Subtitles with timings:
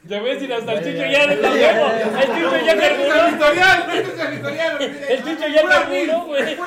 [0.03, 1.87] Ya ves, y hasta el Chicho ya está huevo.
[1.91, 4.49] El Chicho ya ¡Este es carburó.
[4.79, 5.09] ¡Este es!
[5.09, 6.57] El Chicho ya carburó, güey.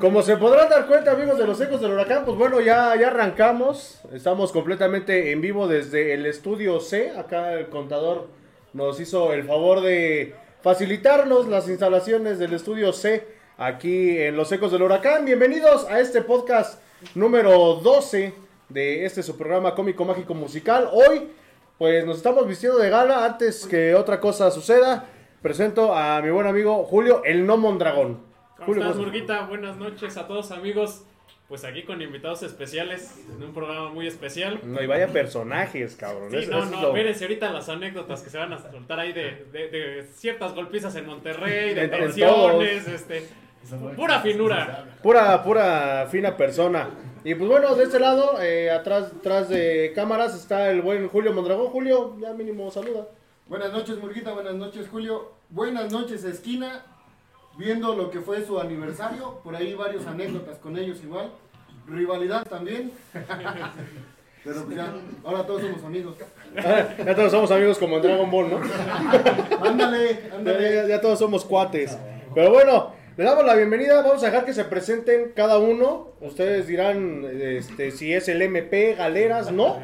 [0.00, 3.08] Como se podrán dar cuenta, amigos de los ecos del huracán, pues bueno, ya, ya
[3.08, 4.00] arrancamos.
[4.12, 7.10] Estamos completamente en vivo desde el estudio C.
[7.10, 8.28] Acá el contador
[8.72, 14.72] nos hizo el favor de facilitarnos las instalaciones del estudio C aquí en los ecos
[14.72, 15.24] del huracán.
[15.24, 16.80] Bienvenidos a este podcast
[17.14, 18.34] número 12
[18.68, 20.88] de este su programa cómico mágico musical.
[20.92, 21.28] Hoy,
[21.78, 23.24] pues nos estamos vistiendo de gala.
[23.24, 25.06] Antes que otra cosa suceda,
[25.42, 28.20] presento a mi buen amigo Julio, el no Mondragón.
[28.56, 29.46] ¿Cómo Julio, estás, ¿cómo Murguita?
[29.46, 31.04] Buenas noches a todos, amigos.
[31.48, 34.60] Pues aquí con invitados especiales, en un programa muy especial.
[34.64, 36.30] No, y vaya personajes, cabrón.
[36.30, 39.44] Sí, no, no, lo- espérense ahorita las anécdotas que se van a soltar ahí de,
[39.52, 43.28] de- de ciertas golpizas en Monterrey, de en tensiones, este,
[43.96, 44.86] pura finura.
[45.02, 46.88] Pura, pura fina persona.
[47.24, 51.32] Y pues bueno, de este lado, eh, atrás, atrás de cámaras, está el buen Julio
[51.32, 51.68] Mondragón.
[51.68, 53.06] Julio, ya mínimo saluda.
[53.46, 54.32] Buenas noches, Murguita.
[54.32, 55.32] Buenas noches, Julio.
[55.50, 56.82] Buenas noches, Esquina.
[57.56, 61.30] Viendo lo que fue su aniversario, por ahí varias anécdotas con ellos igual.
[61.86, 62.92] Rivalidad también.
[64.44, 64.92] Pero pues ya,
[65.24, 66.16] ahora todos somos amigos.
[66.54, 68.60] ya todos somos amigos como en Dragon Ball, ¿no?
[69.66, 70.74] Ándale, Ya, ándale.
[70.82, 71.96] ya- ya todos somos cuates.
[72.34, 74.02] Pero bueno, le damos la bienvenida.
[74.02, 76.08] Vamos a dejar que se presenten cada uno.
[76.20, 79.80] Ustedes dirán este, si es el MP, Galeras, ¿no?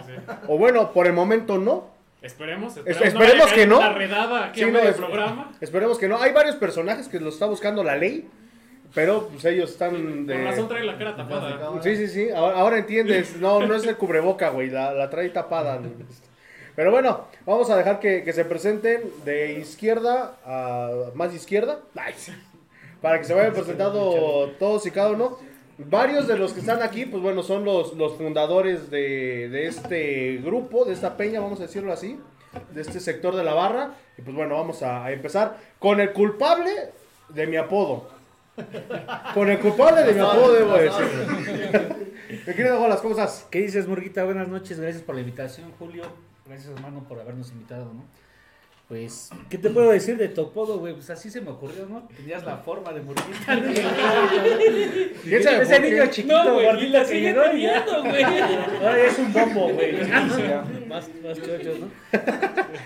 [0.49, 1.89] O bueno, por el momento no.
[2.23, 3.79] Esperemos, Es- esperemos, que no.
[3.79, 5.53] Una redada aquí Sí, a no, medio es- programa.
[5.61, 6.21] Esperemos que no.
[6.21, 8.29] Hay varios personajes que lo está buscando la ley.
[8.93, 10.35] Pero pues ellos están de...
[10.35, 11.81] Con razón trae la cara tapada.
[11.81, 12.29] Sí, sí, sí.
[12.31, 13.37] Ahora, ahora entiendes.
[13.41, 14.69] No, no es el cubreboca, güey.
[14.69, 15.81] La, la trae tapada.
[16.75, 21.79] Pero bueno, vamos a dejar que, que se presenten de izquierda a más izquierda.
[22.17, 22.33] Sí.
[23.01, 25.39] Para que se vayan presentando todos y cada uno.
[25.79, 30.37] Varios de los que están aquí, pues bueno, son los, los fundadores de, de este
[30.45, 32.21] grupo, de esta peña, vamos a decirlo así,
[32.73, 33.95] de este sector de la barra.
[34.19, 36.71] Y pues bueno, vamos a, a empezar con el culpable
[37.31, 38.09] de mi apodo.
[39.33, 42.07] Con el culpable de mi apodo, debo decir.
[42.47, 43.47] Mi querido Golas, ¿cómo estás?
[43.51, 44.25] ¿Qué dices, Murguita?
[44.25, 46.05] Buenas noches, gracias por la invitación, Julio.
[46.47, 48.05] Gracias, hermano, por habernos invitado, ¿no?
[48.91, 50.93] Pues, ¿qué te puedo decir de tu apodo, güey?
[50.95, 52.09] Pues así se me ocurrió, ¿no?
[52.17, 53.55] Tenías la forma de Murguita.
[53.55, 53.73] ¿no?
[55.23, 58.25] ¿Quién sabe Ese niño chiquito, No, güey, la que sigue llegó teniendo, güey.
[58.25, 59.93] Ahora es un bombo, güey.
[60.89, 61.89] Más, más chochos, ¿no?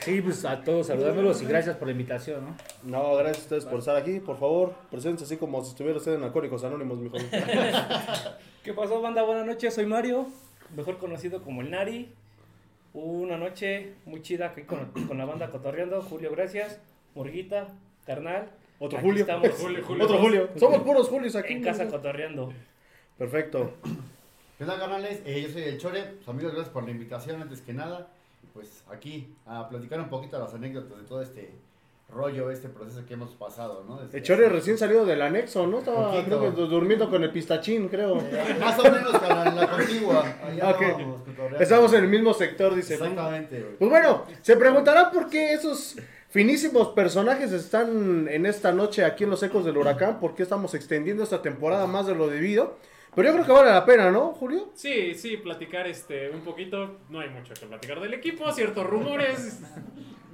[0.01, 2.57] Sí, pues a todos saludándolos y gracias por la invitación, ¿no?
[2.83, 4.21] No, gracias a ustedes por estar aquí.
[4.21, 7.17] Por favor, preséntense así como si estuviera usted en Alcohólicos Anónimos, mijo.
[8.63, 9.23] ¿Qué pasó, banda?
[9.23, 10.27] Buenas noches, soy Mario,
[10.77, 12.13] mejor conocido como el Nari.
[12.95, 16.01] Una noche muy chida aquí con, con la banda cotorreando.
[16.01, 16.81] Julio, gracias.
[17.17, 17.75] Murguita,
[18.07, 18.51] carnal.
[18.79, 19.21] Otro Aquí Julio.
[19.23, 20.05] Estamos Julio, Julio.
[20.05, 20.49] Otro Julio.
[20.57, 21.55] Somos puros Julios aquí.
[21.55, 22.53] en casa cotorreando.
[23.19, 23.75] Perfecto.
[24.59, 25.23] ¿Qué tal, canales?
[25.27, 26.05] Eh, yo soy el Chore.
[26.05, 28.09] Pues, amigos, gracias por la invitación antes que nada.
[28.53, 31.51] Pues aquí a platicar un poquito las anécdotas de todo este
[32.09, 33.99] rollo, este proceso que hemos pasado, ¿no?
[34.01, 35.79] Desde El Chore hace- recién salido del anexo, ¿no?
[35.81, 36.25] Estaba Poquito.
[36.39, 38.19] creo que, durmiendo con el pistachín, creo.
[38.21, 40.25] Eh, Más o menos, en la contigua.
[40.45, 40.83] Allá Ok.
[40.83, 41.59] estábamos cotorreando.
[41.59, 42.95] Estamos en el mismo sector, dice.
[42.95, 43.77] Exactamente, güey.
[43.79, 45.97] Pues bueno, se preguntarán por qué esos
[46.29, 50.75] finísimos personajes están en esta noche aquí en los ecos del huracán, por qué estamos
[50.75, 52.77] extendiendo esta temporada más de lo debido.
[53.17, 54.71] Pero yo creo que vale la pena, ¿no, Julio?
[54.75, 56.99] Sí, sí, platicar este un poquito.
[57.09, 59.61] No hay mucho que platicar del equipo, ciertos rumores.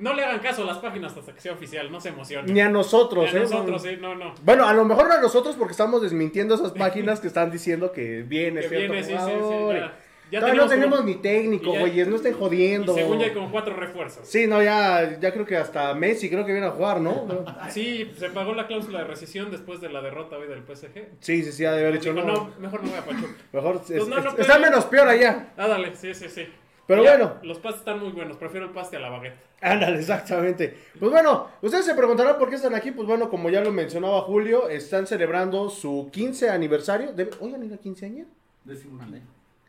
[0.01, 2.53] No le hagan caso a las páginas hasta que sea oficial, no se emocionen.
[2.53, 3.45] Ni a nosotros, Ni a ¿eh?
[3.45, 4.35] nosotros, sí, no, no.
[4.43, 7.93] Bueno, a lo mejor no a nosotros porque estamos desmintiendo esas páginas que están diciendo
[7.93, 9.31] que viene Que cierto viene, sí, sí, sí.
[9.39, 9.75] jugador.
[9.77, 9.95] Ya,
[10.31, 12.95] ya Todavía no tenemos como- ni técnico, güeyes, no estén y jodiendo.
[12.95, 14.27] según ya hay como cuatro refuerzos.
[14.29, 17.27] Sí, no, ya, ya creo que hasta Messi creo que viene a jugar, ¿no?
[17.71, 21.09] Sí, se pagó la cláusula de rescisión después de la derrota hoy del PSG.
[21.19, 22.23] Sí, sí, sí, ha de haber dicho no.
[22.25, 23.33] no, mejor no voy a Pachuca.
[23.53, 25.49] Mejor es- Pues no, no está menos peor allá.
[25.57, 26.47] Ah, dale, sí, sí, sí.
[26.91, 27.35] Pero Ya, bueno.
[27.45, 29.37] Los pastes están muy buenos, prefiero el paste a la baguette.
[29.61, 30.77] Ándale, exactamente.
[30.99, 32.91] Pues bueno, ustedes se preguntarán por qué están aquí.
[32.91, 37.13] Pues bueno, como ya lo mencionaba Julio, están celebrando su 15 aniversario.
[37.15, 38.27] Debe- Oigan, ¿y la quinceañera?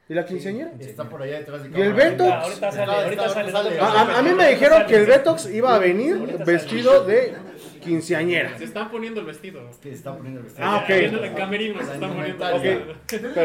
[0.09, 0.71] ¿Y la quinceañera?
[0.79, 2.09] Está por allá detrás de ¿Y el cámara.
[2.09, 2.23] Beto?
[2.25, 3.79] Ah, ahorita sale, ahorita sale.
[3.79, 7.35] A, mí me dijeron que el Betox iba a venir vestido de
[7.83, 8.57] quinceañera.
[8.57, 9.61] Se están poniendo el vestido.
[9.79, 10.67] Que está poniendo el vestido.
[10.67, 10.87] Ah, ok.
[10.89, 12.61] Viendo el camerino, se están poniendo el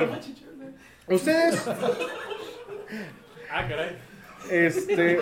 [0.06, 0.46] vestido.
[1.08, 1.62] Ustedes,
[3.50, 3.96] Ah, caray.
[4.50, 5.20] este,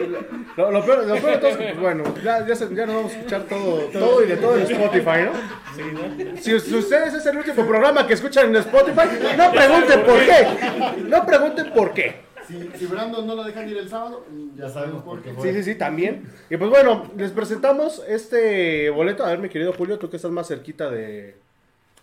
[0.56, 2.96] lo, lo peor, lo peor de todo es que, bueno, ya, ya, se- ya nos
[2.96, 6.36] vamos a escuchar todo, todo y de todo en Spotify, ¿no?
[6.40, 11.02] Si, si ustedes es el último programa que escuchan en Spotify, no pregunten por qué.
[11.08, 12.24] No pregunten por qué.
[12.46, 15.62] Si, si Brandon no lo dejan ir el sábado, Ya sabemos por qué Sí, sí,
[15.62, 16.30] sí, también.
[16.50, 19.24] Y pues bueno, les presentamos este boleto.
[19.24, 21.36] A ver, mi querido Julio, tú que estás más cerquita de...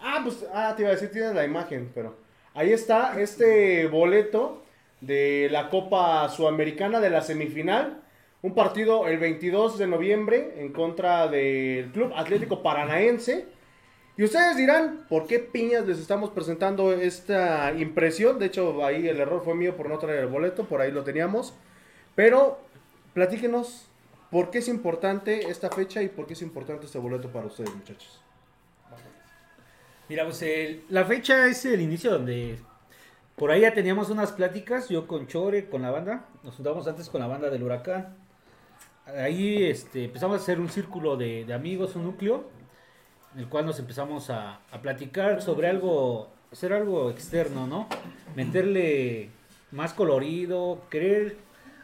[0.01, 2.15] Ah, pues, ah, te iba a decir, tienes la imagen, pero...
[2.55, 4.60] Ahí está este boleto
[5.01, 8.01] de la Copa Sudamericana de la semifinal.
[8.41, 13.45] Un partido el 22 de noviembre en contra del Club Atlético Paranaense.
[14.17, 18.39] Y ustedes dirán, ¿por qué piñas les estamos presentando esta impresión?
[18.39, 21.03] De hecho, ahí el error fue mío por no traer el boleto, por ahí lo
[21.03, 21.53] teníamos.
[22.15, 22.59] Pero
[23.13, 23.87] platíquenos,
[24.29, 27.73] ¿por qué es importante esta fecha y por qué es importante este boleto para ustedes,
[27.73, 28.21] muchachos?
[30.09, 30.43] Mira, pues
[30.89, 32.59] la fecha es el inicio donde
[33.41, 37.09] por ahí ya teníamos unas pláticas, yo con Chore, con la banda, nos juntamos antes
[37.09, 38.15] con la banda del huracán.
[39.07, 42.51] Ahí este, empezamos a hacer un círculo de, amigos, un núcleo,
[43.33, 47.87] en el cual nos empezamos a, a platicar sobre algo, hacer algo externo, ¿no?
[48.35, 49.31] Meterle
[49.71, 51.37] más colorido, querer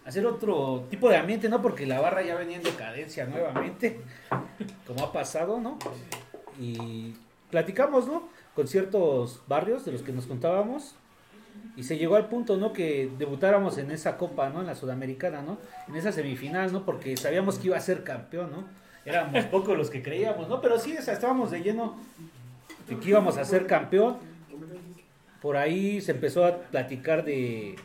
[0.06, 1.59] hacer otro tipo de ambiente, ¿no?
[1.63, 4.00] Porque la barra ya venía en decadencia nuevamente,
[4.86, 5.80] como ha pasado, ¿no?
[6.59, 7.15] Y
[7.50, 8.30] platicamos, ¿no?
[8.54, 10.94] Con ciertos barrios de los que nos contábamos.
[11.75, 12.74] Y se llegó al punto, ¿no?
[12.74, 14.62] Que debutáramos en esa copa, ¿no?
[14.62, 15.57] En la Sudamericana, ¿no?
[15.88, 16.83] En esa semifinal, ¿no?
[16.86, 18.65] Porque sabíamos que iba a ser campeón, ¿no?
[19.06, 20.59] Éramos pocos los que creíamos, ¿no?
[20.59, 21.95] Pero sí, estábamos de lleno
[22.90, 24.18] de que íbamos a ser campeón.
[25.42, 27.76] Por ahí se empezó a platicar de,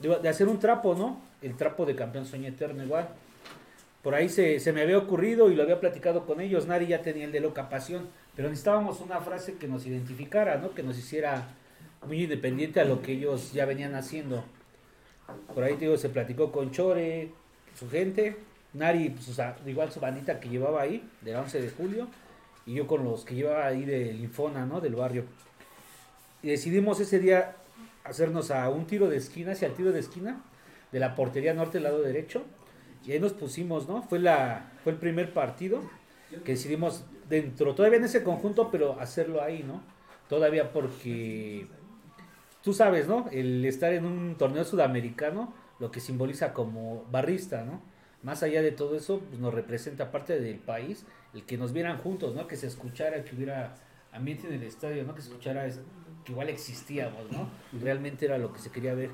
[0.00, 1.20] de, hacer un trapo, ¿no?
[1.40, 3.08] El trapo de campeón sueño eterno igual.
[4.02, 6.66] Por ahí se, se me había ocurrido y lo había platicado con ellos.
[6.66, 8.08] Nari ya tenía el de loca pasión.
[8.34, 10.74] Pero necesitábamos una frase que nos identificara, ¿no?
[10.74, 11.48] Que nos hiciera
[12.06, 14.44] muy independiente a lo que ellos ya venían haciendo.
[15.54, 17.30] Por ahí, te digo, se platicó con Chore,
[17.74, 18.36] su gente.
[18.72, 22.08] Nari, pues, igual su bandita que llevaba ahí, del 11 de julio.
[22.66, 24.80] Y yo con los que llevaba ahí del Infona, ¿no?
[24.80, 25.24] Del barrio.
[26.42, 27.56] Y decidimos ese día
[28.04, 30.42] hacernos a un tiro de esquina, hacia el tiro de esquina,
[30.92, 32.44] de la portería norte, lado derecho.
[33.04, 34.02] Y ahí nos pusimos, ¿no?
[34.02, 35.80] Fue, la, fue el primer partido
[36.44, 39.80] que decidimos dentro, todavía en ese conjunto, pero hacerlo ahí, ¿no?
[40.28, 41.66] Todavía porque
[42.66, 43.28] tú sabes, ¿no?
[43.30, 47.80] El estar en un torneo sudamericano, lo que simboliza como barrista, ¿no?
[48.24, 51.98] Más allá de todo eso, pues nos representa parte del país, el que nos vieran
[51.98, 52.48] juntos, ¿no?
[52.48, 53.76] Que se escuchara, que hubiera
[54.12, 55.14] ambiente en el estadio, ¿no?
[55.14, 55.78] Que se escuchara es-
[56.24, 57.48] que igual existíamos, ¿no?
[57.80, 59.10] Realmente era lo que se quería ver.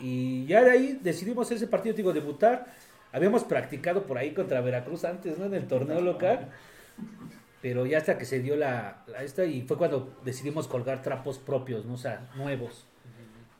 [0.00, 2.72] Y ya de ahí decidimos ese partido, digo, debutar.
[3.12, 5.44] Habíamos practicado por ahí contra Veracruz antes, ¿no?
[5.44, 6.48] En el torneo local.
[7.60, 11.38] Pero ya hasta que se dio la, la esta y fue cuando decidimos colgar trapos
[11.38, 11.94] propios, ¿no?
[11.94, 12.84] O sea, nuevos.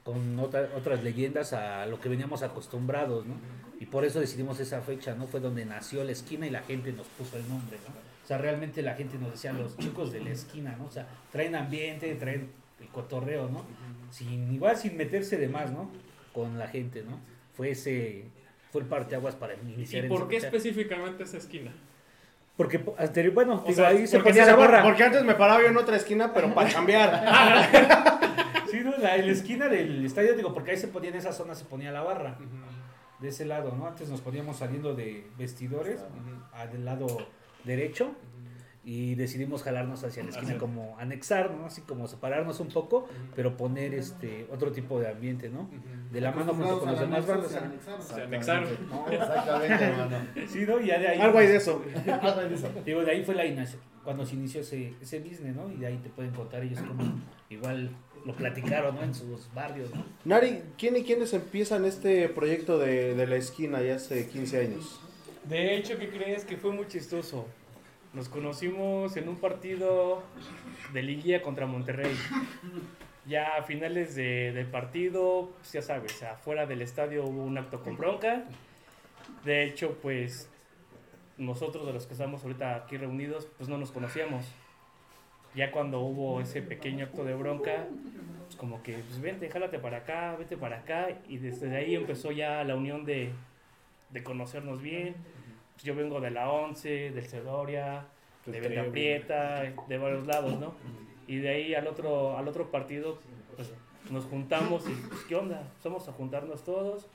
[0.05, 3.35] Con otra- otras leyendas a lo que veníamos acostumbrados, ¿no?
[3.81, 5.27] Y por eso decidimos esa fecha, ¿no?
[5.27, 7.95] Fue donde nació la esquina y la gente nos puso el nombre, ¿no?
[8.25, 10.87] O sea, realmente la gente nos decía, los chicos de la esquina, ¿no?
[10.87, 12.51] O sea, traen ambiente, traen
[12.81, 13.65] el cotorreo, ¿no?
[14.11, 15.91] Sin, igual sin meterse de más, ¿no?
[16.33, 17.19] Con la gente, ¿no?
[17.55, 18.25] Fue ese,
[18.73, 20.47] fue el parteaguas para iniciar ¿Y por qué fecha.
[20.49, 21.73] específicamente esa esquina?
[22.59, 24.83] Porque po- anterior, bueno, digo, sea, ahí se ponía se la barra.
[24.83, 27.25] Porque antes me paraba yo en otra esquina, pero para cambiar.
[28.71, 31.33] Sí, no, la, en la esquina del estadio, digo, porque ahí se ponía en esa
[31.33, 32.37] zona, se ponía la barra.
[33.19, 33.87] De ese lado, ¿no?
[33.87, 36.05] Antes nos poníamos saliendo de vestidores,
[36.53, 37.07] a- del lado
[37.65, 38.11] derecho,
[38.89, 41.67] y decidimos jalarnos hacia la esquina, como anexar, ¿no?
[41.67, 45.69] Así como separarnos un poco, pero poner este otro tipo de ambiente, ¿no?
[46.11, 47.53] De la mano junto con las demás bandas.
[48.01, 48.67] Se anexaron.
[49.13, 50.17] Exactamente, hermano.
[50.49, 50.81] Sí, ¿no?
[50.81, 51.21] Y ya de ahí.
[51.21, 51.85] Algo hay de eso.
[52.23, 52.71] Algo de eso.
[52.87, 53.45] Digo, de ahí fue la
[54.05, 55.71] cuando se inició ese, ese business, ¿no?
[55.71, 57.91] Y de ahí te pueden contar ellos como igual
[58.25, 59.03] lo platicaron, ¿no?
[59.03, 60.03] En sus barrios, ¿no?
[60.25, 64.99] Nari, ¿quién y quiénes empiezan este proyecto de, de la esquina ya hace 15 años?
[65.45, 66.47] De hecho, ¿qué crees?
[66.47, 67.47] Que fue muy chistoso.
[68.15, 70.23] Nos conocimos en un partido
[70.93, 72.13] de liguilla contra Monterrey.
[73.27, 77.83] Ya a finales de- del partido, pues ya sabes, afuera del estadio hubo un acto
[77.83, 78.45] con bronca.
[79.45, 80.49] De hecho, pues
[81.37, 84.45] nosotros de los que estamos ahorita aquí reunidos, pues no nos conocíamos.
[85.55, 87.87] Ya cuando hubo ese pequeño acto de bronca,
[88.47, 91.09] pues como que, pues vente, jálate para acá, vete para acá.
[91.29, 93.31] Y desde ahí empezó ya la unión de,
[94.11, 95.15] de conocernos bien.
[95.83, 98.07] Yo vengo de la 11, del Cedoria,
[98.47, 100.75] de Venta Prieta, de varios lados, ¿no?
[101.27, 103.19] Y de ahí al otro, al otro partido,
[103.57, 103.71] pues
[104.11, 105.63] nos juntamos y, pues, ¿qué onda?
[105.85, 107.07] Vamos a juntarnos todos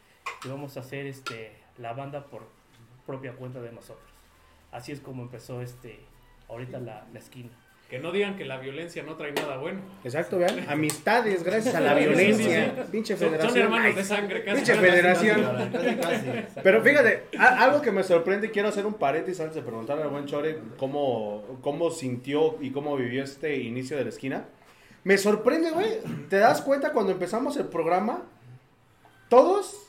[0.45, 2.43] y vamos a hacer este, la banda por
[3.05, 4.09] propia cuenta de nosotros.
[4.71, 5.99] Así es como empezó este,
[6.47, 7.49] ahorita la, la esquina.
[7.93, 9.79] Que no digan que la violencia no trae nada bueno.
[10.03, 10.65] Exacto, vean.
[10.67, 12.73] Amistades gracias a la Sí, sí, violencia.
[12.75, 12.81] sí.
[12.91, 13.63] Pinche Son, son federación.
[13.65, 14.55] hermanos Ay, de sangre, casi.
[14.57, 14.83] Pinche casi.
[14.87, 15.41] federación.
[15.71, 16.59] Casi, casi.
[16.63, 20.09] Pero fíjate, a- algo que me sorprende, quiero hacer un paréntesis antes de preguntarle al
[20.09, 24.45] buen Chore cómo, cómo sintió y cómo vivió este inicio de la esquina.
[25.03, 25.99] Me sorprende, güey.
[26.31, 28.23] ¿Te das cuenta cuando empezamos el programa?
[29.29, 29.82] Todos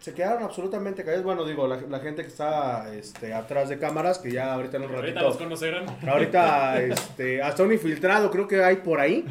[0.00, 1.24] se quedaron absolutamente callados.
[1.24, 4.84] Bueno, digo, la, la gente que está este, atrás de cámaras, que ya ahorita en
[4.84, 5.44] un Ahorita los ratito.
[5.44, 5.84] conocerán.
[6.08, 9.24] Ahorita, este, hasta un infiltrado creo que hay por ahí.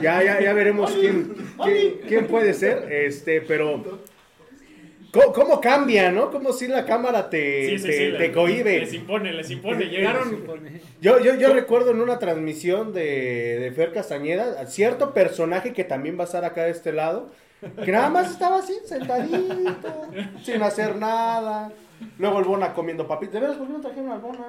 [0.00, 2.90] Ya, ya, ya veremos quién, quién, quién puede ser.
[2.92, 4.00] Este, pero.
[5.12, 6.30] ¿Cómo, cómo cambia, no?
[6.30, 8.12] Como si la cámara te, Sí, sí, te, sí.
[8.16, 8.32] te
[8.80, 9.84] les- impone, les impone.
[9.84, 10.42] Llegaron.
[11.02, 15.84] Yo, yo, yo recuerdo en una transmisión de, de Fer Castañeda, a cierto personaje que
[15.84, 17.28] también va a estar acá de este lado,
[17.84, 20.08] que nada más estaba así, sentadito,
[20.42, 21.70] sin hacer nada.
[22.18, 23.34] Luego el Bona comiendo papitas.
[23.34, 24.46] ¿De veras por qué no trajeron al Bona?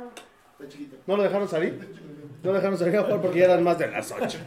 [1.08, 1.80] ¿No lo dejaron salir?
[2.42, 4.38] No lo dejaron salir a jugar porque ya eran más de las 8.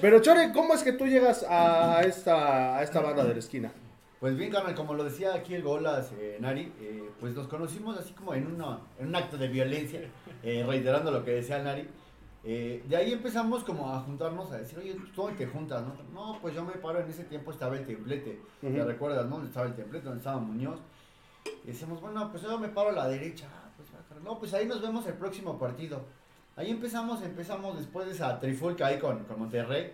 [0.00, 3.72] Pero Chore, ¿cómo es que tú llegas a esta, a esta banda de la esquina?
[4.20, 7.98] Pues bien, carnal, como lo decía aquí el Golas, eh, Nari, eh, pues nos conocimos
[7.98, 10.00] así como en, una, en un acto de violencia,
[10.42, 11.86] eh, reiterando lo que decía Nari.
[12.48, 15.82] Eh, de ahí empezamos como a juntarnos, a decir, oye, ¿tú te juntas?
[15.82, 15.96] No?
[16.14, 19.42] no, pues yo me paro, en ese tiempo estaba el templete, ¿te recuerdas, no?
[19.42, 20.78] Estaba el templete, donde estaba Muñoz.
[21.64, 23.48] Y decíamos, bueno, pues yo me paro a la derecha.
[23.52, 26.02] Ah, pues, no, pues ahí nos vemos el próximo partido.
[26.54, 29.92] Ahí empezamos, empezamos después de esa trifulca ahí con, con Monterrey.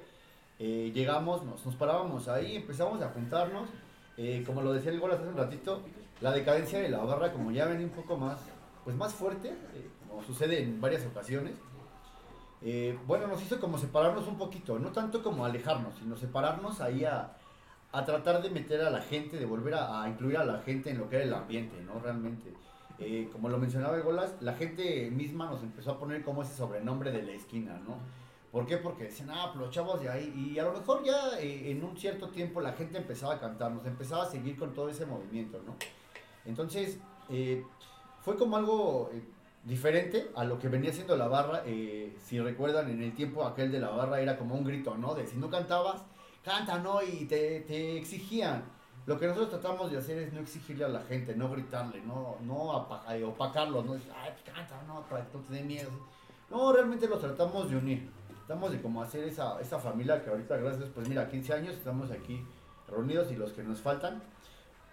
[0.58, 3.70] Eh, llegamos, nos, nos parábamos ahí, empezamos a juntarnos.
[4.18, 5.80] Eh, como lo decía el Golas hace un ratito,
[6.20, 8.40] la decadencia de la barra, como ya venía un poco más,
[8.84, 9.54] pues más fuerte,
[10.06, 11.54] como sucede en varias ocasiones,
[12.64, 17.04] eh, bueno, nos hizo como separarnos un poquito, no tanto como alejarnos, sino separarnos ahí
[17.04, 17.36] a,
[17.90, 20.98] a tratar de meter a la gente, de volver a, incluir a la gente en
[20.98, 21.98] lo que era el ambiente, ¿no?
[21.98, 22.52] Realmente.
[22.98, 27.10] Eh, como lo mencionaba Golas, la gente misma nos empezó a poner como ese sobrenombre
[27.10, 27.96] de la esquina, ¿no?
[28.52, 28.76] ¿Por qué?
[28.76, 30.52] Porque decían, ah, pues los chavos de ahí.
[30.54, 33.84] Y a lo mejor ya eh, en un cierto tiempo la gente empezaba a cantarnos,
[33.86, 35.74] empezaba a seguir con todo ese movimiento, ¿no?
[36.44, 36.98] Entonces,
[38.20, 39.10] fue como algo
[39.64, 41.62] diferente a lo que venía siendo la barra.
[41.66, 45.14] eh, si recuerdan, en el tiempo aquel de la barra era como un grito, ¿no?
[45.14, 46.02] De si no cantabas,
[46.44, 47.02] canta, ¿no?
[47.02, 48.64] Y te, te exigían.
[49.06, 52.36] Lo que nosotros tratamos de hacer es no exigirle a la gente, no gritarle, no,
[52.42, 55.90] no eh, opacarlos, no decir, ay, pues canta, no, para que no te dé miedo.
[56.50, 58.10] No, realmente los tratamos de unir.
[58.46, 62.10] Tratamos de como hacer esa, esa familia que ahorita, gracias, pues mira, 15 años estamos
[62.12, 62.44] aquí
[62.88, 64.22] reunidos y los que nos faltan.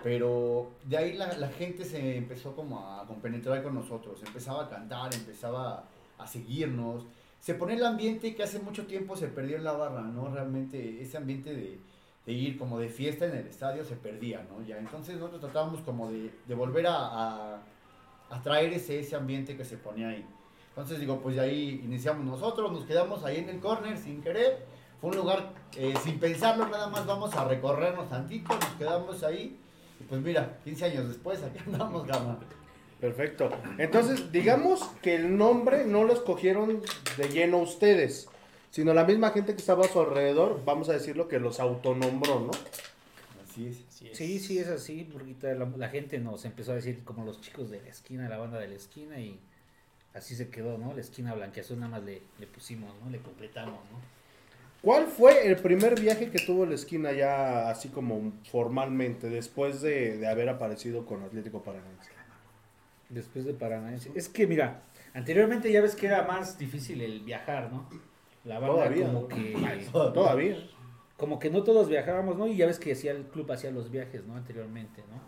[0.04, 4.70] Pero de ahí la, la gente se empezó como a compenetrar con nosotros, empezaba a
[4.70, 5.84] cantar, empezaba
[6.18, 7.06] a seguirnos.
[7.42, 10.30] Se pone el ambiente que hace mucho tiempo se perdió en la barra, ¿no?
[10.30, 11.80] Realmente ese ambiente de,
[12.26, 14.66] de ir como de fiesta en el estadio se perdía, ¿no?
[14.66, 17.62] Ya, entonces nosotros tratábamos como de, de volver a, a,
[18.30, 20.26] a traer ese, ese ambiente que se ponía ahí.
[20.70, 24.66] Entonces digo, pues de ahí iniciamos nosotros, nos quedamos ahí en el corner sin querer.
[25.02, 29.60] Fue un lugar eh, sin pensarlo, nada más vamos a recorrernos tantito, nos quedamos ahí.
[30.00, 32.40] Y pues mira, 15 años después, aquí andamos, gama.
[33.00, 33.50] Perfecto.
[33.78, 36.82] Entonces, digamos que el nombre no lo escogieron
[37.18, 38.28] de lleno ustedes,
[38.72, 42.42] sino la misma gente que estaba a su alrededor, vamos a decirlo, que los autonombró,
[42.42, 42.52] ¿no?
[43.44, 43.86] Así es.
[44.14, 47.70] Sí, sí, es así, porque la, la gente nos empezó a decir como los chicos
[47.70, 49.40] de la esquina, la banda de la esquina, y
[50.14, 50.94] así se quedó, ¿no?
[50.94, 53.10] La esquina blanqueazul nada más le, le pusimos, ¿no?
[53.10, 54.19] Le completamos, ¿no?
[54.82, 60.18] ¿Cuál fue el primer viaje que tuvo la esquina ya así como formalmente, después de,
[60.18, 62.12] de haber aparecido con Atlético Paranaense?
[63.10, 64.12] Después de Paranaense.
[64.16, 64.82] Es que, mira,
[65.14, 67.90] anteriormente ya ves que era más difícil el viajar, ¿no?
[68.46, 69.08] La banda Todavía.
[69.08, 69.58] como que...
[69.92, 70.58] Todavía.
[71.18, 72.48] Como que no todos viajábamos, ¿no?
[72.48, 74.36] Y ya ves que hacía el club hacía los viajes, ¿no?
[74.36, 75.20] Anteriormente, ¿no?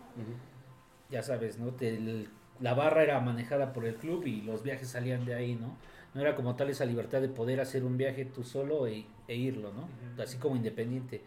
[1.10, 1.72] ya sabes, ¿no?
[1.74, 5.54] Te- el- la barra era manejada por el club y los viajes salían de ahí,
[5.56, 5.76] ¿no?
[6.14, 9.36] No era como tal esa libertad de poder hacer un viaje tú solo e, e
[9.36, 10.22] irlo, ¿no?
[10.22, 11.22] Así como independiente.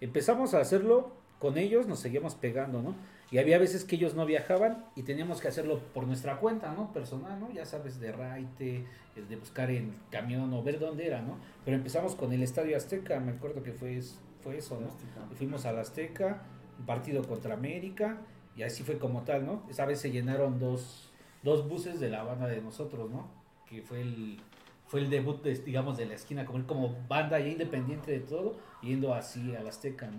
[0.00, 2.94] Empezamos a hacerlo con ellos, nos seguíamos pegando, ¿no?
[3.30, 6.92] Y había veces que ellos no viajaban y teníamos que hacerlo por nuestra cuenta, ¿no?
[6.92, 7.52] Personal, ¿no?
[7.52, 8.84] Ya sabes, de raite,
[9.16, 11.38] de buscar en camión o ver dónde era, ¿no?
[11.64, 14.00] Pero empezamos con el Estadio Azteca, me acuerdo que fue,
[14.42, 14.88] fue eso, ¿no?
[15.32, 16.42] Y fuimos al Azteca,
[16.78, 18.18] un partido contra América,
[18.56, 19.62] y así fue como tal, ¿no?
[19.68, 21.10] Esa vez se llenaron dos,
[21.42, 23.28] dos buses de la banda de nosotros, ¿no?
[23.68, 24.40] Que fue el,
[24.86, 28.56] fue el debut, de, digamos, de la esquina, como, como banda ya independiente de todo,
[28.82, 30.18] yendo así al Azteca, ¿no?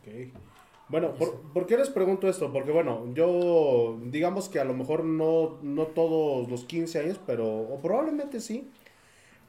[0.00, 0.32] Ok.
[0.88, 2.50] Bueno, ¿por, por qué les pregunto esto?
[2.50, 7.46] Porque bueno, yo digamos que a lo mejor no, no todos los 15 años, pero
[7.46, 8.70] o probablemente sí.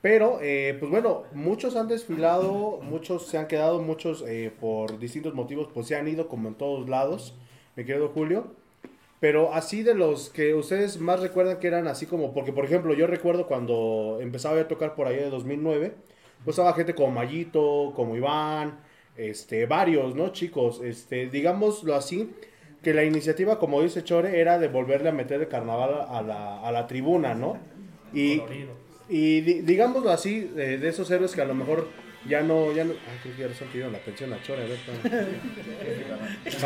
[0.01, 5.33] Pero, eh, pues bueno, muchos han desfilado, muchos se han quedado, muchos eh, por distintos
[5.33, 7.35] motivos, pues se han ido como en todos lados,
[7.75, 8.47] mi querido Julio.
[9.19, 12.93] Pero así de los que ustedes más recuerdan que eran así como, porque por ejemplo
[12.93, 15.93] yo recuerdo cuando empezaba a tocar por ahí de 2009,
[16.45, 18.79] pues estaba gente como Mayito, como Iván,
[19.17, 20.29] este, varios, ¿no?
[20.29, 22.31] Chicos, este, digámoslo así,
[22.81, 26.61] que la iniciativa, como dice Chore, era de volverle a meter el carnaval a la,
[26.61, 27.57] a la tribuna, ¿no?
[28.13, 28.37] Y,
[29.09, 31.87] y di- digámoslo así, de, de esos héroes que a lo mejor
[32.27, 32.91] ya no, ya no.
[32.93, 34.79] Ay, creo que ya le están pidiendo la pensión a Chore, a ver.
[36.43, 36.57] ¿Qué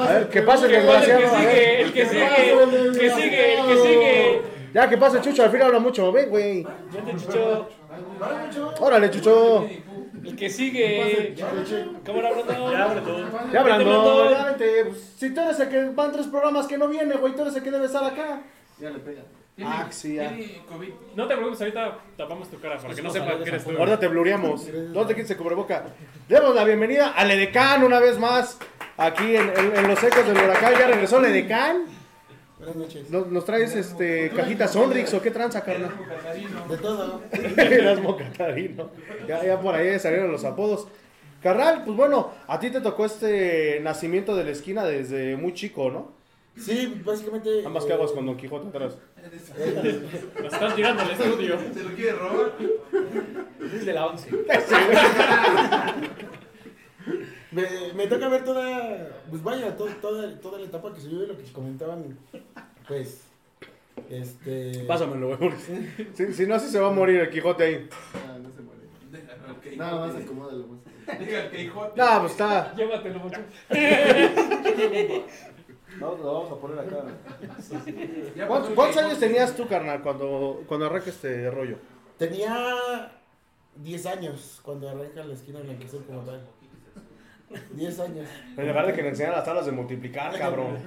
[0.00, 1.20] A ver, que pase el desgraciado.
[1.20, 2.24] el que sigue, el que sigue,
[2.74, 4.42] el que sigue, el que sigue.
[4.72, 6.12] Ya, que pase Chucho, al fin habla mucho.
[6.12, 6.66] Ven, güey.
[6.92, 7.68] Vente, Chucho.
[8.80, 9.66] Órale, Chucho.
[10.24, 11.34] El que sigue.
[12.04, 12.72] Cámara, Brandon.
[13.52, 14.30] Ya, Brandon, Brandon.
[14.30, 14.84] ya vente.
[14.84, 17.56] Pues, Si tú eres el que van tres programas que no viene, güey, tú eres
[17.56, 18.42] el que debe estar acá.
[18.78, 19.22] Ya le pega.
[19.64, 20.28] Ah, sí, ya.
[20.30, 20.88] Tiene COVID.
[21.16, 23.70] No te preocupes, ahorita tapamos tu cara para que no sepan que eres tú.
[23.76, 24.66] Ahorita te blureamos.
[24.68, 25.84] No te quites el cubreboca.
[26.28, 28.58] Demos la bienvenida al Edecán una vez más.
[28.96, 30.72] Aquí en, en- en los ecos del huracán.
[30.78, 31.84] Ya regresó el Edecán.
[32.58, 33.08] Buenas noches.
[33.10, 35.92] ¿Nos, nos traes este cajita Sonrix o qué tranza, carnal?
[36.68, 37.22] De todo.
[37.56, 38.90] Erasmo Catarino.
[39.26, 40.86] Ya, ya por ahí salieron los apodos.
[41.42, 45.90] Carnal, pues bueno, a ti te tocó este nacimiento de la esquina desde muy chico,
[45.90, 46.12] ¿no?
[46.56, 47.64] Sí, básicamente.
[47.64, 48.96] Ambas que eh, aguas con Don Quijote atrás.
[50.42, 51.56] Nos están tirando al estudio.
[51.74, 52.52] ¿Se lo quiere robar?
[53.74, 54.30] Es de la 11.
[57.52, 59.08] Me, me toca ver toda.
[59.28, 62.16] Pues vaya, to- toda, toda la etapa que se vive, lo que comentaban.
[62.86, 63.22] Pues.
[64.08, 64.84] Este.
[64.86, 65.38] Pásamelo, güey.
[65.38, 67.88] porque Si, si no, así se va a morir el Quijote ahí.
[68.14, 68.82] Ah, no se muere.
[69.10, 69.76] Déjalo al Quijote.
[69.76, 70.66] Nada más acomódalo.
[70.68, 70.80] más.
[71.18, 72.00] Deja al Quijote.
[72.00, 72.74] No, pues está.
[72.76, 73.40] Llévatelo, mucho.
[76.00, 77.04] No, lo vamos a poner acá.
[78.48, 81.76] ¿Cuántos, cuántos el años tenías tú, carnal, cuando, cuando arranca este rollo?
[82.16, 83.12] Tenía
[83.76, 86.40] 10 años cuando arranca la esquina Blanquizul como tal.
[87.74, 88.28] 10 años.
[88.56, 90.78] En lugar de que le enseñan las tablas de multiplicar, cabrón.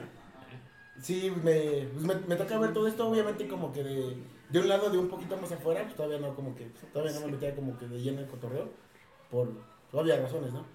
[1.01, 4.15] Sí, me, pues me, me toca ver todo esto, obviamente, como que de,
[4.49, 7.25] de un lado, de un poquito más afuera, pues todavía no, como que, todavía no
[7.25, 8.69] me metía como que de lleno en cotorreo,
[9.29, 9.49] por
[9.91, 10.65] obvias razones, ¿no?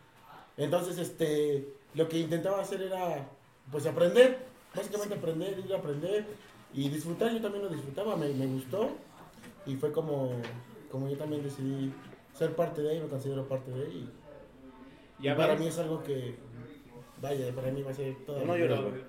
[0.57, 3.29] Entonces, este, lo que intentaba hacer era,
[3.71, 4.39] pues aprender,
[4.75, 6.25] básicamente aprender, ir a aprender
[6.75, 8.91] y disfrutar, yo también lo disfrutaba, me, me gustó
[9.67, 10.33] y fue como,
[10.91, 11.93] como yo también decidí
[12.35, 14.09] ser parte de ahí, me considero parte de ahí
[15.21, 16.37] y, Y para mí es algo que,
[17.21, 19.03] vaya, para mí va a ser toda No güey.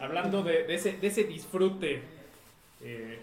[0.00, 2.02] hablando de, de ese, de ese disfrute.
[2.80, 3.18] eh,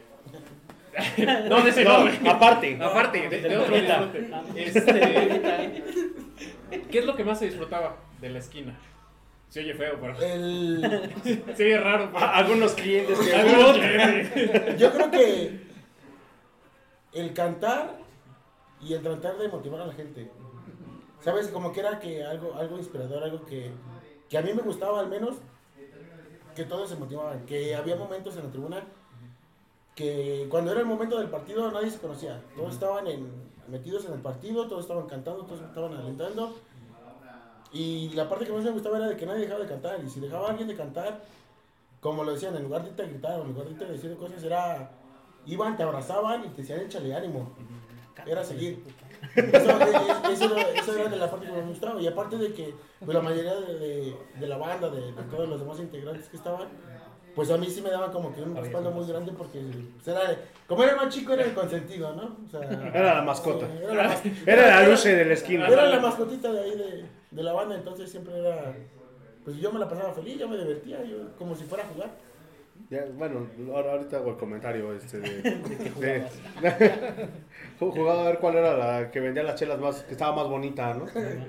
[1.50, 2.28] no, de ese no, güey.
[2.28, 2.76] aparte.
[2.82, 4.30] Aparte, de, de otro disfrute.
[4.56, 5.84] Este,
[6.90, 8.76] ¿Qué es lo que más se disfrutaba de la esquina?
[9.50, 10.20] Se oye feo, pero.
[10.20, 11.14] El,
[11.56, 12.26] Se oye raro, pero.
[12.26, 13.34] Algunos clientes que...
[13.36, 15.68] Algunos que- Yo creo que
[17.14, 17.98] el cantar
[18.82, 20.30] y el tratar de motivar a la gente.
[21.22, 21.48] ¿Sabes?
[21.48, 23.72] Como que era que algo, algo inspirador, algo que,
[24.30, 25.36] que a mí me gustaba al menos,
[26.56, 27.46] que todos se motivaban.
[27.46, 28.84] Que había momentos en la tribuna
[29.96, 32.42] que cuando era el momento del partido nadie se conocía.
[32.56, 36.56] Todos estaban en- metidos en el partido, todos estaban cantando, todos estaban alentando.
[37.72, 40.00] Y la parte que más me gustaba era de que nadie dejaba de cantar.
[40.04, 41.20] Y si dejaba a alguien de cantar,
[42.00, 43.88] como lo decían, en lugar de irte a gritar o en lugar de irte a
[43.90, 44.90] decir cosas, era.
[45.46, 47.52] Iban, te abrazaban y te decían échale ánimo.
[48.26, 48.84] Era seguir.
[49.36, 49.70] Eso,
[50.32, 52.00] eso era- eso era de la parte que me gustaba.
[52.02, 55.48] Y aparte de que pues, la mayoría de, de- de la banda, de, de todos
[55.50, 56.68] los demás integrantes que estaban,
[57.36, 59.60] pues a mí sí me daban como que un respaldo muy grande porque
[59.96, 62.38] pues, era, como era más chico era el consentido, ¿no?
[62.46, 62.62] O sea,
[62.94, 63.68] Era la mascota.
[63.68, 65.68] sí, era, la, mas- Era la luce de la esquina.
[65.68, 68.76] era la mascotita de ahí de, de la banda, entonces siempre era.
[69.46, 72.10] Pues yo me la pasaba feliz, yo me divertía, yo, como si fuera a jugar.
[72.90, 75.42] Ya, bueno, ahora- ahorita hago el comentario este de,
[76.00, 76.24] de-
[77.80, 80.94] jugaba a ver cuál era la que vendía las chelas más que estaba más bonita,
[80.94, 81.06] ¿no?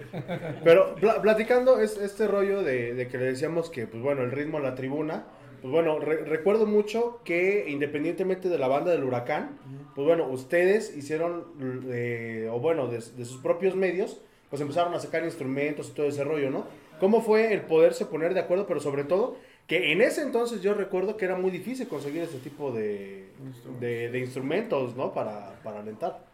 [0.64, 4.32] Pero pla- platicando es este rollo de, de que le decíamos que pues bueno, el
[4.32, 5.24] ritmo a la tribuna,
[5.62, 9.58] pues bueno, re- recuerdo mucho que independientemente de la banda del huracán,
[9.94, 11.44] pues bueno, ustedes hicieron
[11.90, 16.06] eh, o bueno, de, de sus propios medios, pues empezaron a sacar instrumentos y todo
[16.06, 16.66] ese rollo, ¿no?
[16.98, 19.36] ¿Cómo fue el poderse poner de acuerdo, pero sobre todo
[19.66, 23.30] que en ese entonces yo recuerdo que era muy difícil conseguir ese tipo de,
[23.78, 25.14] de, de instrumentos, ¿no?
[25.14, 26.24] Para, para alentar.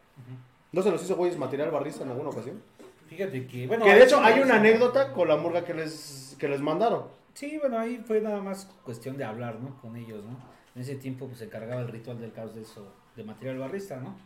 [0.72, 2.62] ¿No se los hizo güeyes material barrista en alguna ocasión?
[3.08, 3.84] Fíjate que, bueno.
[3.84, 7.04] que de hecho hay una anécdota con la murga que les, que les mandaron.
[7.34, 9.78] Sí, bueno, ahí fue nada más cuestión de hablar, ¿no?
[9.80, 10.36] Con ellos, ¿no?
[10.74, 13.96] En ese tiempo pues se encargaba el ritual del caos de eso, de material barrista,
[13.96, 14.16] ¿no?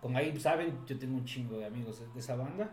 [0.00, 2.70] Con ahí, saben, yo tengo un chingo de amigos de esa banda.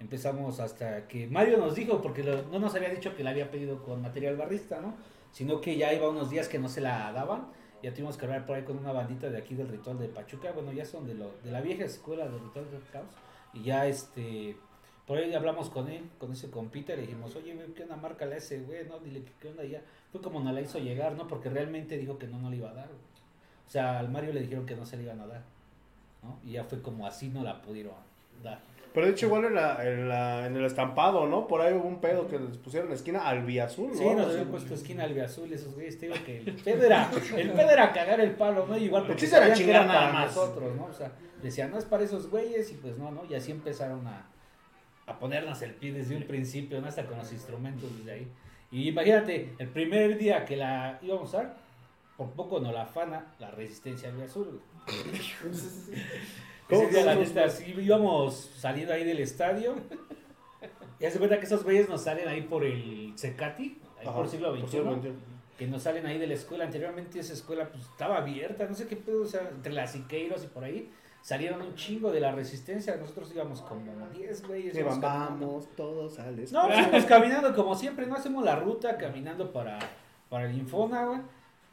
[0.00, 3.82] Empezamos hasta que Mario nos dijo, porque no nos había dicho que le había pedido
[3.82, 4.94] con material barrista, ¿no?
[5.30, 7.48] Sino que ya iba unos días que no se la daban.
[7.82, 10.52] Ya tuvimos que hablar por ahí con una bandita de aquí del ritual de Pachuca.
[10.52, 13.08] Bueno, ya son de, lo, de la vieja escuela del ritual del caos.
[13.52, 14.56] Y ya este,
[15.06, 17.96] por ahí hablamos con él, con ese compita, le dijimos, oye, ¿qué onda?
[17.96, 19.00] Márcala ese, güey, ¿no?
[19.00, 19.64] Dile, ¿qué, onda?
[19.64, 19.82] Ya
[20.12, 21.26] fue como nos la hizo llegar, ¿no?
[21.26, 22.88] Porque realmente dijo que no, no le iba a dar.
[23.66, 25.42] O sea, al Mario le dijeron que no se le iban a dar,
[26.22, 26.38] ¿no?
[26.44, 27.94] Y ya fue como así no la pudieron
[28.42, 28.60] dar.
[28.92, 31.46] Pero de hecho, igual en, la, en, la, en el estampado, ¿no?
[31.46, 34.14] Por ahí hubo un pedo que les pusieron esquina albiazul, Sí, ¿no?
[34.14, 34.32] nos Así.
[34.36, 35.98] habían puesto esquina albiazul esos güeyes.
[35.98, 38.76] Te digo que el pedo era, el pedo era cagar el palo, ¿no?
[38.76, 40.34] Igual porque chiste era que para más.
[40.36, 40.86] nosotros, ¿no?
[40.86, 43.22] O sea, decían, no es para esos güeyes y pues no, ¿no?
[43.30, 44.26] Y así empezaron a,
[45.06, 46.88] a ponernos el pie desde un principio, ¿no?
[46.88, 48.28] Hasta con los instrumentos desde ahí.
[48.72, 51.56] Y imagínate, el primer día que la íbamos a usar,
[52.16, 54.60] por poco no la afana la resistencia albiazul, güey.
[56.70, 59.74] ¿Cómo Ese día, la neta, sí, íbamos saliendo ahí del estadio.
[61.00, 64.28] Y hace cuenta que esos güeyes nos salen ahí por el Cecati, ahí Ajá, por
[64.28, 64.36] XXI.
[64.36, 65.12] siglo XXI.
[65.58, 66.64] Que nos salen ahí de la escuela.
[66.64, 70.44] Anteriormente esa escuela pues estaba abierta, no sé qué pedo, o sea, entre las Siqueiros
[70.44, 70.90] y por ahí.
[71.22, 72.96] Salieron un chingo de la resistencia.
[72.96, 74.72] Nosotros íbamos como 10 güeyes.
[74.72, 79.52] Que vamos todos al No, pues, íbamos caminando como siempre, no hacemos la ruta caminando
[79.52, 79.78] para,
[80.28, 81.20] para el Infona, güey.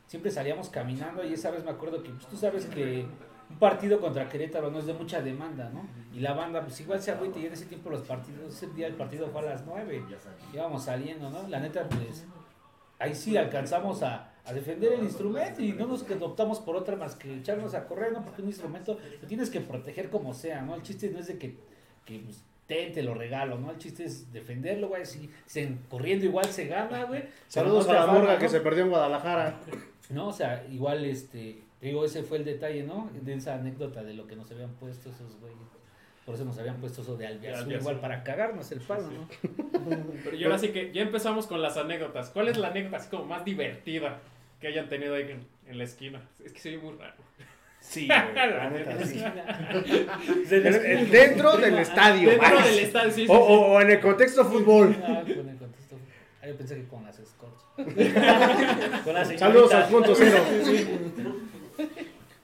[0.07, 3.05] Siempre salíamos caminando y esa vez me acuerdo que pues, tú sabes que
[3.49, 5.87] un partido contra Querétaro no es de mucha demanda, ¿no?
[6.13, 8.87] Y la banda, pues igual se agüita y en ese tiempo los partidos, ese día
[8.87, 10.03] el partido fue a las 9,
[10.53, 11.47] íbamos saliendo, ¿no?
[11.47, 12.25] La neta, pues
[12.99, 16.95] ahí sí alcanzamos a, a defender el instrumento y no nos que optamos por otra
[16.95, 18.23] más que echarnos a correr, ¿no?
[18.23, 20.75] Porque un instrumento lo tienes que proteger como sea, ¿no?
[20.75, 21.55] El chiste no es de que,
[22.05, 23.71] que pues, ten, te lo regalo, ¿no?
[23.71, 25.05] El chiste es defenderlo, güey.
[25.05, 27.25] Si, si corriendo igual se gana, güey.
[27.47, 28.39] Saludos a te la morga ¿no?
[28.39, 29.59] que se perdió en Guadalajara.
[30.09, 33.09] No, o sea, igual, este, te digo, ese fue el detalle, ¿no?
[33.21, 35.57] De esa anécdota de lo que nos habían puesto esos güeyes.
[36.25, 39.27] Por eso nos habían puesto eso de albiazul, igual para cagarnos el palo, ¿no?
[40.25, 42.31] Pero y ahora sí que ya empezamos con las anécdotas.
[42.31, 44.19] ¿Cuál es la anécdota así como más divertida
[44.59, 46.21] que hayan tenido ahí en, en la esquina?
[46.43, 47.13] Es que soy muy raro.
[47.79, 49.23] Sí, güey, la neta, sí.
[51.11, 52.29] Dentro del estadio.
[52.31, 53.39] Dentro del estadio, sí, sí, O, sí.
[53.53, 54.95] o- o en el contexto fútbol.
[55.03, 55.95] Ah, con el contexto.
[56.41, 57.63] Ah, yo pensé que con las escorts.
[59.39, 60.43] Saludos al punto cero.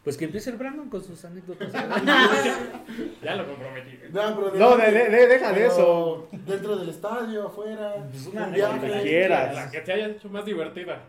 [0.04, 1.72] Pues que empiece el Brandon con sus anécdotas.
[3.24, 3.98] Ya lo comprometí.
[4.12, 6.28] No, pero No, de- de- de- deja de eso.
[6.32, 8.93] Dentro del estadio, afuera, Pues una un anécdota viaje.
[9.04, 9.56] que quieras.
[9.56, 11.02] La que te haya hecho más divertida.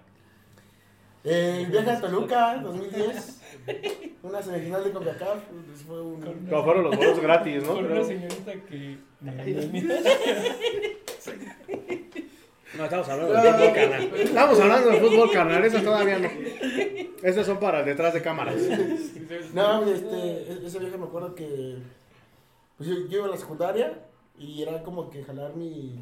[1.25, 3.41] Eh, el viaje a Toluca, 2010.
[4.23, 5.39] Una semifinal de CONCACAF.
[5.67, 6.21] pues, Fue un...
[6.49, 7.75] Como fueron los bolos gratis, ¿no?
[7.75, 8.99] Con Pero- una señorita que.
[12.77, 14.03] No, estamos hablando de fútbol, carnal.
[14.15, 15.65] Estamos hablando de fútbol, carnal.
[15.65, 16.29] Esas todavía no.
[17.23, 18.57] Esas son para detrás de cámaras.
[19.55, 20.17] No, este,
[20.53, 21.77] e- ese viaje me acuerdo que
[22.77, 24.01] pues yo, yo iba a la secundaria
[24.39, 26.01] y era como que jalar mi,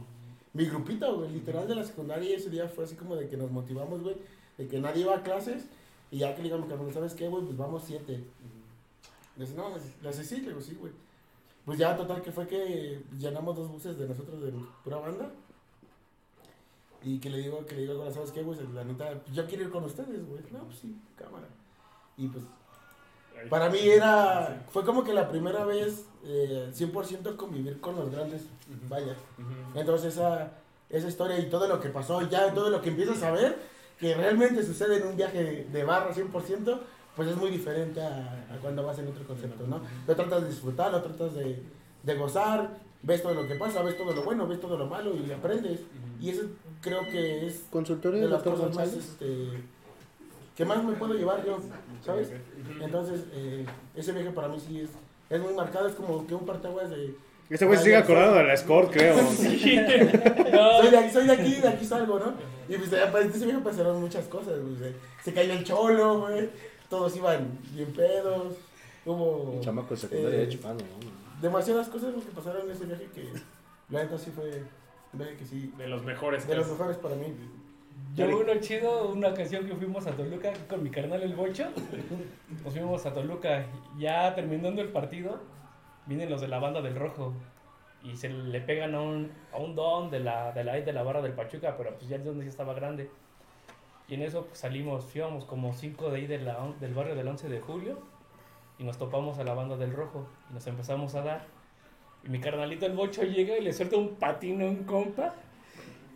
[0.55, 3.37] mi grupito, güey, literal de la secundaria y ese día fue así como de que
[3.37, 4.17] nos motivamos, güey,
[4.57, 5.67] de que nadie iba a clases
[6.11, 7.45] y ya que le mi carnal, ¿sabes qué, güey?
[7.45, 8.25] Pues vamos siete.
[9.37, 9.69] Le dice, no,
[10.03, 10.93] le dice, sí, le digo, sí, güey.
[11.65, 15.31] Pues ya total que fue que llenamos dos buses de nosotros de pura banda.
[17.05, 18.59] Y que le digo, que le digo, ¿sabes qué, güey?
[18.75, 20.43] La neta, yo quiero ir con ustedes, güey.
[20.51, 21.49] No, pues sí, cámara.
[22.17, 22.45] Y pues
[23.49, 28.43] para mí era, fue como que la primera vez eh, 100% convivir con los grandes,
[28.89, 29.17] vaya.
[29.75, 30.53] Entonces esa,
[30.91, 33.59] esa historia y todo lo que pasó, ya todo lo que empiezas a ver,
[33.99, 36.81] que realmente sucede en un viaje de barra 100%,
[37.17, 39.83] pues es muy diferente a, a cuando vas en otro concepto, ¿no?
[40.07, 41.63] Lo tratas de disfrutar, lo tratas de,
[42.03, 45.13] de gozar, ves todo lo que pasa, ves todo lo bueno, ves todo lo malo
[45.15, 45.81] y aprendes.
[46.21, 46.43] Y eso
[46.81, 49.49] creo que es Consultorio de de las cosas más, este,
[50.57, 51.59] que más me puedo llevar yo,
[52.05, 52.31] ¿sabes?
[52.81, 54.91] Entonces, eh, ese viaje para mí sí es,
[55.31, 57.15] es muy marcado, es como que un parteaguas de...
[57.51, 59.15] Este güey se sigue acordando de la Escort, creo.
[59.37, 59.77] Soy
[60.91, 62.33] de, aquí, soy de aquí, de aquí salgo, ¿no?
[62.67, 64.55] Y pues ya, pues, ese viaje pasaron muchas cosas.
[64.79, 66.49] Se, se cayó el cholo, güey.
[66.89, 68.55] Todos iban bien pedos.
[69.05, 71.22] Hubo Chamaco de secundaria, secundaria eh, chupando, ¿no?
[71.43, 73.29] Demasiadas cosas que pasaron en ese viaje que
[73.91, 74.63] la neta sí fue
[75.13, 76.47] un viaje que sí, De los mejores.
[76.47, 77.27] de los mejores para mí.
[78.15, 81.69] Yo uno chido, una ocasión que fuimos a Toluca con mi carnal el Bocho.
[82.65, 83.67] Nos fuimos a Toluca.
[83.99, 85.41] Ya terminando el partido,
[86.07, 87.35] vienen los de la banda del Rojo.
[88.03, 91.03] Y se le pegan a un, a un don de la, de la de la
[91.03, 93.11] barra del Pachuca, pero pues ya el don ya estaba grande.
[94.09, 97.29] Y en eso pues, salimos, íbamos como cinco de ahí de la del barrio del
[97.29, 97.99] 11 de julio.
[98.79, 100.27] Y nos topamos a la banda del Rojo.
[100.51, 101.45] Y nos empezamos a dar.
[102.25, 105.35] Y mi carnalito el Bocho llega y le suelta un patino a un compa.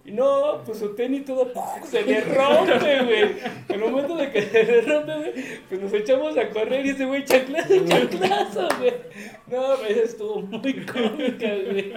[0.05, 1.51] Y no, pues su tenis todo
[1.85, 3.37] se le rompe, güey.
[3.69, 5.33] El momento de que se le rompe, güey,
[5.69, 8.95] pues nos echamos a correr y ese güey chanclazo, chanclazo, güey.
[9.49, 11.92] No, güey, estuvo muy cómica, güey.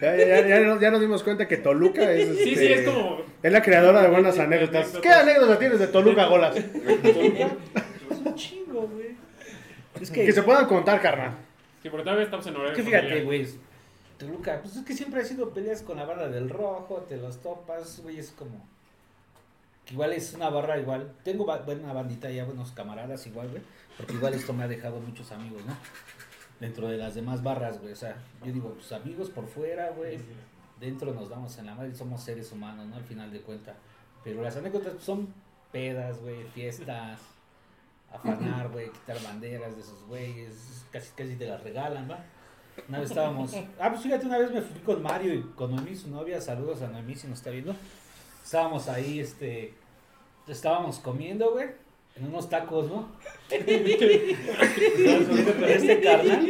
[0.00, 2.28] Ya, ya, ya, ya nos- ya nos dimos cuenta que Toluca es.
[2.38, 3.16] Sí, este, sí, es como.
[3.42, 4.84] Es la creadora de buenas anécdotas.
[4.94, 5.02] anécdotas.
[5.02, 6.54] ¿Qué anécdota tienes de Toluca, Golas?
[8.14, 9.16] Es un chingo, güey.
[10.00, 11.32] Es que, Que se puedan contar, carnal.
[11.82, 12.76] Sí, porque todavía estamos en es horario.
[12.76, 13.46] que fíjate, güey.
[14.18, 17.40] Toluca, pues es que siempre ha sido peleas con la barra del rojo, te los
[17.42, 18.64] topas, güey, es como.
[19.84, 21.12] que igual es una barra igual.
[21.24, 23.62] Tengo ba- buena bandita ya, buenos camaradas igual, güey.
[23.96, 25.76] Porque igual esto me ha dejado muchos amigos, ¿no?
[26.60, 27.92] dentro de las demás barras, güey.
[27.92, 30.18] O sea, yo digo, pues amigos por fuera, güey.
[30.80, 32.96] Dentro nos damos en la madre, somos seres humanos, ¿no?
[32.96, 33.76] Al final de cuentas.
[34.22, 35.28] Pero las anécdotas pues, son
[35.72, 37.20] pedas, güey, fiestas,
[38.14, 42.24] afanar, güey, quitar banderas de esos güeyes, casi casi te las regalan, ¿va?
[42.88, 45.94] Una vez estábamos, ah, pues fíjate, una vez me fui con Mario y con Noemí,
[45.94, 47.74] su novia, saludos a Noemí si nos está viendo.
[48.42, 49.74] Estábamos ahí, este,
[50.46, 51.68] estábamos comiendo, güey,
[52.16, 53.08] en unos tacos, ¿no?
[53.50, 56.46] Estábamos comiendo con este carnal.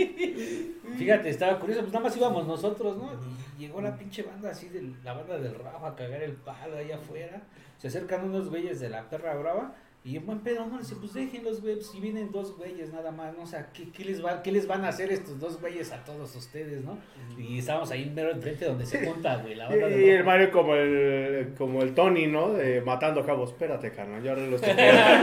[0.97, 3.11] Fíjate, estaba curioso, pues nada más íbamos nosotros, ¿no?
[3.59, 6.77] Y llegó la pinche banda así, de la banda del Rafa a cagar el palo
[6.77, 7.43] allá afuera.
[7.79, 9.75] Se acercan unos güeyes de la perra brava.
[10.07, 12.93] Y en buen pedo, no, le dice, pues déjenlos, güey, pues, si vienen dos güeyes
[12.93, 13.45] nada más, ¿no?
[13.45, 16.05] O sea, ¿qué, qué les va, ¿qué les van a hacer estos dos güeyes a
[16.05, 16.99] todos ustedes, no?
[17.39, 20.25] Y estábamos ahí mero enfrente donde se junta, güey, la banda Y, del y el.
[20.25, 22.53] Mario como el, como el Tony, ¿no?
[22.53, 23.53] De matando cabos.
[23.53, 24.77] Espérate, carnal, yo ahora los tengo.
[24.77, 25.21] ya,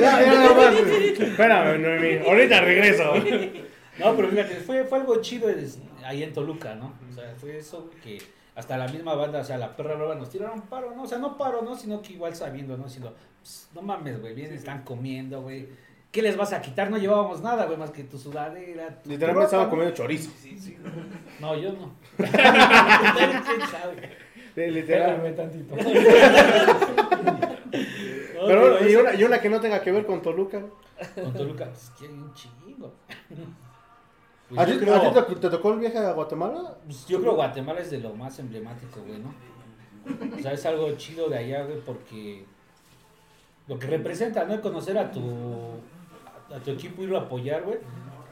[0.00, 0.74] ya, nada más.
[0.74, 2.26] Espérame, Noemí.
[2.26, 3.14] Ahorita regreso.
[3.96, 5.48] No, pero fíjate, fue, fue algo chido
[6.04, 6.94] ahí en Toluca, ¿no?
[7.08, 8.18] O sea, fue eso que
[8.54, 11.04] hasta la misma banda, o sea, la perra brava nos tiraron paro, ¿no?
[11.04, 11.76] O sea, no paro, ¿no?
[11.76, 12.88] Sino que igual sabiendo, ¿no?
[12.88, 15.68] Sino, pues, no mames, güey, vienen, están comiendo, güey.
[16.10, 16.90] ¿Qué les vas a quitar?
[16.90, 19.00] No llevábamos nada, güey, más que tu sudadera.
[19.00, 19.70] tu Literalmente estaba ¿no?
[19.70, 20.30] comiendo chorizo.
[21.38, 21.92] No, yo no.
[22.16, 22.32] ¿Quién
[23.70, 24.16] sabe?
[24.54, 25.20] Sí, Literal.
[25.20, 25.76] Pégame tantito.
[25.76, 25.82] No,
[28.46, 30.60] Pero, y una, y una que no tenga que ver con Toluca.
[31.14, 32.92] Con Toluca, pues que hay un chingo.
[34.50, 36.76] Pues ¿A ti, creo- a ti te, tocó el viaje a Guatemala?
[36.84, 39.32] Pues yo creo Guatemala es de lo más emblemático, güey, ¿no?
[40.36, 42.44] O sea, es algo chido de allá, güey, porque
[43.68, 44.60] lo que representa, ¿no?
[44.60, 45.20] Conocer a tu,
[46.52, 47.78] a tu equipo, irlo a apoyar, güey.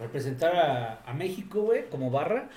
[0.00, 2.48] Representar a, a México, güey, como barra.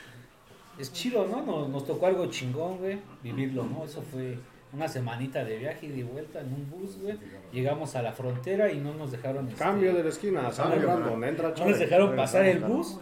[0.79, 1.41] Es chido, ¿no?
[1.43, 3.83] Nos, nos tocó algo chingón, güey, vivirlo, ¿no?
[3.85, 4.39] Eso fue
[4.73, 7.17] una semanita de viaje y de vuelta en un bus, güey.
[7.51, 9.47] Llegamos a la frontera y no nos dejaron...
[9.47, 12.99] este, Cambio de la esquina, sale Cambio, Brandon, entra No nos dejaron pasar el bus.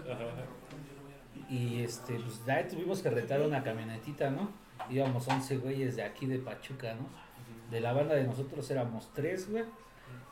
[1.50, 4.52] Y este, pues ya tuvimos que retar una camionetita, ¿no?
[4.90, 7.08] Íbamos 11 güeyes de aquí de Pachuca, ¿no?
[7.72, 9.64] De la banda de nosotros éramos tres, güey.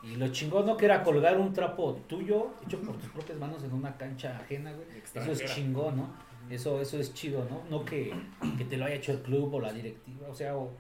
[0.04, 0.78] Y lo chingón, ¿no?
[0.78, 4.72] Que era colgar un trapo tuyo, hecho por tus propias manos en una cancha ajena,
[4.72, 4.88] güey.
[5.14, 6.27] Eso es chingón, ¿no?
[6.50, 7.64] Eso, eso es chido, ¿no?
[7.70, 8.14] No que,
[8.58, 10.72] que te lo haya hecho el club o la directiva, o sea, o,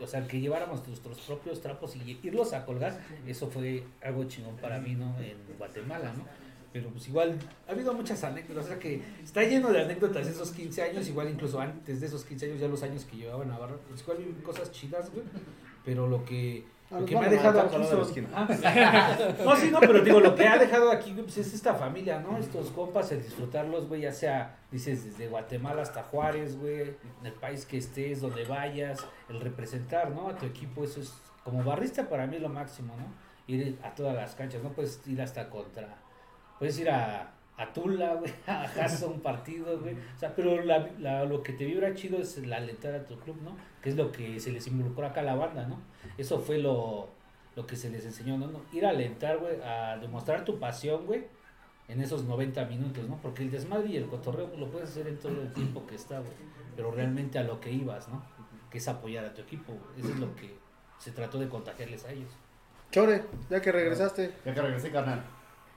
[0.00, 4.56] o sea, que lleváramos nuestros propios trapos y irlos a colgar, eso fue algo chingón
[4.56, 5.16] para mí, ¿no?
[5.20, 6.24] En Guatemala, ¿no?
[6.72, 10.52] Pero pues igual, ha habido muchas anécdotas, o sea que está lleno de anécdotas esos
[10.52, 13.76] 15 años, igual incluso antes de esos 15 años, ya los años que llevaba Navarra,
[13.88, 15.26] pues igual cosas chidas, güey,
[15.84, 16.64] pero lo que,
[17.00, 17.98] lo que me ha dejado aquí son-
[18.34, 18.46] Ah,
[19.44, 22.36] no, sí, no, pero digo, lo que ha dejado aquí, pues es esta familia, ¿no?
[22.38, 26.80] Estos compas, el disfrutarlos, güey, ya sea, dices, desde Guatemala hasta Juárez, güey,
[27.20, 30.28] en el país que estés, donde vayas, el representar, ¿no?
[30.28, 31.12] A tu equipo, eso es,
[31.44, 33.04] como barrista para mí es lo máximo, ¿no?
[33.46, 35.96] Ir a todas las canchas, no puedes ir hasta contra,
[36.58, 40.88] puedes ir a, a Tula, güey, a Jaso un partido, güey, o sea, pero la,
[40.98, 43.56] la- lo que te vibra chido es el alentar a tu club, ¿no?
[43.82, 45.80] Que es lo que se les involucró acá a la banda, ¿no?
[46.18, 47.08] Eso fue lo,
[47.56, 48.46] lo que se les enseñó, ¿no?
[48.48, 51.24] No, Ir a alentar, güey, a demostrar tu pasión, güey,
[51.88, 53.16] en esos 90 minutos, ¿no?
[53.20, 55.94] Porque el desmadre y el cotorreo pues, lo puedes hacer en todo el tiempo que
[55.96, 56.32] está, güey.
[56.74, 58.24] Pero realmente a lo que ibas, ¿no?
[58.70, 60.00] Que es apoyar a tu equipo, güey.
[60.00, 60.54] Eso es lo que
[60.98, 62.30] se trató de contagiarles a ellos.
[62.90, 64.32] Chore, ya que regresaste.
[64.46, 65.22] Ya que regresé, carnal.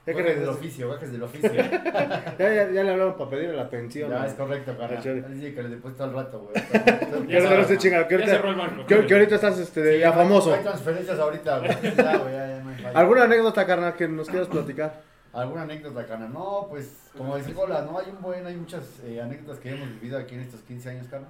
[0.05, 1.51] Gajes del oficio, gajes del oficio.
[2.37, 4.09] Ya, ya, ya le hablaron para pedirle la pensión.
[4.09, 4.25] ya ¿no?
[4.25, 5.33] es correcto, carnal.
[5.33, 6.55] Dice que le deposito al rato, güey.
[7.27, 8.85] Que no esté chingado, que Ya cerró ahorita, el banco.
[8.87, 10.53] que, que ahorita estás este, ya famoso.
[10.53, 11.71] Hay transferencias ahorita, güey.
[11.95, 12.99] Ya, güey, ya, ya no hay falla.
[12.99, 15.01] ¿Alguna anécdota, carnal, que nos quieras platicar?
[15.33, 16.31] ¿Alguna anécdota, carnal?
[16.31, 19.89] No, pues, como decía Gola, no hay un buen, hay muchas eh, anécdotas que hemos
[19.89, 21.29] vivido aquí en estos 15 años, carnal.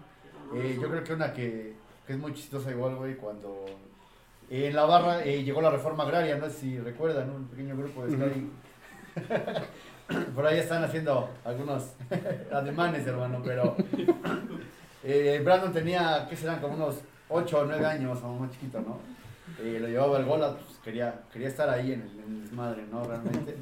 [0.56, 1.74] Eh, yo creo que una que,
[2.06, 3.66] que es muy chistosa igual, güey, cuando
[4.50, 7.76] eh, en la barra eh, llegó la reforma agraria, no sé si recuerdan, un pequeño
[7.76, 8.50] grupo de Sky.
[10.36, 11.94] Por ahí están haciendo algunos
[12.52, 13.76] ademanes, hermano, pero
[15.04, 16.60] eh, Brandon tenía, ¿qué serán?
[16.60, 16.96] Como unos
[17.30, 19.00] 8 o 9 años, o más chiquito, ¿no?
[19.64, 22.84] Eh, lo llevaba el Gola, pues quería, quería estar ahí en el, en el desmadre,
[22.92, 23.04] ¿no?
[23.04, 23.56] Realmente.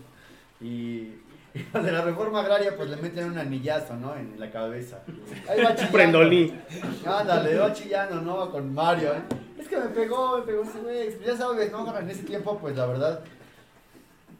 [0.59, 1.15] Y,
[1.53, 4.15] y los de la reforma agraria, pues le meten un anillazo, ¿no?
[4.15, 5.01] En, la cabeza.
[5.47, 5.91] Ahí va chillando.
[5.91, 6.59] Prendolí.
[7.05, 8.51] Ándale, va chillando, ¿no?
[8.51, 9.21] Con Mario, ¿eh?
[9.59, 11.19] Es que me pegó, me pegó ese güey.
[11.23, 11.97] Ya sabes, ¿no?
[11.97, 13.23] En ese tiempo, pues la verdad,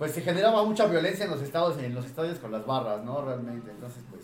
[0.04, 3.24] pues se generaba mucha violencia en los estados, en los estadios con las barras, ¿no?
[3.24, 3.72] Realmente.
[3.72, 4.24] Entonces, pues,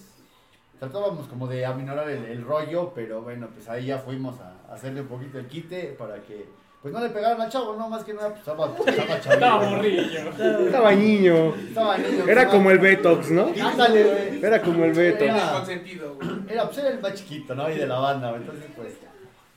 [0.77, 4.75] tratábamos como de aminorar el, el rollo, pero bueno, pues ahí ya fuimos a, a
[4.75, 6.49] hacerle un poquito el quite para que,
[6.81, 7.87] pues no le pegaran al chavo, ¿no?
[7.87, 9.31] Más que nada, pues estaba, estaba chavito.
[9.31, 10.29] Estaba morrillo.
[10.65, 11.55] Estaba niño.
[11.55, 13.49] Estaba niño, Era como el Betox, ¿no?
[13.63, 14.43] Ándale, güey.
[14.43, 15.21] Era como el Betox.
[15.31, 16.29] Era- consentido, güey.
[16.49, 17.69] Era, pues era el más chiquito, ¿no?
[17.69, 18.95] Y de la banda, entonces pues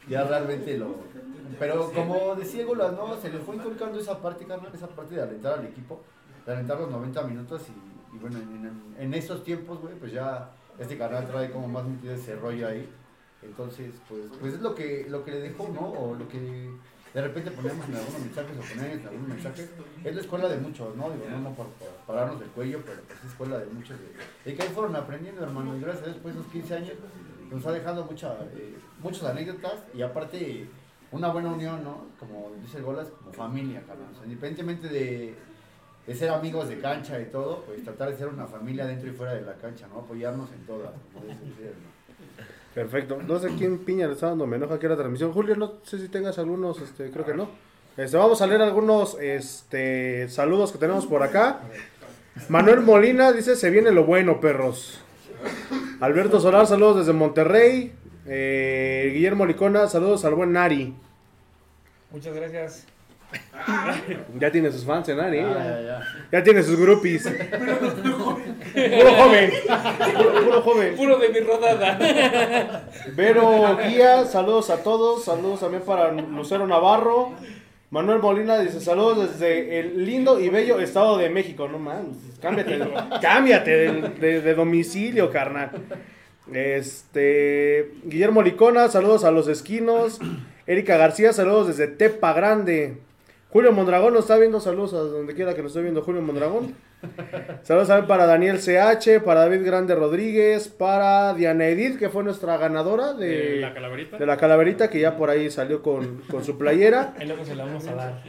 [0.09, 1.11] ya realmente lo...
[1.59, 3.17] Pero como decía Golas, ¿no?
[3.17, 6.01] Se le fue inculcando esa parte, carnal, esa parte de alentar al equipo.
[6.47, 10.51] de alentar los 90 minutos y, y bueno, en, en, estos tiempos, güey, pues ya
[10.79, 12.89] este canal trae como más metido ese rollo ahí.
[13.43, 15.91] Entonces, pues, pues es lo que, lo que le dejó, ¿no?
[15.91, 16.71] O lo que
[17.15, 19.71] de repente ponemos en algunos mensajes o ponen en algunos mensajes.
[20.05, 21.11] Es la escuela de muchos, ¿no?
[21.11, 21.67] Digo, no, no por,
[22.07, 23.97] pararnos del cuello, pero pues es escuela de muchos.
[24.45, 25.77] De que ahí fueron aprendiendo, hermano.
[25.77, 26.93] Y gracias a Dios, de esos 15 años,
[27.51, 30.69] nos ha dejado mucha, eh, muchas anécdotas y aparte
[31.13, 32.07] una buena unión, ¿no?
[32.19, 34.09] Como dice el Golas, como familia, cabrón.
[34.25, 35.35] Independientemente de,
[36.15, 39.35] ser amigos de cancha y todo, pues tratar de ser una familia dentro y fuera
[39.35, 40.01] de la cancha, ¿no?
[40.01, 40.91] Apoyarnos en todas.
[42.75, 43.21] Perfecto.
[43.27, 45.33] No sé quién piña le está dando, me enoja aquí la transmisión.
[45.33, 47.49] Julio, no sé si tengas algunos, este, creo que no.
[47.97, 51.61] Este, vamos a leer algunos este, saludos que tenemos por acá.
[52.49, 54.99] Manuel Molina dice, se viene lo bueno, perros.
[56.01, 57.93] Alberto Solar, saludos desde Monterrey.
[58.27, 60.95] Eh, Guillermo Licona, saludos al buen Nari.
[62.11, 62.87] Muchas gracias.
[64.39, 65.39] Ya tiene sus fans, ¿eh, Nari?
[65.41, 66.01] Ah, ya, ya, ya.
[66.33, 67.23] ya tiene sus groupies.
[67.27, 69.53] Puro joven.
[70.17, 70.95] Puro, puro joven.
[70.97, 72.89] Puro de mi rodada.
[73.15, 77.33] Vero Guía, saludos a todos, saludos también para Lucero Navarro.
[77.91, 81.69] Manuel Molina dice saludos desde el lindo y bello Estado de México.
[81.69, 82.81] No mames, cámbiate,
[83.21, 85.71] cámbiate de, de- de domicilio, carnal.
[86.53, 90.19] Este Guillermo Licona, saludos a los esquinos.
[90.67, 92.99] Erika García, saludos desde Tepa Grande.
[93.51, 96.75] Julio Mondragón nos está viendo, saludos a donde quiera que nos esté viendo Julio Mondragón.
[97.65, 102.57] Saludos también para Daniel CH, para David Grande Rodríguez, para Diana Edith, que fue nuestra
[102.59, 104.19] ganadora de, De la calaverita.
[104.19, 107.13] de la calaverita, que ya por ahí salió con, con su playera.
[107.19, 108.23] Ahí luego se la vamos a dar.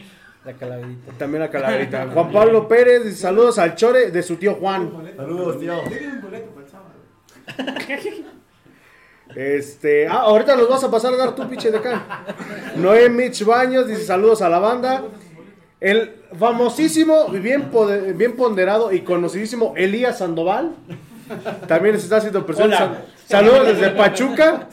[0.44, 1.12] La calaverita.
[1.20, 2.08] También la calaverita.
[2.14, 4.92] Juan Pablo Pérez, dice, saludos al Chore de su tío Juan.
[5.16, 5.76] Saludos, tío.
[5.84, 6.90] Denle un boleto para el sábado.
[9.36, 12.26] Este, ah, ahorita los vas a pasar a dar tu pinche de acá.
[12.76, 15.04] Noé Mitch Baños dice saludos a la banda.
[15.80, 17.70] El famosísimo, bien,
[18.16, 20.76] bien ponderado y conocidísimo Elías Sandoval.
[21.68, 22.78] También se está haciendo presente.
[23.26, 24.68] Saludos desde Pachuca.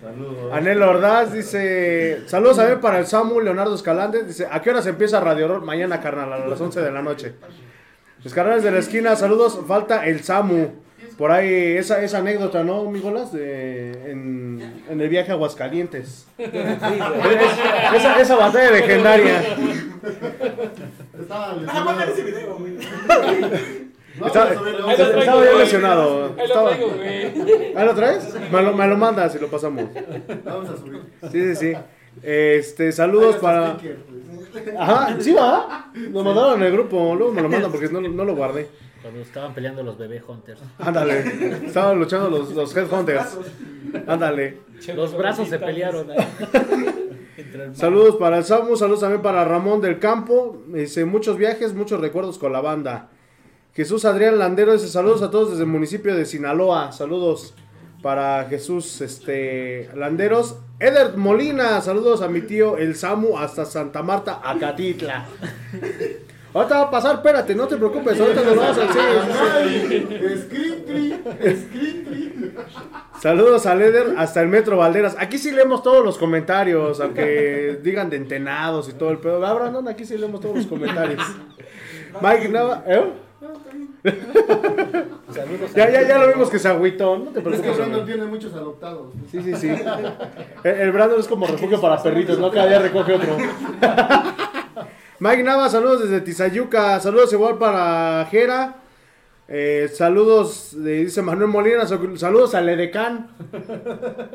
[0.00, 0.52] Saludos.
[0.52, 4.24] Anel Ordaz dice: Saludos a ver para el Samu Leonardo Escalante.
[4.24, 5.62] Dice: ¿A qué hora se empieza Radio Horror?
[5.62, 7.34] Mañana, carnal, a las 11 de la noche.
[8.24, 9.58] Los carnales de la esquina, saludos.
[9.66, 10.68] Falta el Samu.
[11.18, 13.32] Por ahí, esa, esa anécdota, ¿no, Migolas?
[13.32, 16.26] De, en, en el viaje a Aguascalientes.
[16.38, 19.40] esa, esa batalla legendaria.
[21.20, 21.84] Estaba Ah, lesionado.
[21.84, 22.72] mándale ese video, güey.
[24.18, 26.36] Vamos Estaba, ya lesionado.
[27.76, 28.34] ¿Ah, lo traes?
[28.50, 29.84] Me lo, me lo mandas y lo pasamos.
[30.44, 31.00] Vamos a subir.
[31.30, 31.72] Sí, sí, sí.
[32.22, 33.74] Este, saludos para.
[33.74, 34.41] sticker, pues.
[34.78, 35.90] Ajá, sí va.
[35.94, 38.68] Lo mandaron en el grupo, luego me lo mandan porque no, no lo guardé.
[39.00, 40.60] Cuando estaban peleando los bebé hunters.
[40.78, 41.66] Ándale.
[41.66, 43.38] Estaban luchando los, los Headhunters.
[44.06, 44.58] Ándale.
[44.94, 46.10] Los brazos se pelearon.
[46.10, 46.18] ahí.
[47.74, 50.62] Saludos para el Samu, saludos también para Ramón del Campo.
[50.68, 53.08] Dice muchos viajes, muchos recuerdos con la banda.
[53.74, 56.92] Jesús Adrián Landero dice saludos a todos desde el municipio de Sinaloa.
[56.92, 57.54] Saludos
[58.02, 60.58] para Jesús este, Landeros.
[60.80, 65.26] Eder Molina, saludos a mi tío el Samu hasta Santa Marta, Acatitla.
[66.54, 68.86] Ahorita va a pasar, espérate, no te preocupes, ahorita nos vamos a
[70.84, 71.18] tree.
[73.22, 75.16] Saludos a Leder hasta el Metro Valderas.
[75.18, 79.46] Aquí sí leemos todos los comentarios, aunque digan de entenados y todo el pedo.
[79.46, 81.22] Ah, aquí sí leemos todos los comentarios.
[82.20, 83.12] Mike Nava, ¿eh?
[85.32, 87.76] Saludos Ya, a- ya, ya lo vimos que se agüitó, no te Es que preocupes.
[87.78, 89.12] Brandon tiene muchos adoptados.
[89.30, 89.68] Sí, sí, sí.
[90.64, 92.50] El, el Brandon es como refugio para perritos, ¿no?
[92.50, 93.36] Cada día recoge otro.
[95.20, 96.98] Mike Nava, saludos desde Tizayuca.
[97.00, 98.76] Saludos igual para Jera.
[99.48, 101.86] Eh, saludos, dice Manuel Molina.
[101.86, 103.28] Saludos al Edecán.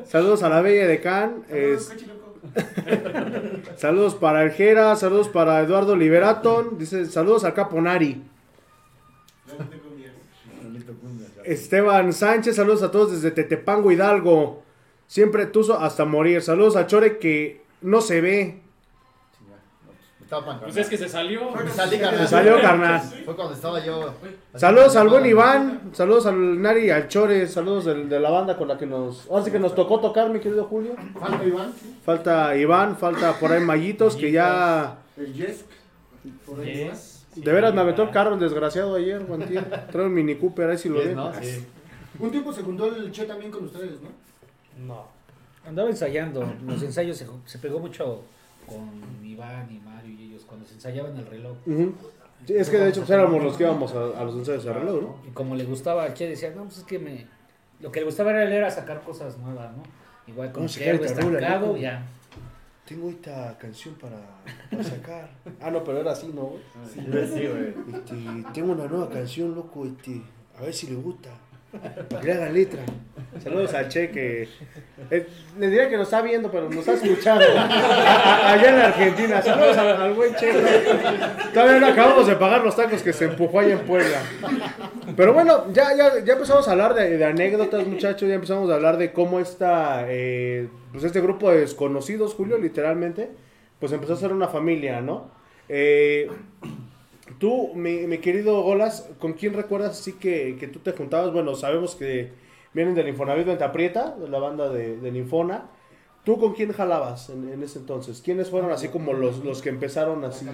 [0.05, 1.43] Saludos a la bella Edecán.
[1.49, 1.91] Es-
[3.76, 4.95] saludos para el Jera.
[4.95, 6.78] Saludos para Eduardo Liberaton.
[6.78, 8.22] Dice saludos al Caponari.
[11.52, 14.64] Esteban Sánchez, saludos a todos desde Tetepango Hidalgo.
[15.08, 16.41] Siempre tuzo hasta morir.
[16.41, 18.62] Saludos a Chore que no se ve.
[20.30, 21.52] Tapan, Pues es que se salió.
[21.52, 22.20] Me salí, carnal.
[22.24, 23.00] Se salió carnal.
[23.24, 24.14] Fue cuando estaba yo.
[24.56, 25.84] Saludos al buen Iván.
[25.93, 27.48] Saludos al Nari y al Chore.
[27.48, 29.26] Saludos del- de, la banda con la que nos.
[29.30, 30.95] Ahora sí que nos tocó tocar, mi querido Julio.
[31.18, 31.98] Falta Iván, sí.
[32.04, 34.98] Falta Iván, falta por ahí Mayitos que ya.
[35.16, 35.66] el Jesk.
[36.45, 37.16] Por ahí está.
[37.38, 39.88] De veras me aventó el carro el desgraciado ayer, Guantier.
[39.92, 41.16] Trae un Mini Cooper, ahí si lo Sí, ven.
[41.16, 41.34] ¿no?
[41.42, 41.66] Sí.
[42.20, 44.10] Un tiempo se juntó el Che también con ustedes, ¿no?
[44.86, 45.06] No.
[45.66, 46.52] Andaba ensayando.
[46.66, 48.24] Los ensayos se, se pegó mucho
[48.66, 51.58] con Iván y Mario y ellos cuando se ensayaban el reloj.
[52.46, 54.74] Sí, es que de hecho pues, éramos los que íbamos a, a los ensayos de
[54.74, 55.18] reloj, ¿no?
[55.28, 57.26] Y como le gustaba al Che, decía, no, pues es que me...
[57.80, 59.84] Lo que le gustaba a él era sacar cosas nuevas, ¿no?
[60.28, 62.06] Igual con Vamos a Che, sacar el terror, estancado, ya.
[62.88, 64.18] Tengo esta canción para,
[64.72, 65.30] para sacar.
[65.62, 66.44] Ah, no, pero era así, ¿no?
[66.44, 67.28] güey?
[67.28, 67.74] Sí, güey.
[67.94, 68.16] Este,
[68.54, 70.22] tengo una nueva canción, loco, este,
[70.58, 71.30] a ver si le gusta.
[72.10, 72.80] Para que le hagan letra.
[73.44, 74.48] Saludos al Che que
[75.12, 75.28] eh,
[75.60, 77.44] le diría que nos está viendo, pero nos está escuchando.
[77.58, 79.42] Allá en Argentina.
[79.42, 80.54] Saludos al, al buen Che.
[81.54, 84.22] Todavía no acabamos de pagar los tacos que se empujó allá en Puebla.
[85.16, 88.30] Pero bueno, ya, ya, ya empezamos a hablar de, de anécdotas, muchachos.
[88.30, 93.30] Ya empezamos a hablar de cómo está eh, pues este grupo de desconocidos, Julio, literalmente.
[93.80, 95.30] Pues empezó a ser una familia, ¿no?
[95.70, 96.28] Eh,
[97.39, 101.32] Tú, mi, mi querido Golas, ¿con quién recuerdas así que, que tú te juntabas?
[101.34, 102.32] Bueno, sabemos que
[102.74, 105.66] vienen del Infonavit Venta Prieta, de la banda de, del Infona.
[106.24, 108.22] ¿Tú con quién jalabas en, ese entonces?
[108.24, 110.45] ¿Quiénes fueron así como los, los que empezaron así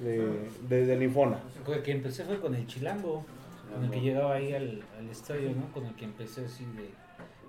[0.00, 0.28] de,
[0.68, 1.38] de- del Infona?
[1.64, 3.24] Con el que empecé fue con el Chilango,
[3.72, 5.72] con el que llegaba ahí al estadio, ¿no?
[5.72, 6.90] Con el que empecé así de,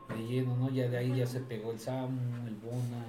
[0.09, 0.69] de lleno, ¿no?
[0.69, 3.03] Ya de ahí ya se pegó el Samu, el Bona,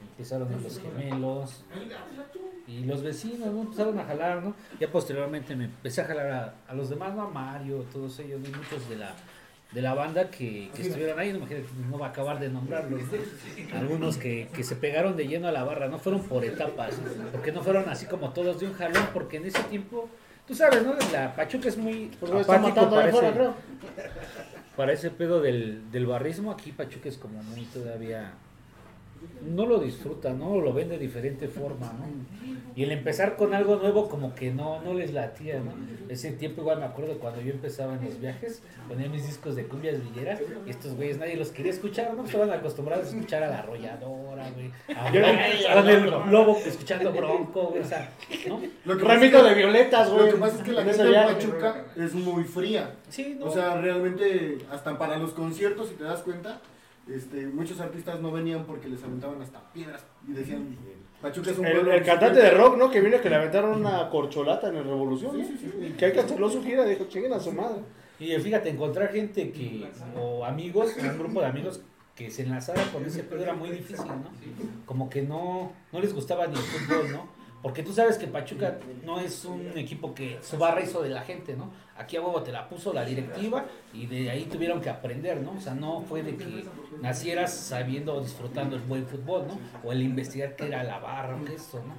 [0.00, 1.64] empezaron los gemelos
[2.66, 3.62] y los vecinos, ¿no?
[3.62, 4.54] Empezaron a jalar, ¿no?
[4.78, 7.22] Ya posteriormente me empecé a jalar a, a los demás, ¿no?
[7.22, 8.48] A Mario, todos ellos, ¿no?
[8.48, 9.14] Y muchos de la
[9.72, 13.02] de la banda que, que estuvieron ahí, no, imagínate, no va a acabar de nombrarlos,
[13.02, 13.78] ¿no?
[13.78, 16.96] algunos que, que se pegaron de lleno a la barra, no fueron por etapas,
[17.30, 20.08] porque no fueron así como todos de un jalón, porque en ese tiempo,
[20.46, 20.94] tú sabes, ¿no?
[21.12, 23.54] La Pachuca es muy Pues apático allá
[24.80, 28.32] para, ese pedo del, del barrismo, aquí Pachuca es como muy todavía,
[29.46, 30.60] no lo disfruta, ¿no?
[30.60, 32.06] Lo ven de diferente forma, ¿no?
[32.76, 35.72] Y el empezar con algo nuevo como que no, no les latía, ¿no?
[36.08, 39.64] Ese tiempo igual me acuerdo cuando yo empezaba en los viajes, ponía mis discos de
[39.66, 42.24] cumbias villeras y estos güeyes nadie los quería escuchar, ¿no?
[42.24, 44.70] Estaban acostumbrados a escuchar a la arrolladora, güey.
[44.96, 45.08] A,
[45.90, 48.10] el lobo escuchando bronco, güey, o sea,
[48.48, 48.60] ¿no?
[48.84, 50.26] Lo que Ramito pasa de violetas, es que- güey.
[50.26, 51.12] Lo que pasa es que la En gente de.
[51.14, 52.94] Pachuca es muy fría.
[53.08, 53.46] Sí, no.
[53.46, 56.60] O sea, realmente, hasta para los conciertos, si te das cuenta,
[57.14, 60.76] este, muchos artistas no venían porque les aventaban hasta piedras y decían,
[61.20, 62.68] Pachuca es un El, pueblo el cantante de incipiente".
[62.68, 62.90] rock, ¿no?
[62.90, 65.86] Que vino que le aventaron una corcholata en el Revolución, ¿no?
[65.86, 67.80] Y que ahí canceló su gira, dijo, chinguen a su madre.
[68.18, 71.82] Y fíjate, encontrar gente que, o amigos, un grupo de amigos
[72.14, 74.30] que se enlazara con ese pedo era muy difícil, ¿no?
[74.84, 77.39] Como que no, no les gustaba ni el fútbol, ¿no?
[77.62, 81.20] Porque tú sabes que Pachuca no es un equipo que su barra hizo de la
[81.20, 81.70] gente, ¿no?
[81.96, 85.52] Aquí a huevo te la puso la directiva y de ahí tuvieron que aprender, ¿no?
[85.52, 86.64] O sea, no fue de que
[87.02, 89.58] nacieras sabiendo o disfrutando el buen fútbol, ¿no?
[89.84, 91.92] O el investigar qué era la barra o qué es eso, ¿no?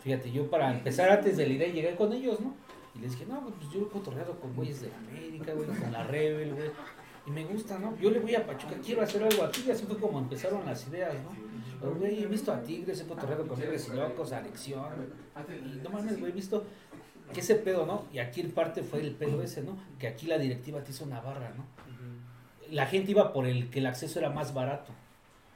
[0.00, 2.54] Fíjate, yo para empezar antes de la idea llegué con ellos, ¿no?
[2.94, 6.04] Y les dije, no, pues yo he cotorreado con güeyes de América, güey, con la
[6.04, 6.70] Rebel, güey.
[7.26, 7.96] Y me gusta, ¿no?
[7.96, 10.86] Yo le voy a Pachuca, quiero hacer algo aquí, y así fue como empezaron las
[10.88, 11.47] ideas, ¿no?
[11.80, 14.82] Güey, he visto a Tigres, he cotorreado con Tigres y Locos, a Lección.
[15.74, 16.64] Y no mames, güey, he visto
[17.32, 18.04] que ese pedo, ¿no?
[18.12, 19.76] Y aquí en parte fue el pedo ese, ¿no?
[19.98, 21.64] Que aquí la directiva te hizo una barra, ¿no?
[22.70, 24.92] La gente iba por el que el acceso era más barato.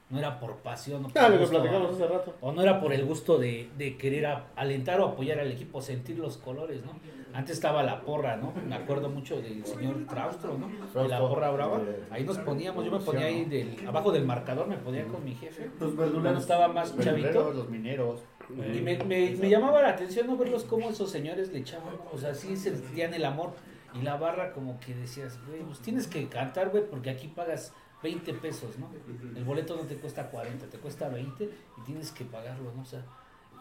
[0.09, 2.35] No era por pasión, no por Ah, lo que gusto, platicamos hace rato.
[2.41, 5.81] o no era por el gusto de, de querer a- alentar o apoyar al equipo,
[5.81, 6.91] sentir los colores, ¿no?
[7.33, 8.53] Antes estaba la porra, ¿no?
[8.67, 10.69] Me acuerdo mucho del señor Traustro, ¿no?
[11.01, 11.77] De la porra brava.
[11.81, 15.23] Eh, Ahí nos poníamos, yo me ponía ahí del, abajo del marcador, me ponía con
[15.23, 15.69] mi jefe.
[15.79, 16.41] Los verduleros.
[16.41, 17.27] estaba más Los chavito.
[17.27, 18.19] mineros, los mineros.
[18.49, 22.17] Y me, me, me llamaba la atención no verlos cómo esos señores le echaban, o
[22.17, 23.53] sea, sí sentían el amor.
[23.95, 27.73] Y la barra como que decías, güey, pues tienes que cantar, güey, porque aquí pagas
[28.01, 28.89] 20 pesos, ¿no?
[29.35, 32.81] El boleto no te cuesta 40, te cuesta 20 y tienes que pagarlo, ¿no?
[32.81, 33.05] O sea,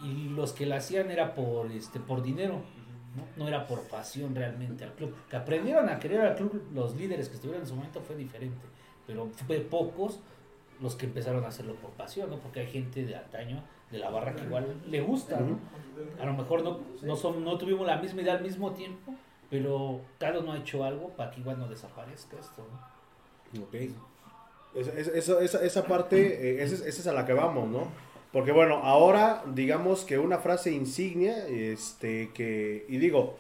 [0.03, 2.63] y los que la hacían era por, este, por dinero,
[3.17, 3.25] ¿no?
[3.37, 5.15] No era por pasión realmente al club.
[5.29, 8.65] Que aprendieron a querer al club, los líderes que estuvieron en su momento fue diferente,
[9.07, 10.21] pero fue pocos
[10.81, 12.39] los que empezaron a hacerlo por pasión, ¿no?
[12.39, 15.59] Porque hay gente de antaño, de la barra que igual le gusta, ¿no?
[16.21, 19.15] A lo mejor no, no, son, no tuvimos la misma idea al mismo tiempo,
[19.51, 22.67] pero cada uno ha hecho algo para que igual no desaparezca esto,
[23.55, 23.63] ¿no?
[23.65, 23.75] Ok.
[24.75, 24.93] Esa,
[25.43, 26.17] esa, esa, parte,
[26.61, 27.89] eh, esa, es- esa es a la que vamos, ¿no?
[28.33, 33.37] Porque bueno, ahora digamos que una frase insignia, este, que, y digo,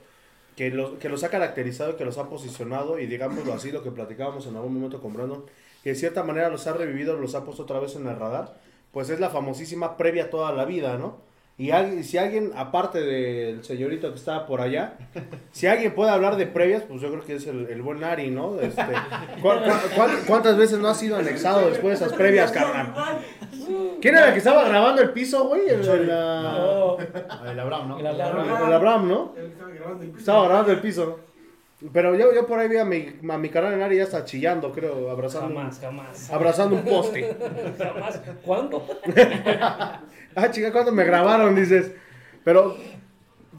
[0.57, 3.91] que, lo- que los ha caracterizado, que los ha posicionado, y digámoslo así, lo que
[3.91, 5.45] platicábamos en algún momento con Brandon,
[5.83, 8.61] que de cierta manera los ha revivido, los ha puesto otra vez en el radar,
[8.93, 11.17] pues es la famosísima previa toda la vida, ¿no?
[11.59, 14.95] Y alguien- si alguien, aparte del señorito que estaba por allá,
[15.53, 18.31] si alguien puede hablar de previas, pues yo creo que es el, el buen Ari,
[18.31, 18.59] ¿no?
[18.61, 18.83] Este,
[19.41, 22.95] ¿cu- cu- cuán- cuántas veces no ha sido anexado después de esas previas, carnal?
[24.01, 25.69] ¿Quién era el que estaba grabando el piso, güey?
[25.69, 26.97] El, el, ah, No,
[27.51, 27.99] El Abraham, ¿no?
[27.99, 28.67] el Abraham.
[28.67, 29.35] el Abraham, ¿no?
[29.37, 30.19] Estaba grabando el piso.
[30.19, 31.21] Estaba grabando el piso.
[31.93, 34.25] Pero yo, yo por ahí vi a mi, a mi canal en Ari ya está
[34.25, 36.31] chillando, creo, abrazando, Jamás, jamás.
[36.31, 37.37] abrazando un poste.
[37.79, 38.21] Jamás.
[38.45, 38.87] ¿Cuándo?
[40.35, 41.55] Ah, chica, ¿cuándo me grabaron?
[41.55, 41.93] Dices.
[42.43, 42.75] Pero,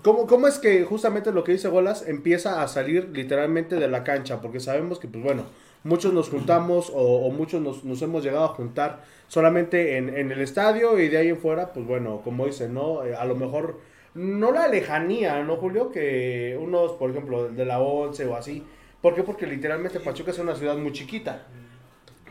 [0.02, 4.04] ¿cómo, ¿cómo es que justamente lo que dice Golas empieza a salir literalmente de la
[4.04, 4.42] cancha?
[4.42, 5.44] Porque sabemos que, pues bueno,
[5.84, 10.32] muchos nos juntamos o, o muchos nos, nos hemos llegado a juntar solamente en, en
[10.32, 13.06] el estadio y de ahí en fuera, pues bueno, como dicen, ¿no?
[13.06, 13.80] Eh, a lo mejor
[14.16, 15.92] no la lejanía, ¿no, Julio?
[15.92, 18.64] Que unos, por ejemplo, de la 11 o así.
[19.02, 19.24] ¿Por qué?
[19.24, 21.44] Porque literalmente Pachuca es una ciudad muy chiquita.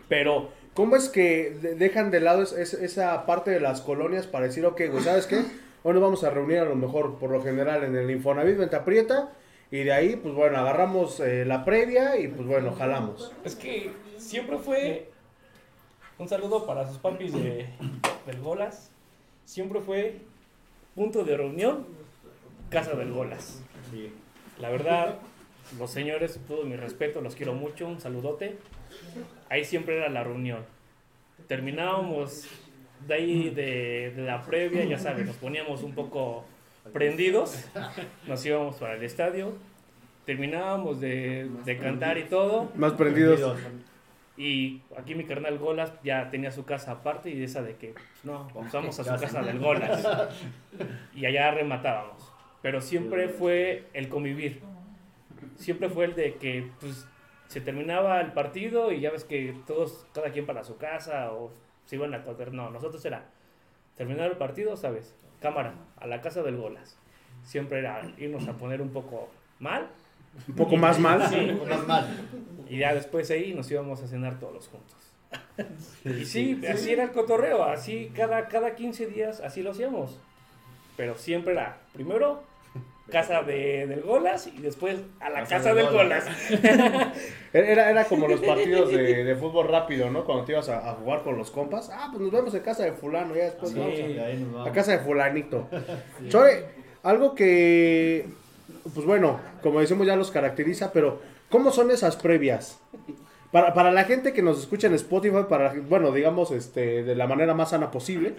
[0.08, 4.26] Pero, ¿cómo es que de- dejan de lado es- es- esa parte de las colonias
[4.26, 5.42] para decir, ok, güey, ¿sabes qué?
[5.84, 8.84] Hoy nos vamos a reunir a lo mejor, por lo general, en el Infonavit Venta
[8.84, 9.32] Prieta.
[9.70, 13.32] Y de ahí, pues bueno, agarramos eh, la previa y pues bueno, jalamos.
[13.42, 15.10] Es que siempre fue
[16.18, 17.66] un saludo para sus papis de,
[18.26, 18.90] del Golas.
[19.46, 20.20] Siempre fue
[20.94, 21.86] punto de reunión,
[22.70, 23.62] casa del Golas.
[24.60, 25.18] La verdad,
[25.78, 28.58] los señores, todo mi respeto, los quiero mucho, un saludote.
[29.48, 30.64] Ahí siempre era la reunión.
[31.48, 32.46] Terminábamos
[33.06, 36.44] de ahí de, de la previa, ya sabes, nos poníamos un poco
[36.92, 37.64] prendidos,
[38.26, 39.52] nos íbamos para el estadio,
[40.24, 43.56] terminábamos de, de cantar y todo, Más prendidos.
[44.36, 48.24] Y aquí mi carnal Golas ya tenía su casa aparte y esa de que, pues,
[48.24, 50.28] no, vamos vamos a su casa del Golas.
[51.14, 52.32] Y allá rematábamos.
[52.62, 54.62] Pero siempre fue el convivir.
[55.56, 57.06] Siempre fue el de que, pues,
[57.48, 61.52] se terminaba el partido y ya ves que todos, cada quien para su casa o
[61.84, 62.54] se iban a coger.
[62.54, 63.26] No, nosotros era
[63.96, 65.14] terminar el partido, ¿sabes?
[65.40, 66.98] Cámara, a la casa del Golas.
[67.42, 69.28] Siempre era irnos a poner un poco
[69.58, 69.88] mal
[70.48, 71.26] Un poco más mal.
[71.28, 71.52] Sí.
[71.66, 72.06] Normal.
[72.68, 74.96] y ya después ahí nos íbamos a cenar todos juntos.
[76.04, 80.18] Y sí, así era el cotorreo, así cada, cada 15 días así lo hacíamos.
[80.96, 82.42] Pero siempre era, primero,
[83.10, 86.24] casa de, del Golas y después a la Casa casa del del Golas.
[86.50, 87.08] Golas.
[87.54, 90.24] Era, era como los partidos de, de fútbol rápido, ¿no?
[90.24, 91.90] Cuando te ibas a, a jugar con los compas.
[91.92, 93.78] Ah, pues nos vemos en casa de fulano, ya después Sí.
[93.78, 95.68] vamos a- Y ahí nos a casa de fulanito.
[96.28, 96.64] Chore,
[97.02, 98.26] algo que,
[98.94, 102.78] pues bueno, como decimos ya los caracteriza, pero ¿cómo son esas previas?
[103.50, 107.26] Para, para la gente que nos escucha en Spotify, para, bueno, digamos, este, de la
[107.26, 108.34] manera más sana posible,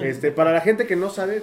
[0.00, 1.42] este, para la gente que no sabe,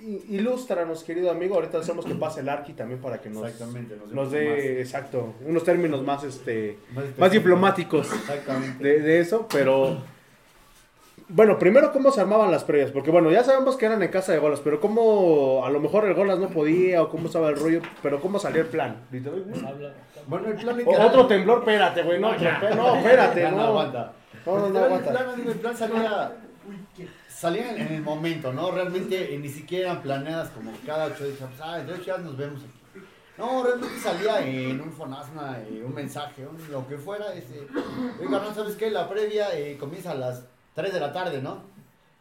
[0.00, 5.34] ilústranos, querido amigo, ahorita hacemos que pase el Arqui también para que nos, dé, exacto,
[5.44, 8.08] unos términos más, este, más, más diplomáticos
[8.78, 9.98] de eso, pero
[11.28, 14.32] bueno, primero cómo se armaban las previas, porque bueno, ya sabemos que eran en casa
[14.32, 17.56] de Golas, pero cómo a lo mejor el Golas no podía o cómo estaba el
[17.58, 18.96] rollo, pero cómo salió el plan.
[20.26, 23.62] Bueno, el plan O- otro temblor, espérate, güey, no, espérate, no, espérate, no no.
[23.62, 24.12] aguanta.
[24.46, 25.10] No, no, no Literal, aguanta.
[25.10, 26.32] El plan, el plan salía,
[27.28, 28.70] salía en el momento, ¿no?
[28.70, 31.36] Realmente eh, ni siquiera eran planeadas como cada ocho días.
[31.38, 33.04] Pues, ah, de ocho días nos vemos aquí.
[33.36, 37.32] No, realmente salía en un fonasma, eh, un mensaje, un- lo que fuera.
[37.34, 37.66] Este,
[38.20, 38.90] Oiga, ¿no sabes qué?
[38.90, 40.44] La previa eh, comienza a las
[40.78, 41.60] 3 de la tarde, ¿no?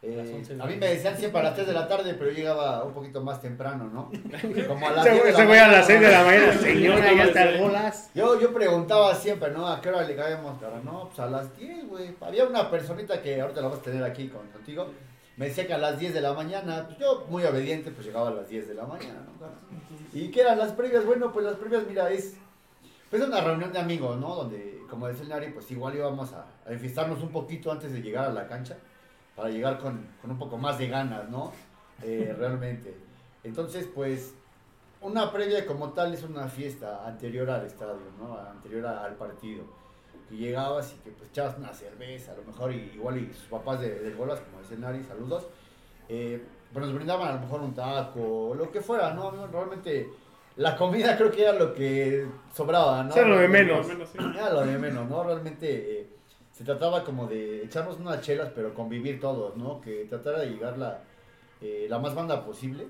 [0.01, 1.87] Eh, las 11 de la a mí me decían siempre a las 3 de la
[1.87, 4.11] tarde, pero yo llegaba un poquito más temprano, ¿no?
[4.67, 6.23] Como a las Ese 10 de güey- la ese güey a las 6 de la
[6.23, 8.09] mañana, señora, ya está el Golas.
[8.15, 9.67] Yo, yo preguntaba siempre, ¿no?
[9.67, 10.79] ¿A qué hora le caemos, cara?
[10.83, 12.15] No, pues a las 10, güey.
[12.21, 14.87] Había una personita que ahorita la vas a tener aquí con, contigo.
[15.35, 18.29] Me decía que a las 10 de la mañana, pues yo muy obediente, pues llegaba
[18.29, 19.47] a las 10 de la mañana, ¿no?
[20.19, 21.05] ¿Y qué eran las previas?
[21.05, 22.33] Bueno, pues las previas, mira, es
[23.09, 24.35] pues una reunión de amigos, ¿no?
[24.35, 28.01] Donde, como decía el Nari, pues igual íbamos a, a enfiestarnos un poquito antes de
[28.01, 28.77] llegar a la cancha,
[29.35, 31.51] para llegar con, con un poco más de ganas, ¿no?
[32.03, 32.95] Eh, realmente.
[33.43, 34.33] Entonces, pues,
[35.01, 38.37] una previa como tal es una fiesta anterior al estadio, ¿no?
[38.37, 39.63] Anterior a- al partido.
[40.27, 43.45] Que llegabas y que pues echabas una cerveza, a lo mejor y, igual y sus
[43.45, 45.47] papás de, del Golas, como decía el Nari, saludos.
[46.09, 46.43] Eh,
[46.73, 49.47] pues nos brindaban a lo mejor un taco, lo que fuera, ¿no?
[49.47, 50.09] Realmente
[50.57, 53.09] la comida creo que era lo que sobraba, ¿no?
[53.11, 53.87] Eso era lo de menos.
[53.89, 55.23] Era lo de menos, ¿no?
[55.23, 56.07] Realmente eh,
[56.51, 59.79] se trataba como de echarnos unas chelas, pero convivir todos, ¿no?
[59.81, 61.01] Que tratara de llegar la,
[61.61, 62.87] eh, la más banda posible,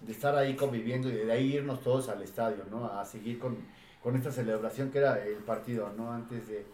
[0.00, 2.86] de estar ahí conviviendo y de ahí irnos todos al estadio, ¿no?
[2.86, 3.58] A seguir con,
[4.02, 6.12] con esta celebración que era el partido, ¿no?
[6.12, 6.66] Antes de...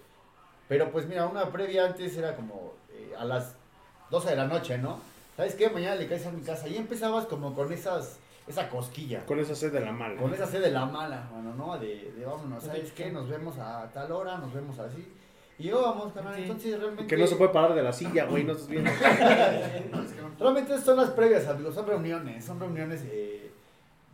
[0.68, 3.56] Pero pues mira, una previa antes era como eh, a las
[4.10, 5.00] 12 de la noche, ¿no?
[5.36, 5.68] ¿Sabes qué?
[5.68, 9.24] Mañana le caes a mi casa y empezabas como con esas, esa cosquilla.
[9.26, 10.20] Con esa sed de la mala.
[10.20, 11.78] Con esa sed de la mala, bueno, ¿no?
[11.78, 13.10] De, de vámonos, ¿sabes qué?
[13.10, 15.06] Nos vemos a tal hora, nos vemos así.
[15.60, 17.06] Y yo vamos, carnal, entonces realmente...
[17.06, 18.90] Que no se puede parar de la silla, güey, no estás viendo.
[20.38, 23.52] Realmente son las previas, amigos, son reuniones, son reuniones eh,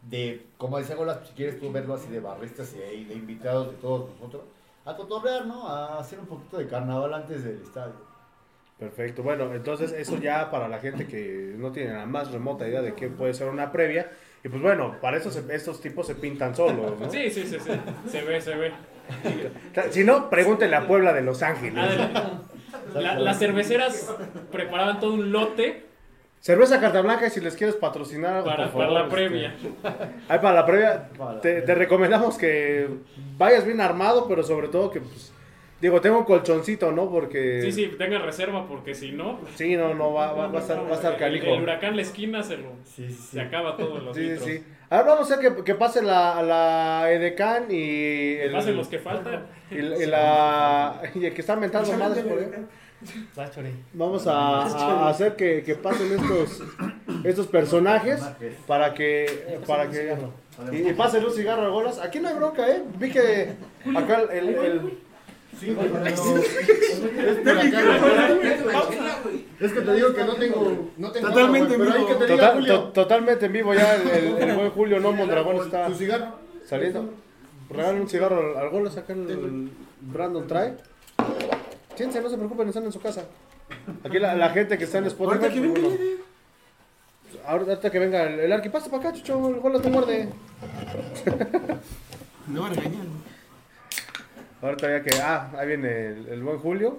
[0.02, 3.76] de, como decía Golas, si quieres tú verlo así de barristas y de invitados de
[3.76, 4.42] todos nosotros,
[4.84, 5.68] a cotorrear, ¿no?
[5.68, 7.94] A hacer un poquito de carnaval antes del estadio.
[8.78, 12.82] Perfecto, bueno, entonces eso ya para la gente que no tiene la más remota idea
[12.82, 14.10] de qué puede ser una previa.
[14.44, 17.10] Y pues bueno, para eso se- estos tipos se pintan solos, ¿no?
[17.10, 17.70] Sí, sí, sí, sí.
[18.10, 18.72] Se ve, se ve.
[19.90, 21.82] Si no, pregúntenle a Puebla de Los Ángeles.
[22.94, 24.14] La- las cerveceras
[24.52, 25.84] preparaban todo un lote
[26.40, 29.54] Cerveza Carta Blanca y si les quieres patrocinar algo, para, por para la este, previa.
[30.28, 31.64] Ahí para la previa, te, previa.
[31.64, 32.88] te recomendamos que
[33.38, 35.32] vayas bien armado, pero sobre todo que pues,
[35.80, 37.10] Digo, tengo un colchoncito, ¿no?
[37.10, 37.60] Porque...
[37.62, 40.78] Sí, sí, tenga reserva porque si no, Sí, no, no, va, va, va a estar,
[40.84, 41.46] va a estar el, canijo.
[41.48, 44.48] el huracán la esquina se, lo, Sí, sí, se acaba todos los Sí, sí, litros.
[44.48, 44.64] sí.
[44.88, 48.34] Ahora vamos a hacer que, que pase la, la Edecán y...
[48.36, 49.46] El, Pasen los que faltan.
[49.70, 51.02] Y, y la...
[51.14, 52.48] Y el que está mentando madres por ahí.
[53.92, 56.62] Vamos a, a hacer que, que pasen estos,
[57.24, 58.22] estos personajes
[58.66, 59.58] para que...
[59.66, 60.16] Para que
[60.72, 61.98] y, y pasen un cigarro a golas.
[61.98, 62.82] Aquí no hay bronca, ¿eh?
[62.98, 63.50] Vi que
[63.94, 64.48] acá el...
[64.48, 65.05] el-
[65.60, 66.06] Sí, güey, pero-
[69.60, 70.90] es que te digo que no tengo.
[70.98, 74.70] No tengo Totalmente en te diga, total- totalmente en vivo ya el, el- el buen
[74.70, 76.34] Julio No Mondragón está Tu cigarro.
[76.66, 77.10] saliendo.
[77.70, 80.74] Regalen un cigarro al, golas acá el, el Brandon trae.
[81.94, 83.24] Siéntense, no se preocupen, están en su casa.
[84.04, 85.46] Aquí la, la gente que está en Spotify.
[85.46, 85.88] Ahorita que venga,
[87.46, 90.28] ahorita que venga el, el arqui, pasa para acá, chucho, el golas no muerde.
[92.46, 93.06] Me va a regañar.
[94.62, 96.96] Ahorita ya que, ah, ahí viene el, el buen Julio.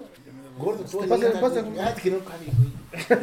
[0.58, 1.60] Gordo, tú pasa.
[1.62, 1.78] güey.
[1.80, 3.20] Ah, que no cabe, güey.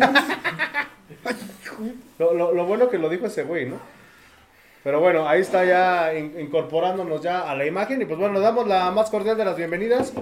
[2.20, 3.78] Lo, lo, lo bueno que lo dijo ese güey, ¿no?
[4.84, 8.02] Pero bueno, ahí está ya in- incorporándonos ya a la imagen.
[8.02, 10.14] Y pues bueno, le damos la más cordial de las bienvenidas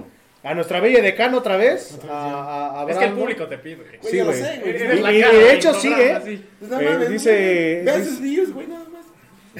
[0.42, 1.98] a nuestra bella decano otra vez.
[2.08, 3.76] A, a, a Es que el público te pide.
[4.00, 4.36] Güey, Sí, güey.
[4.42, 4.74] sé, güey.
[4.76, 6.18] Eres Y- y de hecho sí, ¿eh?
[6.24, 6.44] sí.
[6.58, 8.83] Pues no Eh, mames, dice- Vean dice- sus videos, güey, nada más.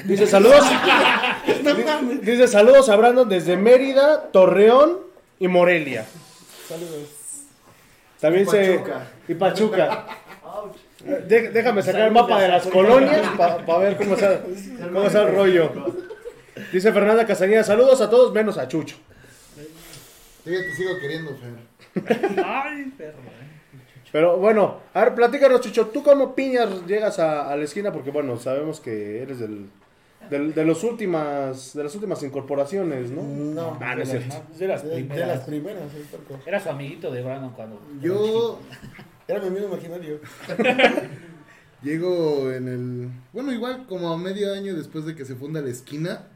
[0.03, 0.65] Dice saludos.
[2.21, 4.99] Dice saludos a Brandon desde Mérida, Torreón
[5.39, 6.05] y Morelia.
[6.67, 7.09] Saludos.
[8.19, 8.73] También Y se.
[8.79, 9.07] Pachuca.
[9.27, 10.05] Y Pachuca.
[11.27, 14.41] De- déjame sacar el mapa de las colonias para ver cómo está,
[14.91, 15.71] cómo está el rollo.
[16.71, 18.95] Dice Fernanda Castañeda, saludos a todos menos a Chucho.
[20.45, 22.43] Yo ya te sigo queriendo, Fer.
[22.43, 23.17] Ay, perro.
[24.11, 27.91] Pero bueno, a ver, platícanos, Chucho, ¿tú cómo piñas llegas a, a la esquina?
[27.91, 29.69] Porque bueno, sabemos que eres del,
[30.29, 33.21] del- de, los últimas, de las últimas incorporaciones, ¿no?
[33.23, 33.77] No.
[33.81, 34.35] Ah, no es cierto.
[34.57, 35.27] De las De, de primeras.
[35.27, 35.83] las primeras.
[36.45, 37.81] Era su amiguito de Brandon cuando.
[38.01, 38.59] Yo
[39.27, 40.19] Era mi amigo imaginario.
[41.81, 43.09] llego en el.
[43.33, 46.27] Bueno, igual como a medio año después de que se funda la esquina.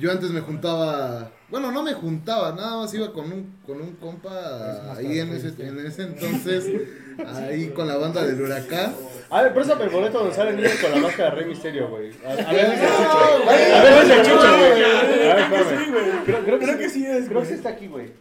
[0.00, 1.30] Yo antes me juntaba.
[1.48, 5.48] Bueno, no me juntaba, nada más iba con un, con un compa ahí en ese,
[5.66, 6.66] en ese entonces.
[7.26, 8.94] Ahí con la banda del huracán.
[9.30, 11.88] A ver, préstame el boleto donde sale el niño con la máscara de Rey Misterio,
[11.88, 12.10] güey.
[12.24, 13.46] A, a ver, dice Chucho.
[13.46, 14.82] A ver, dice Chucho, güey.
[14.84, 16.24] A ver, espérame.
[16.24, 17.54] Creo, creo que, Creo que sí es, Creo que sí güey.
[17.54, 18.12] está aquí, güey.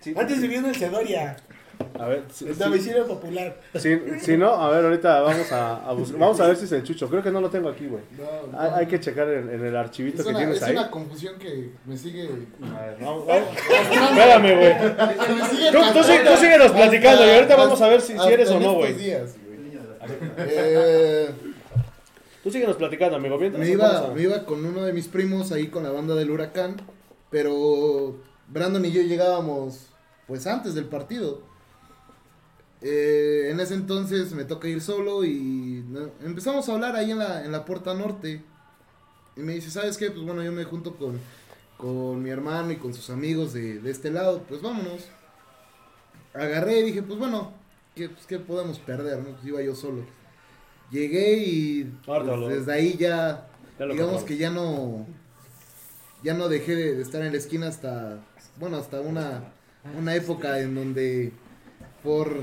[0.00, 0.14] Sí.
[0.16, 1.36] Antes vivía en el Cedoria,
[1.98, 3.56] A ver, si, el si- domicilio popular.
[3.74, 6.18] si- si no, a ver, ahorita vamos a, a buscar.
[6.18, 7.08] Vamos a ver si es el Chucho.
[7.08, 8.02] Creo que no lo tengo aquí, güey.
[8.18, 8.76] No, Hay, no.
[8.76, 10.72] hay que checar en, en el archivito Es que una, tienes es ahí.
[10.76, 12.28] una confusión que me sigue.
[12.76, 13.48] A ver, vamos, vamos.
[13.56, 15.72] Espérame, güey.
[15.72, 18.74] Tú, tú, tú síguenos platicando y ahorita hasta- vamos a ver si, eres o no,
[18.74, 18.94] güey.
[20.38, 21.28] Eh,
[22.42, 23.38] Tú síguenos platicando, amigo.
[23.38, 26.16] Mientras me, iba, a- me iba con uno de mis primos ahí con la banda
[26.16, 26.76] del huracán,
[27.30, 28.16] pero
[28.48, 29.86] Brandon y yo llegábamos
[30.26, 31.42] pues antes del partido.
[32.82, 35.84] Eh, en ese entonces me toca ir solo y
[36.24, 38.42] empezamos a hablar ahí en la, en la puerta norte.
[39.36, 40.10] Y me dice, ¿sabes qué?
[40.10, 41.18] Pues bueno, yo me junto con,
[41.76, 45.06] con mi hermano y con sus amigos de, de este lado, pues vámonos.
[46.34, 47.52] Agarré y dije, pues bueno,
[47.94, 49.18] ¿qué, pues, ¿qué podemos perder?
[49.18, 49.30] No?
[49.30, 50.04] Pues iba yo solo.
[50.90, 53.46] Llegué y pues, desde ahí ya,
[53.78, 55.06] digamos que ya no,
[56.22, 58.18] ya no dejé de, de estar en la esquina hasta,
[58.58, 59.54] bueno, hasta una,
[59.96, 61.32] una época en donde
[62.02, 62.36] por,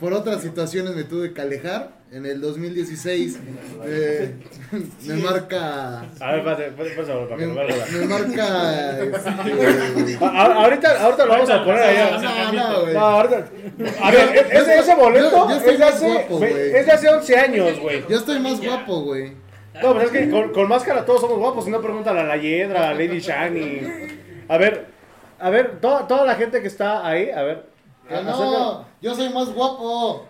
[0.00, 2.00] por otras situaciones me tuve que alejar.
[2.12, 3.38] En el 2016
[3.84, 4.34] eh,
[5.06, 10.54] me marca, A ver, espérate, espérate, espérate, para que me, me marca, este, A- a-
[10.64, 12.18] Ahorita, ahorita lo vamos a poner allá.
[12.18, 12.94] no, no, güey.
[12.94, 13.46] No, ahorita.
[14.02, 16.92] A ver, ese, ese boleto yo- yo estoy es, de más hace, guapo, es de
[16.92, 18.04] hace 11 años, güey.
[18.08, 19.32] Yo estoy más guapo, güey.
[19.80, 21.64] No, pero es que con, con máscara todos somos guapos.
[21.64, 23.82] Si no, pregúntale a la Hiedra, a Lady Shani.
[24.48, 24.86] A ver,
[25.38, 27.70] a ver, toda, toda la gente que está ahí, a ver.
[28.10, 30.26] Que no, yo soy más guapo.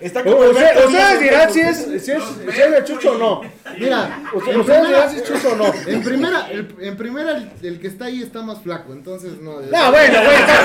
[0.00, 3.40] Está como ustedes dirán si es, si, es, si es de Chucho o no.
[3.78, 5.70] Mira, Ustedes primera, dirán si es Chucho o no.
[5.86, 9.60] en primera, el, en primera el, el que está ahí está más flaco, entonces no.
[9.60, 10.64] No, bueno, está-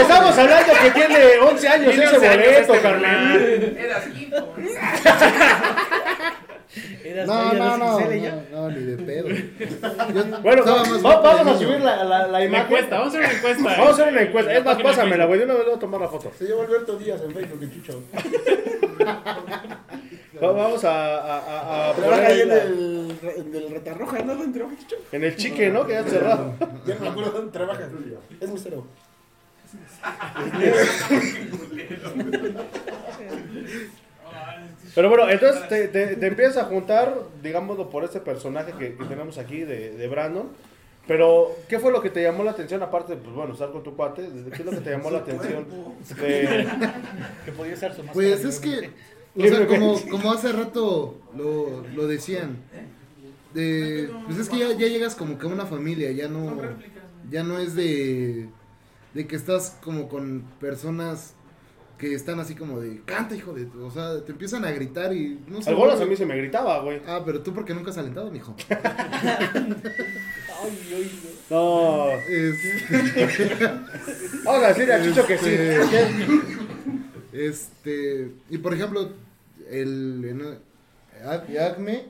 [0.00, 3.76] Estamos hablando que tiene 11 años ese 11 años boleto, este carnal.
[3.78, 4.54] Eras quinto.
[7.04, 8.44] Eras No, no, no, 2XL ya.
[8.52, 9.28] no, no, ni de pedo.
[10.14, 12.64] Yo Bueno, vamos a subir la, la, la Una imagen.
[12.66, 13.62] encuesta, vamos a hacer una encuesta.
[13.78, 14.52] Vamos a hacer una encuesta.
[14.54, 15.38] Es más, pásamela, güey.
[15.40, 16.30] De una vez voy a tomar la foto.
[16.38, 18.02] Se llama Alberto Díaz en Facebook, chucho.
[20.42, 24.36] Va- Vamos a, a, a- Trabaja ahí en la- el, en el Retarroja, ¿no?
[24.36, 24.96] ¿Dónde trabaja chucho?
[25.12, 25.84] en el chique, ¿no?
[25.86, 26.54] Que ya está cerrado.
[26.86, 27.88] Ya no me acuerdo dónde trabaja.
[28.40, 28.86] Es mesero.
[34.94, 39.04] Pero bueno, entonces te, te, te empiezas a juntar, digámoslo, por este personaje que, que
[39.04, 40.48] tenemos aquí de, de Brandon.
[41.06, 42.82] Pero, ¿qué fue lo que te llamó la atención?
[42.82, 45.66] Aparte, pues bueno, estar con tu cuate, ¿qué es lo que te llamó la atención?
[46.20, 46.68] De-
[47.44, 48.12] Que podía usar su máscara.
[48.12, 48.90] Pues es que,
[49.36, 52.58] o sea, como, como hace rato lo, lo decían,
[53.54, 56.56] de, pues es que ya, ya llegas como que a una familia, ya no,
[57.30, 58.48] ya no es de,
[59.14, 61.34] de que estás como con personas
[62.00, 65.38] que están así como de, canta hijo de, o sea, te empiezan a gritar y
[65.46, 65.68] no sé.
[65.68, 67.02] Al bolas a mí se me gritaba, güey.
[67.06, 68.56] Ah, pero tú porque nunca has alentado, mijo.
[71.50, 72.10] No.
[72.28, 72.58] Es-
[74.44, 75.56] Vamos a decirle a Chucho que sí.
[77.32, 79.10] Este, y por ejemplo,
[79.68, 80.58] el
[81.58, 82.06] Acme,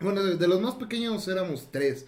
[0.00, 2.06] bueno, de, de los más pequeños éramos tres.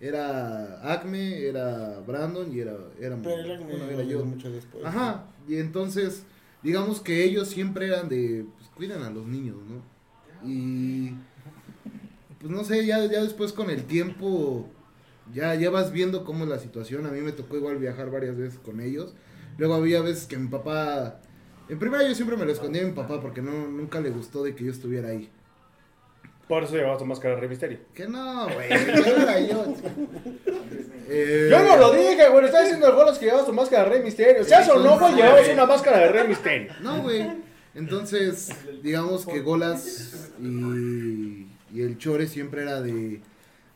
[0.00, 4.24] Era Acme, era Brandon y era, éramos, Pero el acme bueno, era yo.
[4.24, 4.84] mucho después.
[4.84, 6.22] Ajá, y entonces,
[6.62, 9.82] digamos que ellos siempre eran de, pues cuidan a los niños, ¿no?
[10.48, 11.14] Y,
[12.38, 14.68] pues no sé, ya, ya después con el tiempo,
[15.32, 17.06] ya, ya vas viendo cómo es la situación.
[17.06, 19.14] A mí me tocó igual viajar varias veces con ellos.
[19.58, 21.20] Luego había veces que mi papá,
[21.68, 24.42] en primera yo siempre me lo escondía a mi papá porque no, nunca le gustó
[24.42, 25.30] de que yo estuviera ahí.
[26.48, 27.78] Por eso llevabas tu máscara de Rey Misterio.
[27.94, 29.74] Que no, güey, que era yo.
[31.12, 32.44] Eh, Yo no lo dije, güey.
[32.44, 34.44] Está diciendo el bolas que llevabas tu máscara de Rey Misterio.
[34.44, 36.72] Seas o no, güey, llevabas una máscara de Rey Misterio.
[36.80, 37.26] No, güey.
[37.74, 38.50] Entonces,
[38.82, 43.20] digamos que Golas y, y el Chore siempre era de,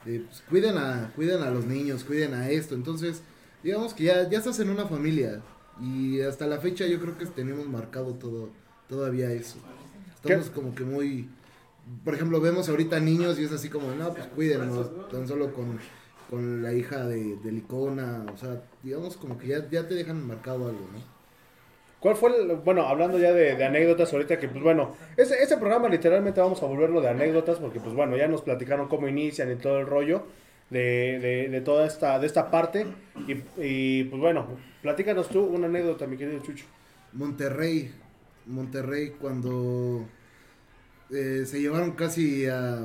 [0.04, 2.74] de pues, cuiden a, cuiden a los niños, cuiden a esto.
[2.74, 3.22] Entonces,
[3.62, 5.40] digamos que ya, ya estás en una familia.
[5.80, 8.50] Y hasta la fecha yo creo que tenemos marcado todo,
[8.88, 9.56] todavía eso.
[10.14, 11.28] Estamos como que muy,
[12.04, 15.78] por ejemplo, vemos ahorita niños y es así como, no, pues cuídenos, tan solo con,
[16.30, 20.26] con la hija de, de Licona, o sea, digamos como que ya, ya te dejan
[20.26, 21.14] marcado algo, ¿no?
[22.00, 25.56] ¿Cuál fue el, bueno, hablando ya de, de anécdotas ahorita que pues bueno, ese, ese
[25.56, 29.50] programa literalmente vamos a volverlo de anécdotas porque pues bueno, ya nos platicaron cómo inician
[29.50, 30.26] y todo el rollo
[30.70, 32.86] de, de, de toda esta, de esta parte
[33.26, 34.46] y, y, pues bueno,
[34.82, 36.66] platícanos tú una anécdota, mi querido Chucho.
[37.14, 37.90] Monterrey,
[38.46, 40.04] Monterrey cuando
[41.10, 42.80] eh, se llevaron casi a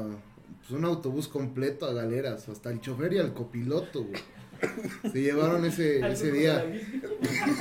[0.60, 4.22] pues, un autobús completo a galeras, hasta el chofer y al copiloto, güey.
[5.12, 6.66] Se llevaron ese, ese día.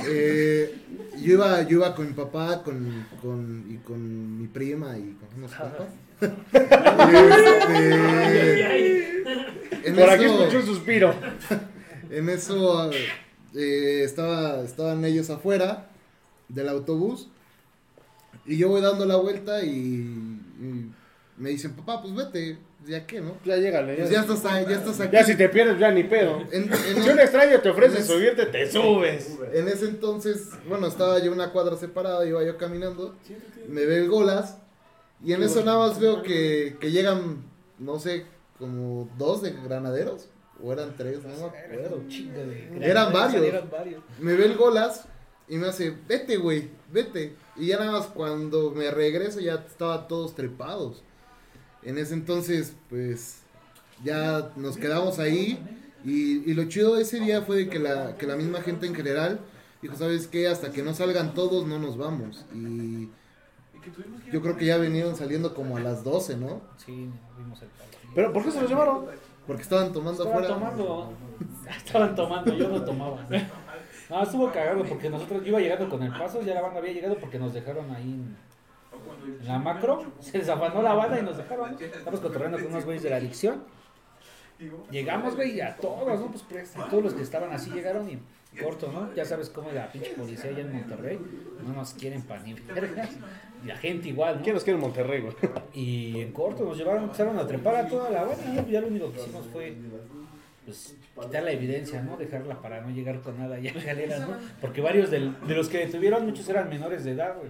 [0.07, 0.75] Eh,
[1.21, 5.37] yo iba, yo iba con mi papá, con, con, y con mi prima y con
[5.37, 5.87] unos compas.
[8.99, 11.15] Este, en Por aquí escuché un suspiro.
[12.09, 12.91] en eso
[13.55, 15.89] eh, estaba, estaban ellos afuera
[16.49, 17.29] del autobús
[18.45, 20.91] y yo voy dando la vuelta y, y
[21.37, 23.37] me dicen, papá, pues vete, ya qué, ¿no?
[23.45, 23.95] Ya llégale.
[23.95, 25.11] Pues ya estás, ahí, ya estás aquí.
[25.13, 26.41] Ya si te pierdes, ya ni pedo.
[26.51, 29.37] En, en- Si un extraño te ofrece subirte, te subes.
[29.53, 33.15] en ese entonces, bueno, estaba yo una cuadra separada, iba yo caminando,
[33.67, 34.57] me ve el golas
[35.23, 37.43] y en eso nada más veo que, que llegan,
[37.77, 38.25] no sé,
[38.57, 40.29] como dos de granaderos,
[40.61, 42.03] o eran tres, no me acuerdo.
[42.81, 43.43] Eran varios.
[43.45, 44.03] Eran varios.
[44.19, 45.05] me ve el golas
[45.47, 47.35] y me hace, vete, güey, vete.
[47.55, 51.03] Y ya nada más cuando me regreso ya estaban todos trepados.
[51.83, 53.41] En ese entonces, pues,
[54.03, 55.59] ya nos quedamos ahí.
[56.05, 58.85] Y, y lo chido de ese día fue de que la, que la misma gente
[58.87, 59.39] en general
[59.81, 60.47] dijo, ¿sabes qué?
[60.47, 62.45] Hasta que no salgan todos no nos vamos.
[62.53, 63.09] Y
[64.31, 66.61] yo creo que ya venían saliendo como a las 12, ¿no?
[66.77, 68.11] Sí, vimos el partido.
[68.15, 69.05] ¿Pero por qué se los llevaron?
[69.47, 70.53] Porque estaban tomando Estaban afuera.
[70.55, 71.13] tomando.
[71.85, 73.27] Estaban tomando, yo no tomaba.
[74.09, 76.93] No, estuvo cagado porque nosotros, yo iba llegando con el paso, ya la banda había
[76.93, 78.35] llegado porque nos dejaron ahí en
[79.43, 80.03] la macro.
[80.19, 81.75] Se desafanó la banda y nos dejaron.
[81.79, 83.63] Estamos cotorreando con unos güeyes de la adicción.
[84.91, 86.27] Llegamos, güey, y a todos, ¿no?
[86.27, 88.19] Pues presta, todos los que estaban así llegaron y
[88.61, 89.13] corto, ¿no?
[89.15, 91.17] Ya sabes cómo es la pinche policía allá en Monterrey.
[91.65, 93.09] No nos quieren pan ni vergas.
[93.63, 94.43] Y la gente igual, ¿no?
[94.43, 95.33] ¿Quién nos quiere en Monterrey, güey?
[95.73, 98.67] Y en corto nos llevaron, empezaron a trepar a toda la banda, ¿no?
[98.67, 99.75] Ya lo único que hicimos fue
[100.65, 102.17] pues, quitar la evidencia, ¿no?
[102.17, 104.35] Dejarla para no llegar con nada ya en galeras, ¿no?
[104.59, 107.49] Porque varios del- de los que detuvieron, muchos eran menores de edad, güey.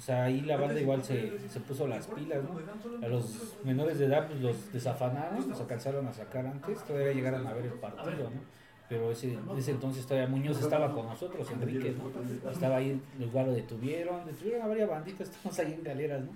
[0.00, 2.58] O sea, ahí la banda igual se, se puso las pilas, ¿no?
[3.04, 7.46] A los menores de edad, pues los desafanaron, los alcanzaron a sacar antes, todavía llegaron
[7.46, 8.40] a ver el partido, ¿no?
[8.88, 12.50] Pero ese, ese entonces todavía Muñoz estaba con nosotros, Enrique, ¿no?
[12.50, 16.30] Estaba ahí, igual lo detuvieron, detuvieron a varias banditas, estamos ahí en galeras, ¿no?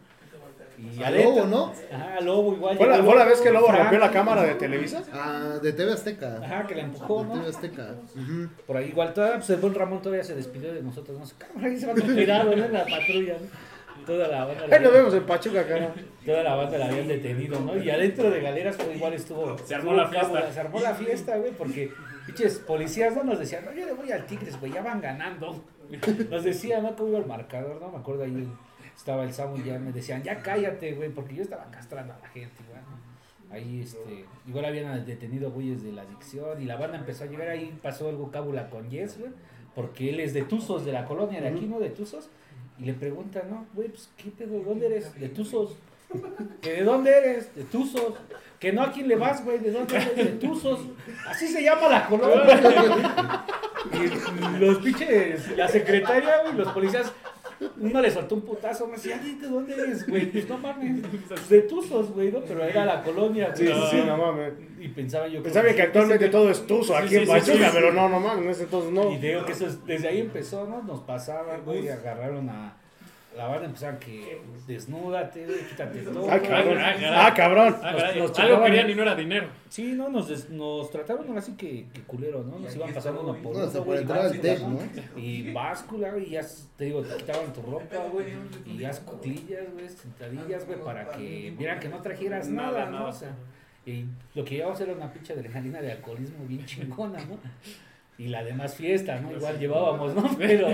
[0.79, 1.73] Y A adentro- Lobo, ¿no?
[1.93, 2.77] Ajá, Lobo igual.
[2.77, 5.03] ¿Fue la, fue la vez que Lobo Frank, rompió la cámara de Televisa?
[5.13, 6.41] Ah, de TV Azteca.
[6.43, 7.49] Ajá, que la empujó, De TV.
[7.49, 7.95] Azteca.
[8.17, 8.49] Ujú.
[8.67, 11.35] Por ahí igual, todavía, pues el buen Ramón todavía se despidió de nosotros, no sé,
[11.39, 12.65] cámara, ahí se van con cuidado, ¿no?
[12.65, 13.75] En la patrulla, ¿no?
[14.05, 14.67] Toda la banda.
[14.67, 15.95] la Ahí habían- vemos en Pachuca, cara.
[16.27, 17.77] Toda la banda la habían detenido, ¿no?
[17.83, 19.57] Y adentro de galeras, pues igual estuvo.
[19.65, 20.27] Se armó estuvo la fiesta.
[20.29, 21.91] cámara, Se armó la fiesta, güey, porque
[22.27, 25.63] pinches policías no nos decían, no, yo le voy al Tigres, güey, ya van ganando.
[26.31, 26.97] Nos decían, ¿no?
[26.97, 27.91] Cómo iba el marcador, ¿no?
[27.91, 28.49] Me acuerdo ahí
[28.97, 32.19] estaba el Samu y ya me decían, ya cállate, güey, porque yo estaba castrando a
[32.19, 32.81] la gente, güey.
[33.51, 37.49] Ahí, este, igual habían detenido güeyes de la adicción y la banda empezó a llegar.
[37.49, 39.31] Ahí pasó algo cábula con Yes, güey,
[39.75, 41.79] porque él es de Tuzos, de la colonia de aquí, ¿no?
[41.79, 42.29] De Tuzos.
[42.79, 43.67] Y le preguntan, ¿no?
[43.75, 44.59] Güey, pues, ¿qué pedo?
[44.59, 45.15] ¿De dónde eres?
[45.21, 45.77] De Tuzos.
[46.61, 47.55] ¿Que ¿De dónde eres?
[47.55, 48.15] De Tuzos.
[48.59, 49.59] Que no, ¿a quién le vas, güey?
[49.59, 50.17] ¿De dónde eres?
[50.17, 50.81] De Tuzos.
[51.29, 53.45] Así se llama la colonia.
[53.93, 57.13] Y los pinches, la secretaria, güey, los policías,
[57.81, 60.27] uno le soltó un putazo, me decía, "Ay, ¿de dónde eres, güey?
[60.31, 61.03] Pues no mames,
[61.49, 62.41] de Tuzos, güey, ¿no?
[62.41, 63.67] Pero era la colonia, güey.
[63.69, 64.53] sí, sí, no mames.
[64.81, 68.09] Y pensaba yo Pensaba que actualmente todo es tuzo aquí Sí, en Pachuca, pero no,
[68.09, 69.11] no mames, entonces no.
[69.13, 70.83] Y digo que eso es- desde ahí empezó, ¿no?
[70.83, 72.77] Nos pasaban, güey, y agarraron a.
[73.37, 76.31] La banda empezaron que desnúdate, güey, quítate todo.
[76.31, 76.79] Ah, cabrón.
[76.81, 77.27] Ah.
[77.27, 77.77] Ah, cabrón.
[77.83, 79.49] Ah, Nos- caray, nos Algo querían y no era dinero.
[79.69, 82.61] Sí, no, nos, des- nos trataron así que, que culero, ¿no?
[82.61, 85.21] Nos iban pasando uno por No, hasta uno, por entrar al báscula, TEC, ¿no?
[85.21, 86.43] Y báscula, güey, y ya,
[86.77, 88.27] te digo, te quitaban tu ropa, güey,
[88.67, 93.09] y ya cuclillas, güey, sentadillas, güey, para que vieran que no trajeras Nada, ¿no?
[93.09, 93.33] O sea,
[93.85, 94.05] y
[94.35, 97.39] lo que llevábamos era una pinche adrenalina de alcoholismo bien chingona, ¿no?
[98.17, 99.33] Y la demás fiesta, ¿no?
[99.33, 100.31] Igual llevábamos, ¿no?
[100.39, 100.69] Pero,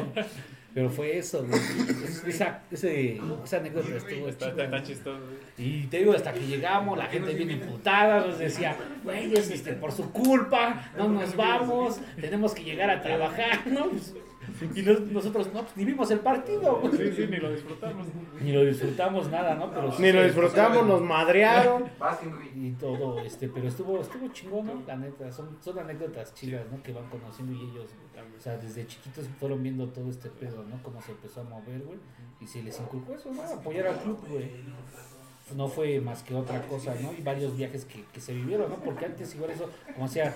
[0.75, 1.61] pero fue eso, güey.
[2.05, 4.85] Es- Esa, ese, esa anécdota estuvo Está, está, está ¿no?
[4.85, 5.21] chistoso.
[5.59, 9.73] Y te digo, hasta que llegamos, la gente bien imputada, nos decía, güey, es este,
[9.75, 13.89] por su culpa, no nos vamos, tenemos que llegar a trabajar, ¿no?
[14.75, 16.93] Y nos- nosotros, no, pues ni vimos el partido, güey.
[16.97, 18.07] Sí, sí, ni lo disfrutamos.
[18.41, 19.71] Ni lo disfrutamos nada, ¿no?
[19.71, 21.85] Pero sí Ni lo disfrutamos, nos madrearon.
[22.57, 24.83] Y todo, este, pero estuvo, estuvo chingón, ¿no?
[24.87, 26.83] La neta, son, son anécdotas chidas, ¿no?
[26.83, 27.91] Que van conociendo y ellos,
[28.37, 30.83] o sea, desde chiquitos fueron viendo todo este pedo, ¿no?
[30.83, 31.99] Cómo se empezó a mover, güey.
[32.41, 33.43] Y se les inculcó eso, ¿no?
[33.43, 34.51] Apoyar al club, güey.
[35.57, 37.13] No fue más que otra cosa, ¿no?
[37.19, 38.77] Y varios viajes que, que se vivieron, ¿no?
[38.77, 40.35] Porque antes igual eso, como decía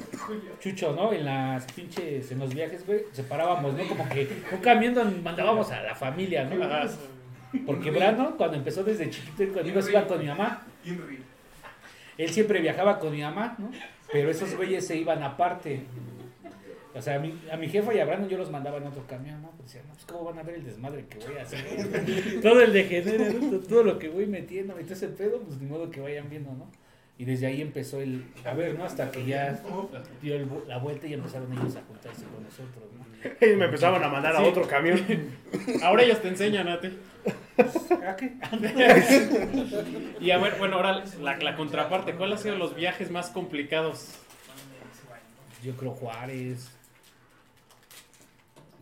[0.60, 1.12] Chucho, ¿no?
[1.12, 3.86] En las pinches, en los viajes, güey, separábamos, ¿no?
[3.88, 6.56] Como que un camión donde mandábamos a la familia, ¿no?
[7.66, 10.62] Porque Brano, cuando empezó desde chiquito, conmigo se iba con mi mamá.
[12.18, 13.70] Él siempre viajaba con mi mamá, ¿no?
[14.12, 15.82] Pero esos güeyes se iban aparte.
[16.94, 19.04] O sea, a mi, a mi jefa y a Brandon yo los mandaba en otro
[19.06, 19.50] camión, ¿no?
[19.50, 22.40] Pues decían, no, pues cómo van a ver el desmadre que voy a hacer.
[22.42, 23.58] todo el degenere, ¿no?
[23.58, 26.52] todo lo que voy metiendo, y todo ese pedo, pues ni modo que vayan viendo,
[26.52, 26.70] ¿no?
[27.18, 28.84] Y desde ahí empezó el, a ver, ¿no?
[28.84, 29.60] Hasta que ya
[30.20, 33.04] dio el la vuelta y empezaron ellos a juntarse con nosotros, ¿no?
[33.40, 35.00] Ellos me empezaban a mandar a otro camión.
[35.82, 36.90] Ahora ellos te enseñan a ti.
[38.02, 38.34] ¿Ah, qué?
[40.20, 42.16] Y a ver, bueno, ahora la, la contraparte.
[42.16, 44.18] ¿Cuáles han sido los viajes más complicados?
[45.62, 46.73] Yo creo Juárez.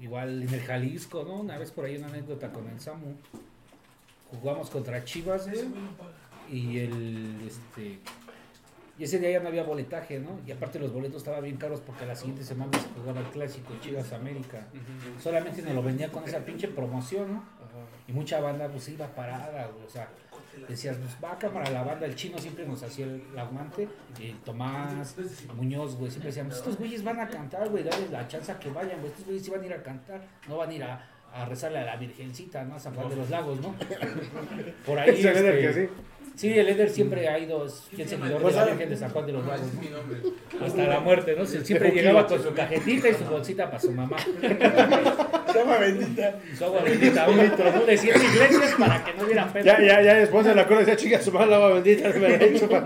[0.03, 1.37] Igual en el Jalisco, ¿no?
[1.37, 3.15] Una vez por ahí una anécdota con el Samu.
[4.33, 5.65] Jugamos contra Chivas, güey.
[6.51, 8.01] Y el este
[8.99, 10.41] y ese día ya no había boletaje, ¿no?
[10.47, 13.75] Y aparte los boletos estaban bien caros porque la siguiente semana se jugaba el clásico
[13.81, 14.67] Chivas América.
[15.21, 17.45] Solamente nos lo vendía con esa pinche promoción, ¿no?
[18.09, 19.87] Y mucha banda pues iba parada, güey.
[19.87, 20.09] O sea,
[20.69, 23.89] decías, pues va a cámara la banda, el chino siempre nos hacía el aguante,
[24.19, 25.17] y Tomás,
[25.57, 28.71] Muñoz, güey, siempre decían, estos güeyes van a cantar, güey, dale la chance a que
[28.71, 31.12] vayan, güey, estos güeyes sí van a ir a cantar, no van a ir a,
[31.35, 32.75] a rezarle a la Virgencita, ¿no?
[32.77, 33.75] A San Juan de los Lagos, ¿no?
[34.87, 35.89] Por ahí, Eder este, que sí.
[36.35, 39.33] Sí, el Eder siempre ha ido, fiel seguidor de la Virgen de San Juan de
[39.33, 40.65] los Lagos, ¿no?
[40.67, 41.45] Hasta la muerte, ¿no?
[41.45, 44.17] Sie- Siempre llegaba con su cajetita y su bolsita para su mamá.
[45.55, 46.39] Llama bendita.
[46.51, 47.85] Y su agua bendita, un litro, ¿no?
[47.85, 49.65] De siete iglesias para que no diera pedo.
[49.65, 52.19] Ya, ya, ya después de la cola decía, chica, su madre la agua bendita, me
[52.21, 52.85] la he hecho para,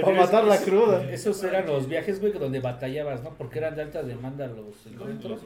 [0.00, 1.10] para matar la cruda.
[1.10, 3.30] Esos eran los viajes, güey, donde batallabas, ¿no?
[3.36, 5.40] Porque eran de alta demanda los encuentros.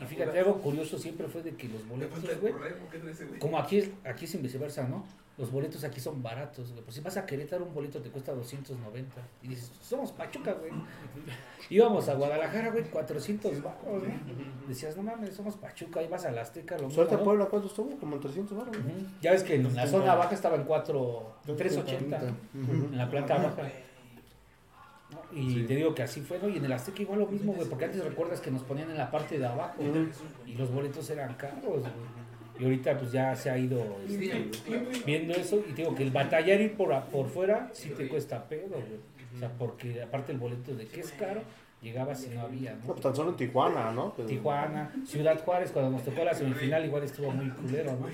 [0.00, 2.52] Y fíjate, algo curioso siempre fue de que los boletos, güey,
[3.40, 5.04] como aquí, es- aquí es en viceversa, ¿no?
[5.36, 6.82] Los boletos aquí son baratos, güey.
[6.82, 9.22] Pues si vas a Querétaro, un boleto te cuesta 290.
[9.42, 10.72] Y dices, somos Pachuca, güey.
[11.70, 14.68] Íbamos a Guadalajara, güey, 400 baros, ¿no?
[14.68, 16.00] Decías, no mames, somos Pachuca.
[16.00, 17.24] Ahí vas a la Azteca, lo mismo, ¿no?
[17.24, 17.96] Puebla, ¿cuánto estuvo?
[17.98, 18.76] Como en 300 baros.
[18.76, 18.88] Ujú.
[19.22, 22.16] Ya ves que en la zona baja estaba en 4, 380.
[22.54, 22.72] Ujú.
[22.92, 23.62] En la planta baja.
[25.32, 26.48] Y te digo que así fue, ¿no?
[26.48, 28.96] Y en el Azteca igual lo mismo, güey, porque antes recuerdas que nos ponían en
[28.98, 29.82] la parte de abajo
[30.46, 31.82] y los boletos eran caros, güey.
[32.60, 34.50] Y ahorita pues ya se ha ido este,
[35.06, 38.08] viendo eso y te digo que el batallar ir por, a- por fuera sí te
[38.08, 38.98] cuesta pedo, güey.
[39.36, 41.42] O sea, porque aparte el boleto de que es caro,
[41.80, 42.86] llegaba si no había, No, ¿no?
[42.86, 44.12] pues tan solo en Tijuana, ¿no?
[44.16, 48.08] Pero- Tijuana, Ciudad Juárez, cuando nos tocó la semifinal, igual estuvo muy culero, ¿no?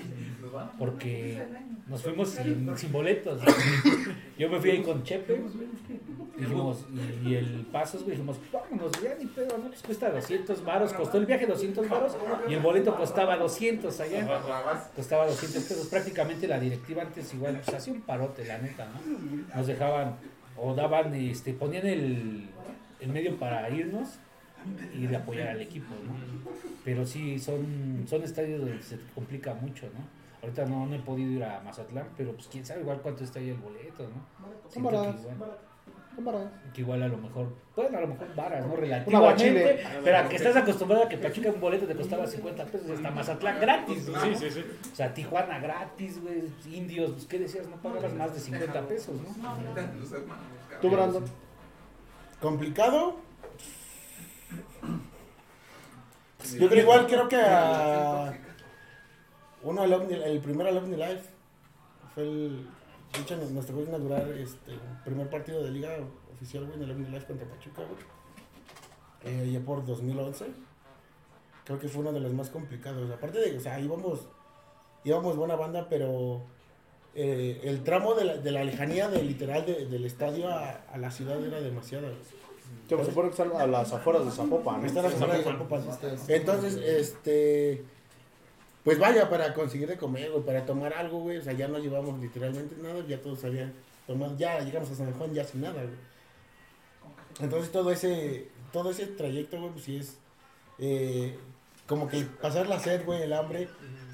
[0.77, 1.41] Porque
[1.87, 3.41] nos fuimos sin, sin boletos.
[3.41, 3.47] ¿no?
[4.37, 5.41] Yo me fui ahí con Chepe,
[6.37, 6.85] dijimos,
[7.23, 9.67] y, y el Pasos, güey, dijimos, vámonos, ya ni pedo, ¿no?
[9.67, 12.17] Pues cuesta 200 varos, costó el viaje 200 varos
[12.47, 14.27] y el boleto costaba 200 allá.
[14.95, 15.87] Costaba 200 pesos.
[15.87, 19.55] Prácticamente la directiva antes igual, pues hacía un parote, la neta, ¿no?
[19.55, 20.15] Nos dejaban,
[20.57, 22.49] o daban, este, ponían el,
[22.99, 24.19] el medio para irnos
[24.93, 26.13] y de apoyar al equipo, ¿no?
[26.83, 30.25] Pero sí, son, son estadios donde se complica mucho, ¿no?
[30.41, 33.39] Ahorita no, no he podido ir a Mazatlán, pero pues quién sabe igual cuánto está
[33.39, 34.69] ahí el boleto, ¿no?
[34.69, 35.35] Siento que
[36.73, 38.75] Que igual a lo mejor, bueno, a lo mejor varas, ¿no?
[38.75, 39.11] Relativamente.
[40.03, 43.11] Pero a que estás acostumbrado a que Pachuca un boleto te costaba 50 pesos, hasta
[43.11, 44.21] Mazatlán gratis, ¿no?
[44.21, 44.65] Sí, sí, sí.
[44.91, 46.43] O sea, Tijuana gratis, güey,
[46.73, 47.67] indios, pues, ¿qué decías?
[47.67, 49.29] No pagabas más de 50 pesos, ¿no?
[50.81, 51.23] Tú, Brandon.
[52.41, 53.15] ¿Complicado?
[56.59, 58.33] Yo creo igual, creo que a
[59.63, 61.23] uno al Omni- el primer Alumni Life
[62.13, 62.69] fue el
[63.21, 65.89] hecho, nos, tocó inaugurar este el primer partido de liga
[66.33, 69.33] oficial güey, en el Alumni Life contra Pachuca güey.
[69.33, 70.45] Eh, ya por 2011
[71.63, 74.27] creo que fue uno de los más complicados aparte de o sea íbamos
[75.03, 76.41] íbamos buena banda pero
[77.15, 80.97] eh, el tramo de la, de la lejanía de literal de- del estadio a, a
[80.97, 82.17] la ciudad era demasiado güey.
[82.89, 84.81] Se supone que están a las afueras de Zapopan.
[84.81, 84.87] ¿no?
[84.87, 85.81] Están las afueras de Zapopan.
[86.27, 87.83] Entonces, este.
[88.85, 91.37] Pues vaya, para conseguir de comer, güey, para tomar algo, güey.
[91.37, 93.73] O sea, ya no llevamos literalmente nada, ya todos habían
[94.07, 94.37] tomado.
[94.37, 95.95] Ya llegamos a San Juan ya sin nada, güey.
[97.41, 100.17] Entonces, todo ese, todo ese trayecto, güey, pues sí es.
[100.79, 101.37] eh,
[101.87, 103.67] como que pasar la sed, güey, el hambre,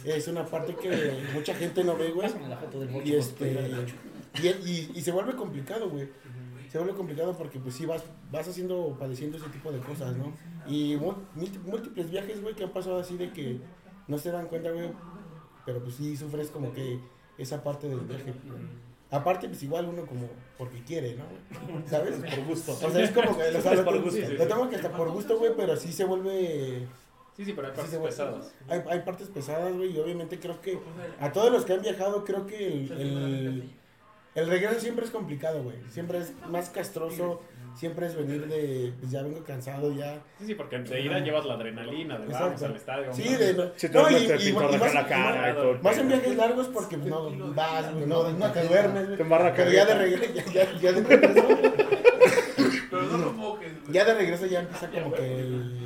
[0.04, 2.28] es una parte que mucha gente no ve, güey.
[3.06, 3.46] Y, este,
[4.42, 6.10] y, y- y se vuelve complicado, güey.
[6.70, 10.34] Se vuelve complicado porque pues sí vas, vas haciendo, padeciendo ese tipo de cosas, ¿no?
[10.68, 10.98] Y
[11.66, 13.58] múltiples viajes, güey, que han pasado así de que
[14.12, 14.90] no se dan cuenta, güey.
[15.66, 17.00] Pero pues sí sufres como que
[17.38, 18.34] esa parte del viaje.
[19.10, 21.24] Aparte, pues igual uno como porque quiere, ¿no?
[21.90, 22.16] ¿Sabes?
[22.16, 22.72] Por gusto.
[22.74, 24.34] O sea, es como que lo, por tengo- gusto.
[24.38, 26.88] lo tengo que hasta por gusto, güey, pero sí se vuelve
[27.36, 28.54] Sí, sí, pero hay partes pesadas.
[28.68, 30.78] hay, hay partes pesadas, güey, y obviamente creo que
[31.20, 33.70] a todos los que han viajado, creo que el, el,
[34.36, 35.78] el regreso siempre es complicado, güey.
[35.90, 37.42] Siempre es más castroso,
[37.76, 40.22] siempre es venir de, pues ya vengo cansado, ya.
[40.40, 43.14] Sí, sí, porque de ida llevas la adrenalina de vamos al estadio.
[43.14, 45.50] Sí, de, Si te no, y, y- y más, la cara
[45.80, 49.16] y más en viajes largos porque pues, no vas, güey, no, no te duermes.
[49.18, 51.48] Te embarra Pero ya de regreso, ya, ya, ya de regreso,
[52.90, 53.70] Pero no lo güey.
[53.92, 55.81] ya de regreso ya empieza como que el...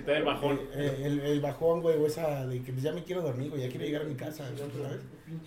[0.00, 0.58] Si te da el bajón.
[0.72, 3.62] Eh, El, el bajón, güey, o esa de que pues, ya me quiero dormir, güey,
[3.62, 5.02] ya quiero llegar a mi casa, ¿sabes?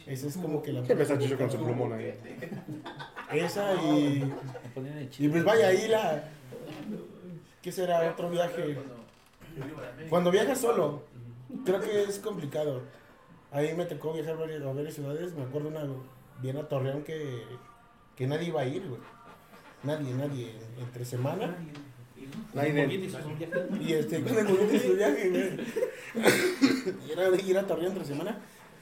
[0.05, 0.83] Esa es como que la...
[0.83, 2.13] Que empieza Chucho con su plumón ahí.
[3.31, 4.19] Esa y...
[4.63, 6.29] Me ponían el Y pues vaya, ahí la...
[7.63, 8.11] ¿Qué será?
[8.11, 8.77] Otro viaje.
[10.07, 11.01] Cuando viajas solo,
[11.65, 12.83] creo que es complicado.
[13.51, 15.33] Ahí me tocó viajar a varias, a varias ciudades.
[15.33, 15.83] Me acuerdo una
[16.43, 17.41] bien a Torreón que,
[18.15, 19.01] que nadie iba a ir, güey.
[19.81, 20.51] Nadie, nadie.
[20.79, 21.57] Entre semana.
[22.53, 23.09] Nadie-
[23.81, 25.49] Y este, con el movimiento de su viaje, güey.
[27.07, 28.37] Y era de ir a Torreón entre semana.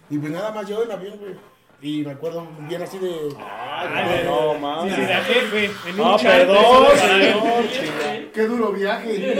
[0.09, 1.35] Y pues nada más yo en avión, güey.
[1.83, 3.09] Y me acuerdo bien así de.
[3.39, 4.95] Ay, no, Sí, mames.
[4.95, 5.69] sí, jefe.
[5.97, 6.87] No, chat, perdón.
[8.33, 9.35] Qué duro viaje.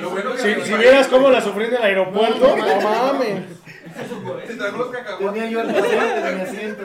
[0.00, 3.42] No mames, si vieras cómo la sufrí en el aeropuerto, no mames.
[4.46, 5.32] Se tragó los cacahuates.
[5.32, 6.82] Tenía yo el asiento de mi asiento.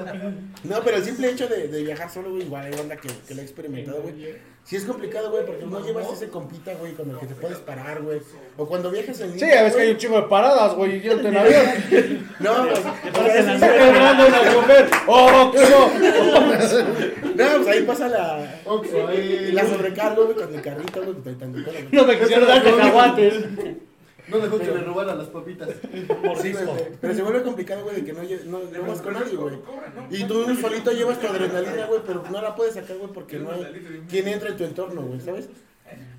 [0.64, 3.34] No, pero el simple hecho de, de viajar solo, güey, igual hay banda que, que
[3.36, 4.36] lo ha experimentado, güey.
[4.66, 7.58] Sí es complicado, güey, porque no llevas ese compita, güey, con el que te puedes
[7.60, 8.20] parar, güey.
[8.58, 10.98] O cuando viajas en Sí, línea, ya ves que hay un chingo de paradas, güey,
[10.98, 12.28] y yo en avión.
[12.40, 12.80] No, pues,
[13.36, 14.90] Está quebrando una chofer.
[15.08, 16.36] ¡Oh, no!
[17.36, 18.62] no, pues ahí pasa la,
[19.10, 19.52] ahí.
[19.52, 21.46] la sobrecarga, güey, con el carrito, güey, que te.
[21.96, 23.46] No me quisieron dar cacahuates.
[24.30, 25.70] No dejó que le robaran las papitas.
[26.42, 26.68] Sí, güey,
[27.02, 29.56] pero se vuelve complicado, güey, de que no, lle- no, no vas con nadie, güey.
[30.12, 33.52] Y tú solito llevas tu adrenalina, güey, pero no la puedes sacar, güey, porque no
[33.52, 35.50] hay quien entra en tu entorno, güey, ¿sabes?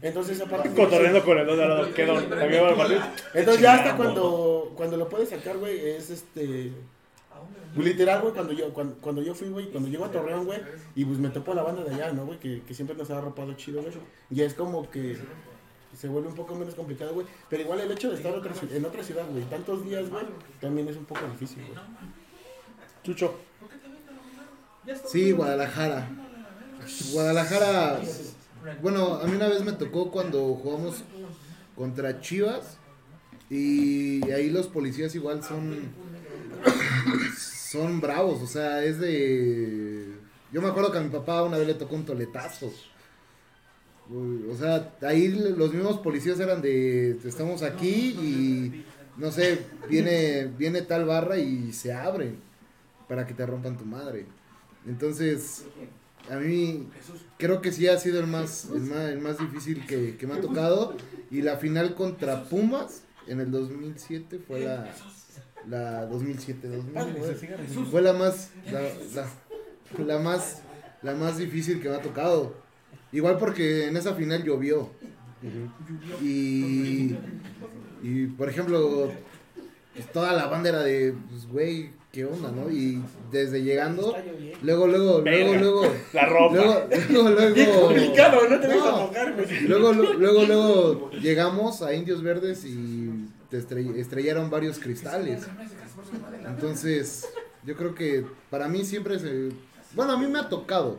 [0.02, 0.68] Entonces esa parte...
[0.70, 1.94] Cotorreando con el dos de al lado.
[1.94, 2.28] ¿Qué don?
[2.28, 2.98] ¿También va a partir?
[3.34, 6.72] Entonces ya hasta cuando, cuando lo puedes sacar, güey, es este...
[7.76, 10.58] Literal, güey, cuando yo, cuando, cuando yo fui, güey, cuando llego a Torreón, güey,
[10.96, 12.38] y pues me topó la banda de allá, ¿no, güey?
[12.40, 13.94] Que, que siempre nos ha arropado chido, güey.
[14.30, 15.16] Ya es como que
[15.96, 17.26] se vuelve un poco menos complicado, güey.
[17.48, 20.24] Pero igual el hecho de estar otra en otra ciudad, güey, tantos días, güey,
[20.60, 21.78] también es un poco difícil, güey.
[23.02, 23.34] Chucho.
[25.06, 26.08] Sí, Guadalajara.
[27.12, 28.00] Guadalajara.
[28.82, 31.02] Bueno, a mí una vez me tocó cuando jugamos
[31.76, 32.78] contra Chivas.
[33.48, 35.92] Y ahí los policías igual son.
[37.36, 38.42] Son bravos.
[38.42, 40.14] O sea, es de.
[40.52, 42.72] Yo me acuerdo que a mi papá una vez le tocó un toletazo.
[44.12, 47.12] O sea, ahí los mismos policías eran de.
[47.24, 47.88] Estamos aquí
[48.20, 48.84] y.
[49.16, 49.58] No sé,
[49.88, 52.36] viene, viene tal barra y se abren
[53.08, 54.24] para que te rompan tu madre.
[54.86, 55.64] Entonces,
[56.30, 56.88] a mí
[57.38, 60.34] creo que sí ha sido el más, el más, el más difícil que, que me
[60.34, 60.96] ha tocado.
[61.30, 64.90] Y la final contra Pumas en el 2007 fue la,
[65.68, 67.12] la 2007, 2009.
[67.90, 68.80] Fue la más, la,
[69.14, 70.62] la- la más,
[71.02, 72.54] la más difícil que me ha tocado.
[73.12, 74.88] Igual porque en esa final llovió.
[76.22, 77.16] Y,
[78.02, 79.10] y por ejemplo,
[79.94, 82.70] pues, toda la banda era de, pues, güey, ¿qué onda, no?
[82.70, 83.02] Y
[83.32, 84.14] desde llegando,
[84.62, 85.82] luego, luego, luego, luego,
[86.12, 86.54] La ropa.
[86.54, 88.96] luego, luego, Bien luego, complicado, no te vas a No.
[89.06, 89.60] mojar, güey.
[89.62, 95.42] luego, lu- luego, luego llegamos a Indios Verdes y te estrell- estrellaron varios cristales.
[96.46, 97.26] Entonces,
[97.64, 99.50] yo creo que para mí siempre se...
[99.94, 100.98] Bueno, a mí me ha tocado.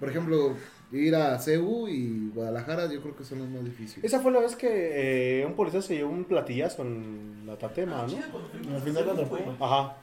[0.00, 0.54] Por ejemplo,
[0.94, 4.04] ir a Cebu y Guadalajara, yo creo que son los más difíciles.
[4.04, 8.06] Esa fue la vez que eh, un policía se llevó un platillazo en la tatema,
[8.06, 8.74] ¿no?
[8.76, 9.40] Al final cuando fue.
[9.60, 9.94] Ajá.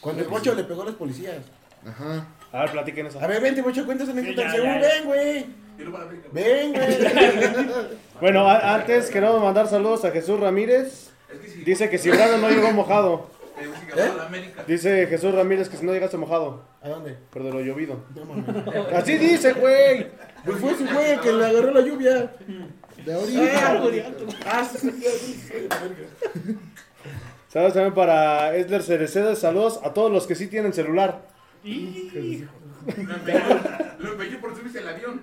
[0.00, 1.36] Cuando el Pocho le pegó a los policías.
[1.86, 2.26] Ajá.
[2.52, 3.22] A ver, platiquen esa.
[3.22, 4.42] A ver, vente, Pocho, cuentas anécdota.
[4.42, 4.88] ya, Según, ya, ya.
[4.88, 5.46] ven, güey.
[6.32, 6.98] Ven, güey.
[8.20, 11.10] Bueno, a- antes queremos mandar saludos a Jesús Ramírez.
[11.32, 13.30] Es que si Dice que si Brandon no llegó mojado.
[14.26, 14.64] América.
[14.66, 16.64] Dice Jesús Ramírez que si no llegaste mojado.
[16.82, 17.16] ¿A dónde?
[17.32, 18.04] Pero de lo llovido.
[18.94, 20.06] Así dice, güey.
[20.44, 22.32] Pues fue su güey el que le agarró la lluvia.
[23.04, 24.10] De Ah, ahorita.
[24.46, 25.68] Ah, sí, sí.
[27.48, 29.34] Saludos también para Esler Cereceda.
[29.36, 31.26] Saludos a todos los que sí tienen celular.
[31.64, 31.72] Lo
[34.12, 35.20] empeñó, por subirse al avión.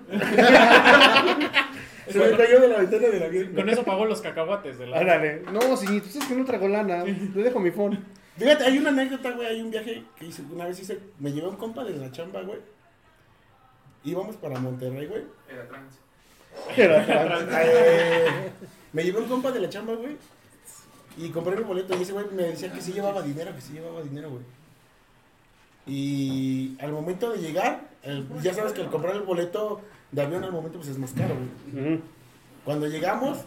[2.08, 3.54] Se me cayó de la ventana del avión.
[3.54, 4.98] Con eso pagó los cacahuates de la.
[5.00, 5.42] Ándale.
[5.52, 5.80] No, es
[6.26, 7.04] que no traigo lana.
[7.04, 8.02] Le dejo mi phone.
[8.40, 9.46] Fíjate, hay una anécdota, güey.
[9.48, 10.42] Hay un viaje que hice.
[10.50, 10.98] Una vez hice.
[11.18, 12.58] Me llevé a un compa de la chamba, güey.
[14.04, 15.24] Íbamos para Monterrey, güey.
[15.48, 15.94] Era trans.
[16.76, 18.50] Eh,
[18.92, 20.16] me llevé un compa de la chamba, güey.
[21.18, 21.96] Y compré el boleto.
[21.98, 24.42] Y ese güey me decía que sí llevaba dinero, que sí llevaba dinero, güey.
[25.86, 29.80] Y al momento de llegar, el- ya sabes que al comprar el boleto
[30.12, 31.34] de avión al momento pues es más caro,
[31.72, 32.00] güey.
[32.64, 33.38] Cuando llegamos,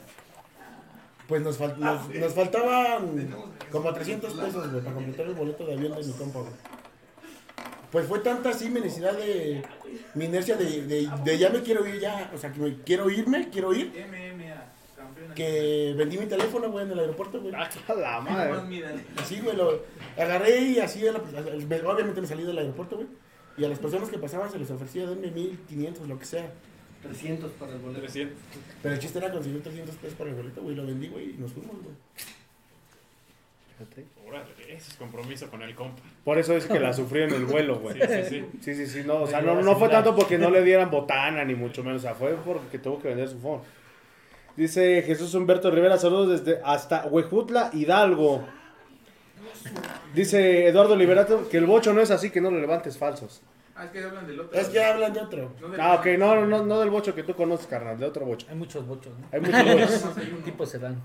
[1.33, 3.35] pues nos, fal- nos, nos faltaban
[3.71, 6.51] como 300 pesos, güey, para completar el boleto de avión de mi compa, güey.
[7.91, 9.63] Pues fue tanta así mi necesidad de,
[10.13, 13.09] mi inercia de, de, de ya me quiero ir, ya, o sea, que me quiero
[13.09, 13.91] irme, quiero ir,
[15.33, 17.51] que vendí mi teléfono, güey, en el aeropuerto, güey.
[17.87, 18.51] A la madre.
[19.17, 19.81] Así, güey, lo
[20.15, 23.07] agarré y así, la- obviamente me salí del aeropuerto, güey.
[23.57, 26.51] Y a las personas que pasaban se les ofrecía, denme 1500, lo que sea.
[27.03, 28.01] 300 para el boleto.
[28.01, 28.37] 300.
[28.81, 30.75] Pero el chiste era conseguir 300 pesos para el boleto, güey.
[30.75, 31.95] Lo vendí, güey, y nos fuimos, güey.
[34.27, 36.01] Órale, ese es compromiso con el compa.
[36.23, 37.99] Por eso es que la sufrió en el vuelo, güey.
[37.99, 38.45] Sí, sí, sí.
[38.61, 41.43] Sí, sí, sí, no, o sea, no, no fue tanto porque no le dieran botana,
[41.43, 43.61] ni mucho menos, o sea, fue porque tuvo que vender su phone.
[44.55, 48.47] Dice Jesús Humberto Rivera, saludos desde hasta Huejutla, Hidalgo.
[50.13, 53.41] Dice Eduardo Liberato que el bocho no es así, que no lo levantes falsos.
[53.75, 54.59] Ah, es que hablan del otro.
[54.59, 55.51] Es que hablan de otro.
[55.59, 58.05] No del- Ah, ok, no, no, no, no del bocho que tú conoces, carnal, de
[58.05, 58.45] otro bocho.
[58.49, 59.27] Hay muchos bochos, ¿no?
[59.31, 60.15] Hay muchos bochos.
[60.45, 61.01] Tipo se dan.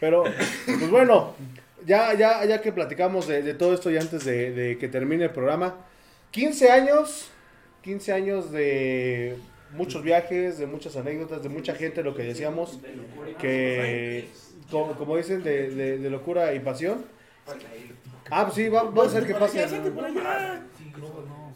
[0.00, 0.24] Pero,
[0.66, 1.34] pues bueno,
[1.86, 5.24] ya, ya, ya que platicamos de, de todo esto y antes de, de que termine
[5.24, 5.76] el programa,
[6.32, 7.30] 15 años,
[7.82, 9.36] 15 años de
[9.72, 12.78] muchos viajes, de muchas anécdotas, de mucha gente, lo que decíamos,
[13.38, 14.28] que,
[14.70, 17.04] como, como dicen, de, de- de locura y pasión.
[18.30, 19.64] Ah, pues sí, va- vamos a hacer que pase.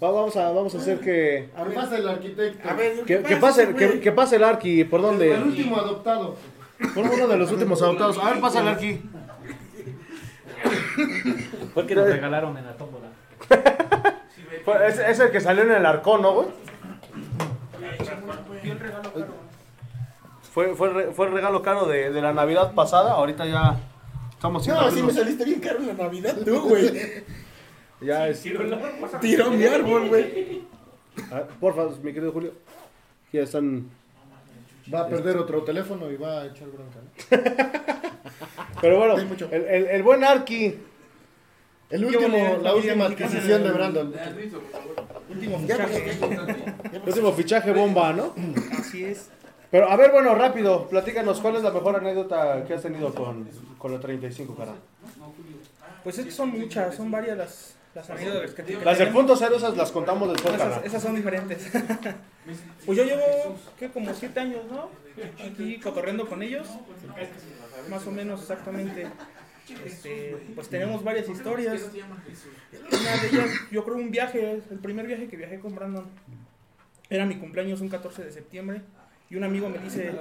[0.03, 2.69] Va- vamos, a, vamos a hacer que, A ver, pasa el arquitecto.
[2.69, 4.85] A ver, que, que pase, que, que pase el Arqui.
[4.85, 5.35] ¿Por El dónde?
[5.39, 6.37] último adoptado.
[6.95, 8.17] Por uno de los últimos adoptados.
[8.19, 9.03] A ver, pasa el Arqui.
[11.75, 13.07] Fue que nos regalaron en la tómbola.
[14.65, 16.49] Fue- Es, es el que salió en el arcón, ¿no, güey?
[20.53, 23.13] Fue, fue, el re- fue el regalo caro de, de la Navidad pasada.
[23.13, 23.77] Ahorita ya
[24.41, 26.91] estamos No, así me saliste bien caro en la Navidad, tú, güey.
[28.03, 28.41] Ya es.
[29.21, 30.63] Tiró mi árbol, güey.
[31.31, 32.55] A ver, Porfa, mi querido Julio.
[33.31, 33.91] Ya están.
[34.93, 36.99] Va a perder otro teléfono y va a echar bronca.
[37.03, 38.21] ¿no?
[38.81, 39.51] Pero bueno, Hay mucho.
[39.53, 40.79] el, el, el buen Arqui.
[41.91, 44.11] El último, la última adquisición de Brandon.
[44.11, 44.97] De Arnizo, por favor.
[45.29, 46.19] Último fichaje.
[47.07, 48.35] Último fichaje bomba, ¿no?
[48.79, 49.29] Así es.
[49.71, 50.89] Pero a ver, bueno, rápido.
[50.89, 53.49] Platícanos, ¿cuál es la mejor anécdota que has tenido con,
[53.79, 54.75] con la 35, cara?
[56.03, 59.37] Pues es que son muchas, son varias las, las anécdotas que, que Las del punto
[59.37, 60.87] cero, esas las contamos después, Esas, cara.
[60.87, 61.71] esas son diferentes.
[62.87, 63.91] pues yo llevo, ¿qué?
[63.91, 64.91] Como siete años, ¿no?
[65.45, 66.67] Aquí cotorreando con ellos.
[67.89, 69.07] Más o menos exactamente.
[69.85, 71.83] Este, pues tenemos varias historias.
[71.83, 76.07] Una de ellas, yo creo un viaje, el primer viaje que viajé con Brandon.
[77.09, 78.83] Era mi cumpleaños un 14 de septiembre.
[79.31, 80.13] Y un amigo me dice,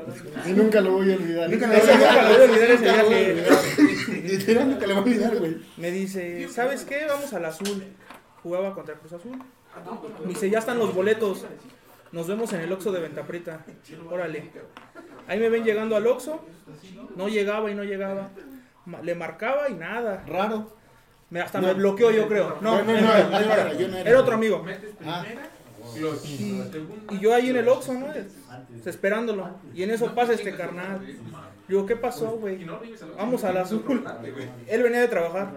[0.45, 1.49] Y nunca lo voy a olvidar.
[1.49, 1.95] Nunca lo lo voy
[2.38, 3.44] a olvidar ese viaje.
[4.23, 5.57] Literal, nunca le voy a olvidar, güey.
[5.77, 7.06] Me dice, ¿sabes qué?
[7.07, 7.84] Vamos al azul.
[8.44, 9.31] Jugaba contra Cruz Azul.
[10.23, 11.44] Me dice, ya están los boletos.
[12.11, 13.65] Nos vemos en el Oxxo de Ventaprita.
[14.11, 14.52] Órale.
[15.27, 16.45] Ahí me ven llegando al Oxxo.
[17.15, 18.30] No llegaba y no llegaba.
[19.02, 20.23] Le marcaba y nada.
[20.27, 20.77] Raro.
[21.31, 22.57] Me, hasta me bloqueó yo creo.
[22.61, 24.10] No, No, no, no, yo no era, yo no era.
[24.10, 24.65] era otro amigo.
[25.06, 25.23] Ah,
[27.11, 28.07] Y yo ahí en el Oxxo, ¿no?
[28.07, 29.49] Pues, esperándolo.
[29.74, 30.99] Y en eso pasa este carnal.
[31.68, 32.56] digo, ¿qué pasó, güey?
[32.56, 33.84] Y vives al- Vamos al azul.
[34.68, 35.53] Él venía de trabajar.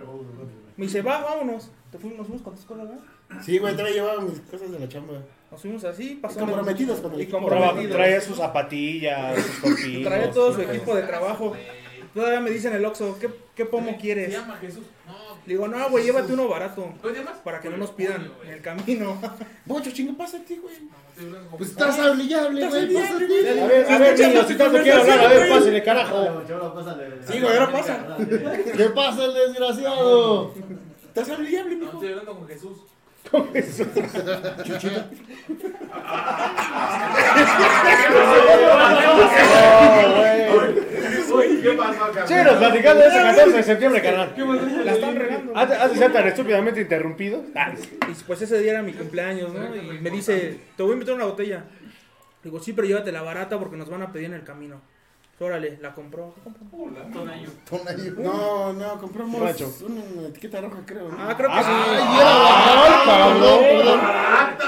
[0.77, 1.71] Me dice, va, vámonos.
[1.91, 3.01] Te fuimos, nos fuimos con tu escuela, ¿verdad?
[3.43, 5.15] Sí, güey, trae llevaba mis cosas de la chamba.
[5.51, 6.41] Nos fuimos así, pasó.
[6.41, 7.39] comprometidos con el Y equipo.
[7.39, 7.93] comprometidos.
[7.97, 10.05] Traía sus zapatillas, sus cortinas.
[10.05, 11.53] Traía todo su equipo de trabajo.
[12.15, 14.33] Todavía me dicen el Oxxo, ¿qué, qué pomo Se quieres?
[14.33, 14.85] llama Jesús.
[15.07, 15.32] No.
[15.47, 16.93] Le digo, no, güey, llévate uno barato.
[17.43, 19.21] Para que no nos pidan en el camino.
[19.67, 20.77] Mucho chingo pasa a ti, güey.
[21.59, 22.95] Pues estás hablable, güey.
[22.95, 23.61] Pásate.
[23.61, 26.43] A ver, a ver, niños, si tanto quiere hablar, a ver, pásale, carajo.
[27.31, 28.17] Sí, güey, ahora pasa.
[28.77, 30.55] ¿Qué pasa el desgraciado?
[31.09, 31.93] Estás hablable, No, mijo.
[31.93, 32.79] estoy hablando con Jesús.
[41.63, 42.27] ¿Qué pasó acá?
[42.27, 44.35] Sí, nos platicando de ese 14 de septiembre, carnal.
[44.85, 45.53] La están regando.
[45.57, 47.45] Antes antes de ser tan estúpidamente interrumpido.
[47.55, 47.73] Ah,
[48.11, 49.75] Y pues ese día era mi cumpleaños, ¿no?
[49.77, 51.65] Y me dice, te voy a invitar una botella.
[52.43, 54.81] Digo, sí, pero llévate la barata porque nos van a pedir en el camino.
[55.43, 56.35] Órale, la compró.
[56.35, 57.13] ¿Qué compró?
[57.69, 58.13] Tonayo.
[58.19, 59.73] No, no, compramos Rancho.
[59.87, 61.09] una etiqueta roja, creo.
[61.09, 61.17] ¿no?
[61.19, 61.71] Ah, creo que Ay, sí.
[63.07, 64.01] perdón, perdón.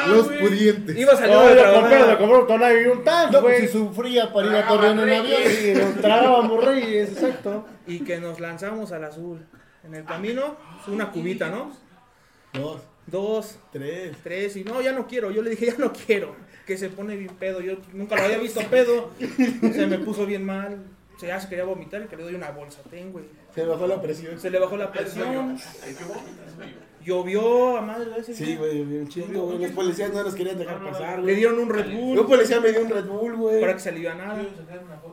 [0.09, 0.97] Los pudientes.
[0.97, 3.67] Iba No, de yo compré, lo compré un Tonayo y un tank, No, pues güey.
[3.69, 5.41] si sufría para ir a Torreón en avión.
[5.65, 7.67] Y nos tragábamos reyes, exacto.
[7.87, 9.47] Y que nos lanzamos al azul.
[9.85, 10.57] En el camino,
[10.89, 11.71] una cubita, ¿no?
[12.53, 14.17] Dos, Dos, tres.
[14.23, 15.31] tres, y no, ya no quiero.
[15.31, 16.35] Yo le dije, ya no quiero.
[16.67, 17.61] Que se pone bien pedo.
[17.61, 19.11] Yo nunca lo había visto pedo.
[19.73, 20.79] Se me puso bien mal.
[21.19, 22.81] Se ya se quería vomitar y que le doy una bolsa.
[22.91, 23.25] Ten, güey.
[23.55, 24.39] Se bajó la presión.
[24.41, 25.57] Se le bajó la presión.
[27.05, 29.59] Llovió a madre de ese Sí, güey, bien chingo, güey.
[29.59, 31.37] Los policías no nos querían dejar pasar, Le güey.
[31.37, 33.61] dieron un Red Bull Un policía me dio un Red Bull, güey.
[33.61, 34.43] para que se alivianara.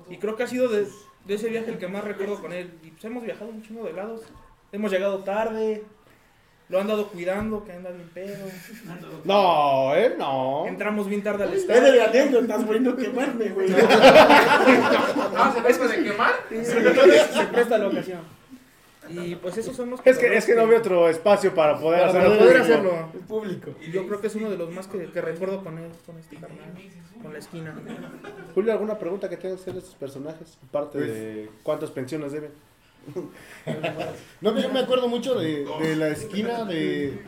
[0.10, 0.88] Y creo que ha sido de,
[1.26, 2.72] de ese viaje el que más recuerdo con él.
[2.82, 4.22] Y pues hemos viajado un chingo de lados.
[4.72, 5.84] Hemos llegado tarde.
[6.72, 8.45] Lo han dado cuidando, que anda bien pedo.
[9.26, 10.65] No, eh, no.
[10.68, 12.03] Entramos bien tarde al Es de estadio.
[12.06, 13.68] anécdotas, güey, no quemarme, güey.
[15.35, 16.34] Ah, ¿se ves de quemar?
[16.49, 18.22] Se presta la ocasión.
[19.10, 22.07] Y pues esos son los Es que, es que no había otro espacio para poder
[22.07, 22.38] para hacerlo.
[22.38, 22.64] poder público.
[22.64, 23.10] hacerlo.
[23.14, 23.72] El público.
[23.81, 26.18] Y yo creo que es uno de los más que, que recuerdo con él, con
[26.18, 26.60] este carnal,
[27.22, 27.76] con la esquina.
[28.53, 30.57] Julio, ¿alguna pregunta que tengas que hacer de estos personajes?
[30.69, 32.52] Aparte de cuántas pensiones deben.
[34.41, 37.23] No, yo me acuerdo mucho de, de la esquina de,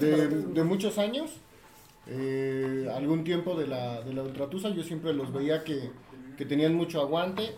[0.00, 1.30] de, de muchos años.
[2.10, 5.90] Eh, algún tiempo de la, de la Ultratusa, yo siempre los veía que,
[6.36, 7.50] que tenían mucho aguante.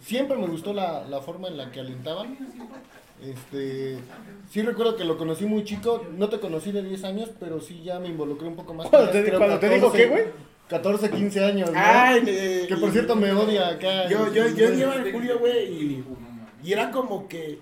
[0.00, 2.36] Siempre me gustó la, la forma en la que alentaban.
[3.24, 3.96] Este,
[4.50, 7.82] sí recuerdo que lo conocí muy chico, no te conocí de 10 años, pero sí
[7.82, 8.88] ya me involucré un poco más.
[8.88, 10.24] ¿Cuándo te- él, cuándo te dijo qué, güey?
[10.68, 11.78] 14, 15 años, ¿no?
[11.78, 14.06] Ay, eh, que por cierto me odia acá.
[14.08, 16.04] Yo, yo, yo llevo a Julio, güey, y,
[16.66, 17.60] y era como que.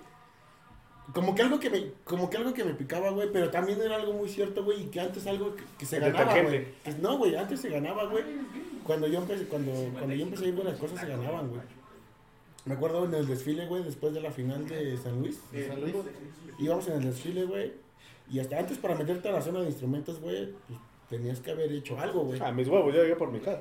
[1.13, 3.97] Como que algo que me, como que algo que me picaba, güey, pero también era
[3.97, 6.67] algo muy cierto, güey, y que antes algo que, que se ganaba, güey.
[7.03, 8.25] No, güey, antes se ganaba, güey.
[8.83, 11.61] Cuando yo empecé, cuando, cuando yo empecé a ir, güey, las cosas se ganaban, güey.
[12.65, 15.39] Me acuerdo en el desfile, güey, después de la final de San Luis.
[15.69, 15.95] San Luis.
[16.59, 17.73] Íbamos en el desfile, güey,
[18.31, 21.71] y hasta antes para meterte a la zona de instrumentos, güey, pues tenías que haber
[21.73, 22.41] hecho algo, güey.
[22.41, 23.61] A mis huevos, yo llegué por mi casa.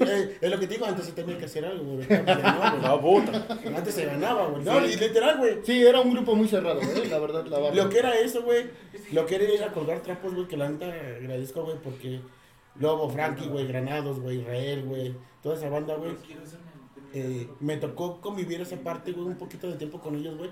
[0.00, 2.06] Eh, es lo que te digo, antes se tenía que hacer algo, güey.
[2.82, 3.26] no, güey.
[3.26, 3.46] Puta.
[3.76, 4.64] Antes se ganaba, güey.
[4.64, 5.58] No, y literal, güey.
[5.62, 7.06] Sí, era un grupo muy cerrado, ¿eh?
[7.10, 7.74] la verdad, la barra.
[7.74, 8.64] Lo que era eso, güey.
[9.12, 12.20] Lo que era ir a colgar trapos, güey, que la neta agradezco, güey, porque
[12.80, 16.12] Lobo, Frankie, güey, Granados, güey, Israel, güey, toda esa banda, güey.
[17.12, 20.50] eh, me tocó convivir esa parte, güey, un poquito de tiempo con ellos, güey,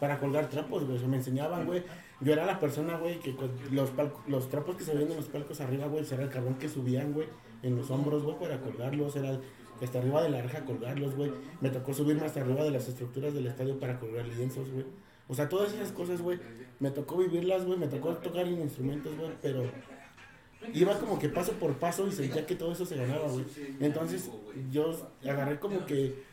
[0.00, 0.96] para colgar trapos, güey.
[0.96, 1.82] O sea, me enseñaban, güey.
[2.20, 3.34] Yo era la persona, güey, que
[3.70, 3.90] los,
[4.26, 7.12] los trapos que se veían en los palcos arriba, güey, era el carbón que subían,
[7.12, 7.28] güey,
[7.62, 9.16] en los hombros, güey, para colgarlos.
[9.16, 9.40] Era
[9.82, 11.32] hasta arriba de la reja colgarlos, güey.
[11.60, 14.84] Me tocó subirme hasta arriba de las estructuras del estadio para colgar lienzos, güey.
[15.28, 16.38] O sea, todas esas cosas, güey,
[16.80, 19.62] me tocó vivirlas, güey, me tocó tocar en instrumentos, güey, pero
[20.74, 23.44] iba como que paso por paso y sentía que todo eso se ganaba, güey.
[23.80, 24.28] Entonces,
[24.70, 24.92] yo
[25.22, 26.24] agarré como que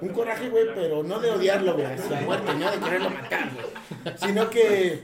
[0.00, 4.16] un coraje, güey, pero no de odiarlo, güey, hacia muerte, no de quererlo matar, güey.
[4.16, 5.02] Sino que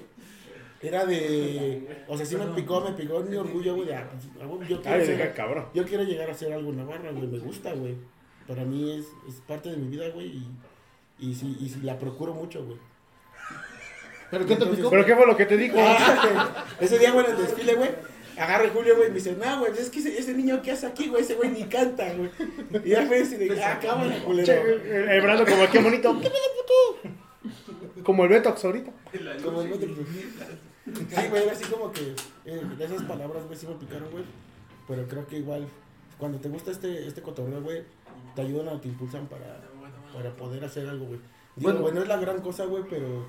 [0.84, 2.04] era de.
[2.08, 3.90] O sea, sí me picó, me picó mi orgullo, güey.
[3.92, 4.08] ah,
[4.68, 5.34] Yo quiero, Ay, ser-
[5.74, 7.26] yo quiero llegar a ser algo en Navarra, güey.
[7.26, 7.94] Me gusta, güey.
[8.46, 10.26] Para mí es, es parte de mi vida, güey.
[10.26, 10.46] Y,
[11.18, 12.78] y, sí, y sí la procuro mucho, güey.
[14.30, 14.90] ¿Pero qué te picó?
[14.90, 15.76] ¿Pero qué fue lo que te dijo?
[15.78, 17.90] Ah, ese día, güey, en el desfile, güey.
[18.36, 20.72] Agarra a Julio, güey, y me dice, no, güey, es que ese, ese niño que
[20.72, 22.30] hace aquí, güey, ese güey ni canta, güey.
[22.84, 24.44] Y ya fue así de, ah, cámara, culero.
[24.44, 26.20] Che, el, el Brando como aquí bonito.
[26.20, 28.02] ¿Qué pedo, puto?
[28.02, 28.90] Como el Betox ahorita.
[29.44, 29.88] Como el otro.
[30.84, 34.24] Sí, güey, así como que eh, esas palabras, güey, sí me picaron, güey.
[34.86, 35.66] Pero creo que igual,
[36.18, 37.82] cuando te gusta este, este cotorreo, güey,
[38.34, 39.60] te ayudan o te impulsan para,
[40.12, 41.20] para poder hacer algo, güey.
[41.56, 41.80] Digo, Bueno.
[41.80, 43.24] güey, no es la gran cosa, güey, pero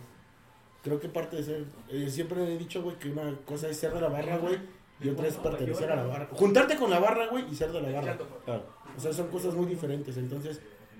[0.83, 1.65] creo que parte de ser.
[1.89, 4.59] eh, siempre he dicho, güey, que una cosa es ser de la barra, güey,
[4.99, 6.27] y otra es pertenecer a la barra.
[6.33, 8.17] Juntarte con la barra, güey, y ser de la barra.
[8.43, 8.63] Claro.
[8.97, 10.17] O sea, son cosas muy diferentes.
[10.17, 10.59] Entonces,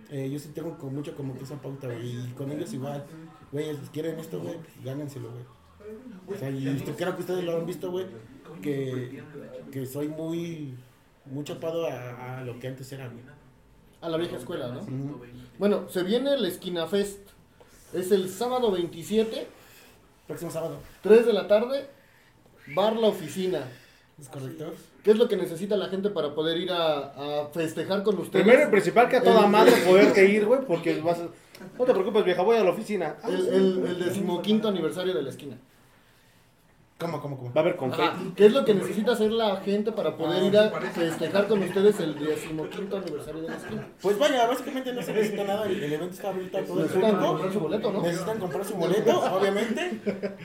[0.10, 2.28] eh, yo sí tengo con mucho como que esa pauta, güey.
[2.30, 3.06] Y con ellos igual,
[3.52, 5.44] güey, si quieren esto, güey, pues gánenselo, güey.
[6.28, 8.06] O sea, y usted- creo que ustedes lo han visto, güey,
[8.62, 9.22] que,
[9.72, 10.74] que soy muy,
[11.26, 13.24] muy chapado a, a lo que antes era, güey.
[14.02, 14.82] A la vieja escuela, ¿no?
[15.58, 17.20] Bueno, se viene el Esquina Fest.
[17.94, 19.48] Es el sábado 27,
[20.28, 21.88] Próximo sábado, 3 de la tarde,
[22.76, 23.62] bar La Oficina.
[24.20, 24.74] ¿es correcto?
[25.04, 28.44] ¿Qué es lo que necesita la gente para poder ir a, a festejar con ustedes?
[28.44, 31.28] Primero y principal que a toda El- madre poderte ir, güey, porque vas a...
[31.78, 33.18] No te preocupes, vieja, voy a la oficina.
[33.22, 35.58] Ah, El, el, el decimoquinto aniversario de la esquina.
[36.98, 37.54] ¿Cómo, cómo, cómo?
[37.54, 38.16] Va a haber con Ajá.
[38.38, 42.00] ¿Qué es lo que necesita hacer la gente para poder ir a festejar con ustedes
[42.00, 43.88] el decimoquinto aniversario de la esquina?
[44.02, 46.88] Pues vaya, básicamente no se necesita nada, el, el evento está abierto a todo el
[46.88, 48.02] Necesitan comprar su boleto, ¿no?
[48.02, 50.02] Necesitan comprar su boleto, obviamente.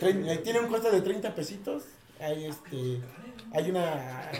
[0.00, 1.82] Trein- eh, tiene un costo de 30 pesitos.
[2.20, 3.00] Hay este.
[3.52, 4.30] Hay una.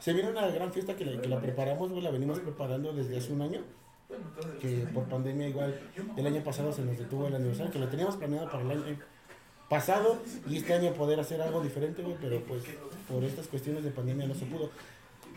[0.00, 3.32] Se viene una gran fiesta que la, que la preparamos, la venimos preparando desde hace
[3.32, 3.60] un año.
[4.60, 5.78] Que por pandemia, igual,
[6.16, 8.96] el año pasado se nos detuvo el aniversario, que lo teníamos planeado para el año
[9.68, 10.18] pasado
[10.48, 12.62] y este año poder hacer algo diferente, güey, pero pues
[13.08, 14.70] por estas cuestiones de pandemia no se pudo.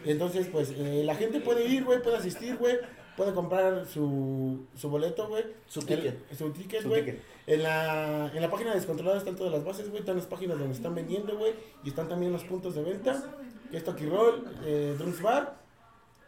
[0.05, 2.77] Entonces, pues eh, la gente puede ir, güey, puede asistir, güey,
[3.17, 5.43] puede comprar su, su boleto, güey.
[5.67, 6.19] Su ticket.
[6.31, 7.19] El- su ticket, güey.
[7.47, 9.99] En la, en la página descontrolada están todas las bases, güey.
[9.99, 11.53] Están las páginas donde están vendiendo, güey.
[11.83, 13.21] Y están también los puntos de venta.
[13.69, 15.59] Que es Toki Roll, eh, Drums Bar.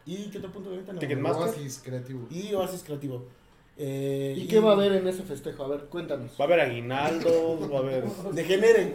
[0.06, 0.92] ¿Y qué otro punto de venta?
[0.92, 1.48] No, Ticketmaster.
[1.48, 2.26] Oasis creativo.
[2.30, 3.24] Y Oasis Creativo.
[3.76, 5.64] Eh, ¿Y qué va a haber en ese festejo?
[5.64, 6.30] A ver, cuéntanos.
[6.40, 8.04] Va a haber aguinaldos, va a haber...
[8.32, 8.94] Degeneren.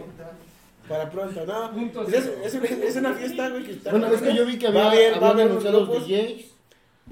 [0.88, 1.70] Para pronto, ¿no?
[1.92, 3.90] Pues es, es una, es una fiesta, güey, que está...
[3.90, 6.08] Bueno, es que yo vi que Va había, a haber- va a haber anunciado grupos.
[6.08, 6.44] DJs.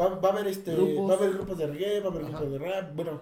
[0.01, 1.11] Va, va a haber este, Grupos.
[1.11, 3.20] va a haber grupos de reggae, va a haber grupos de rap, bueno,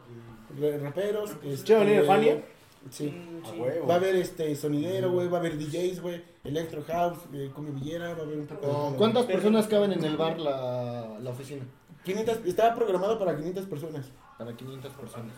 [0.83, 1.31] raperos.
[1.43, 2.43] Este, ¿Sí va a venir Fania?
[2.91, 3.13] Sí.
[3.45, 3.87] A huevo.
[3.87, 7.75] Va a haber este sonidero, güey, va a haber DJs, güey, Electro House, eh, Cumbia
[7.75, 8.97] Villera, va a haber un poco de todo.
[8.97, 11.65] ¿Cuántas personas caben en el bar la, la oficina?
[12.07, 14.07] 500, estaba programado para 500 personas
[14.39, 15.33] Para 500 personas.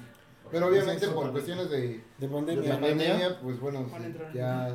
[0.51, 2.81] Pero obviamente por cuestiones de, de de pandemia.
[2.81, 3.87] pandemia, pues bueno,
[4.33, 4.75] ya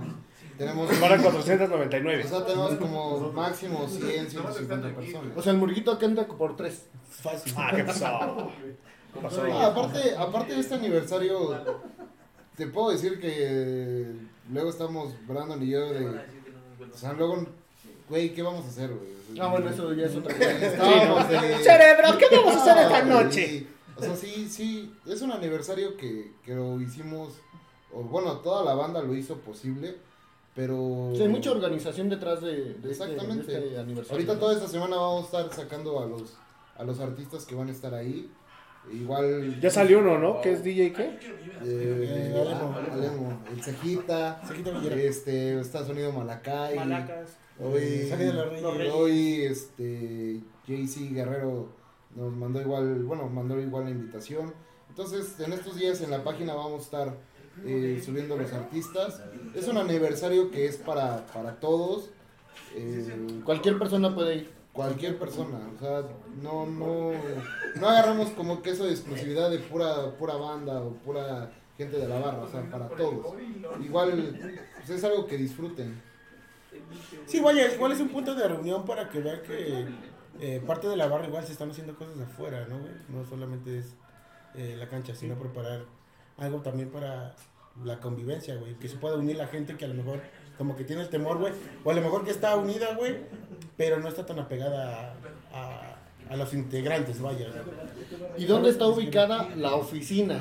[0.57, 0.91] tenemos...
[0.98, 2.24] Para 499.
[2.24, 5.32] O sea, tenemos como máximo 100, 150 personas.
[5.36, 6.90] O sea, el murguito que entra por 3.
[7.10, 7.53] Fácil.
[7.57, 8.52] Ah, ¿qué pasó?
[9.15, 11.56] Ah, aparte, aparte de este aniversario,
[12.57, 14.07] te puedo decir que
[14.52, 16.07] luego estamos Brandon y yo de...
[16.91, 17.45] O sea, luego,
[18.10, 19.11] güey, ¿qué vamos a hacer, güey?
[19.40, 20.52] Ah, bueno, eso ya es otra cosa.
[20.52, 23.48] Estábamos de- Cerebro, ¿qué vamos a hacer esta noche?
[23.48, 23.68] sí.
[23.96, 27.34] O sea, sí, sí, es un aniversario que, que lo hicimos,
[27.94, 29.96] o bueno, toda la banda lo hizo posible,
[30.56, 31.12] pero...
[31.16, 33.52] Sí, hay mucha organización detrás de, de este, Exactamente.
[33.52, 34.14] de este aniversario.
[34.18, 36.34] Ahorita toda esta semana vamos a estar sacando a los,
[36.76, 38.32] a los artistas que van a estar ahí.
[38.92, 39.62] Igual...
[39.62, 40.42] Ya salió uno, ¿no?
[40.42, 41.04] ¿Qué es DJ qué?
[41.04, 41.20] Eh,
[41.64, 42.76] Eh, Alemo.
[42.92, 44.42] Alemo, el Cejita,
[44.98, 46.76] este, está Sonido Malacay.
[46.78, 47.38] Malacas.
[47.64, 48.94] Hoy, Reyes.
[48.94, 51.69] hoy este, JC Guerrero
[52.15, 54.53] nos mandó igual, bueno, mandó igual la invitación.
[54.90, 57.18] Entonces, en estos días en la página vamos a estar
[57.65, 59.22] eh, subiendo los artistas.
[59.56, 62.10] Es un aniversario que es para, para todos.
[62.76, 64.52] eh, Cualquier persona puede ir.
[64.73, 66.03] cualquier persona, o sea,
[66.41, 67.11] no, no,
[67.80, 72.07] no agarramos como que eso de exclusividad de pura, pura banda o pura gente de
[72.07, 73.34] la barra, o sea, para todos.
[73.84, 74.40] Igual,
[74.77, 75.99] pues es algo que disfruten.
[77.26, 79.86] Sí, vaya, igual es un punto de reunión para que vean que
[80.40, 82.91] eh, parte de la barra igual se están haciendo cosas afuera, ¿no, güey?
[83.10, 83.95] No solamente es
[84.56, 85.86] eh, la cancha, sino preparar
[86.38, 87.36] algo también para
[87.84, 88.76] la convivencia, güey.
[88.80, 90.20] Que se pueda unir la gente que a lo mejor
[90.57, 91.53] como que tiene el temor, güey.
[91.84, 93.18] O a lo mejor que está unida, güey,
[93.78, 95.15] pero no está tan apegada
[95.52, 95.90] a, a-
[96.30, 97.48] a los integrantes, vaya.
[98.38, 100.40] ¿Y dónde está ubicada la oficina?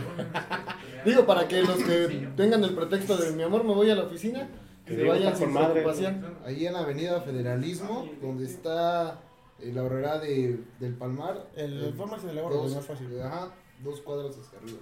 [1.05, 4.05] Digo, para que los que tengan el pretexto de mi amor, me voy a la
[4.05, 4.49] oficina,
[4.87, 5.73] que se vayan sin con madre.
[5.73, 6.37] preocupación.
[6.45, 9.21] Ahí en Avenida Federalismo, donde está
[9.61, 11.47] eh, la horrera de, del Palmar.
[11.57, 13.21] El de la barra dos, es más fácil.
[13.21, 13.53] Ajá,
[13.83, 14.79] dos cuadras hacia arriba.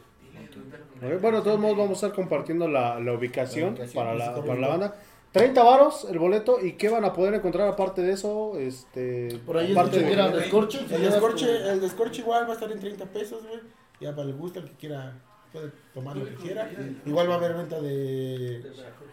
[1.02, 4.14] Ok, Bueno, de todos modos vamos a estar compartiendo la, la ubicación, La ubicación, para,
[4.14, 4.96] la, para la banda.
[5.32, 9.58] 30 varos el boleto y qué van a poder encontrar aparte de eso, este, Por
[9.58, 10.80] ahí aparte que era descorche.
[10.90, 13.60] El descorche, el descorche igual va a estar en 30 pesos, güey.
[14.00, 15.14] Ya para el gusto, el que quiera
[15.52, 16.70] puede tomar lo que quiera.
[17.04, 18.62] Igual va a haber venta de,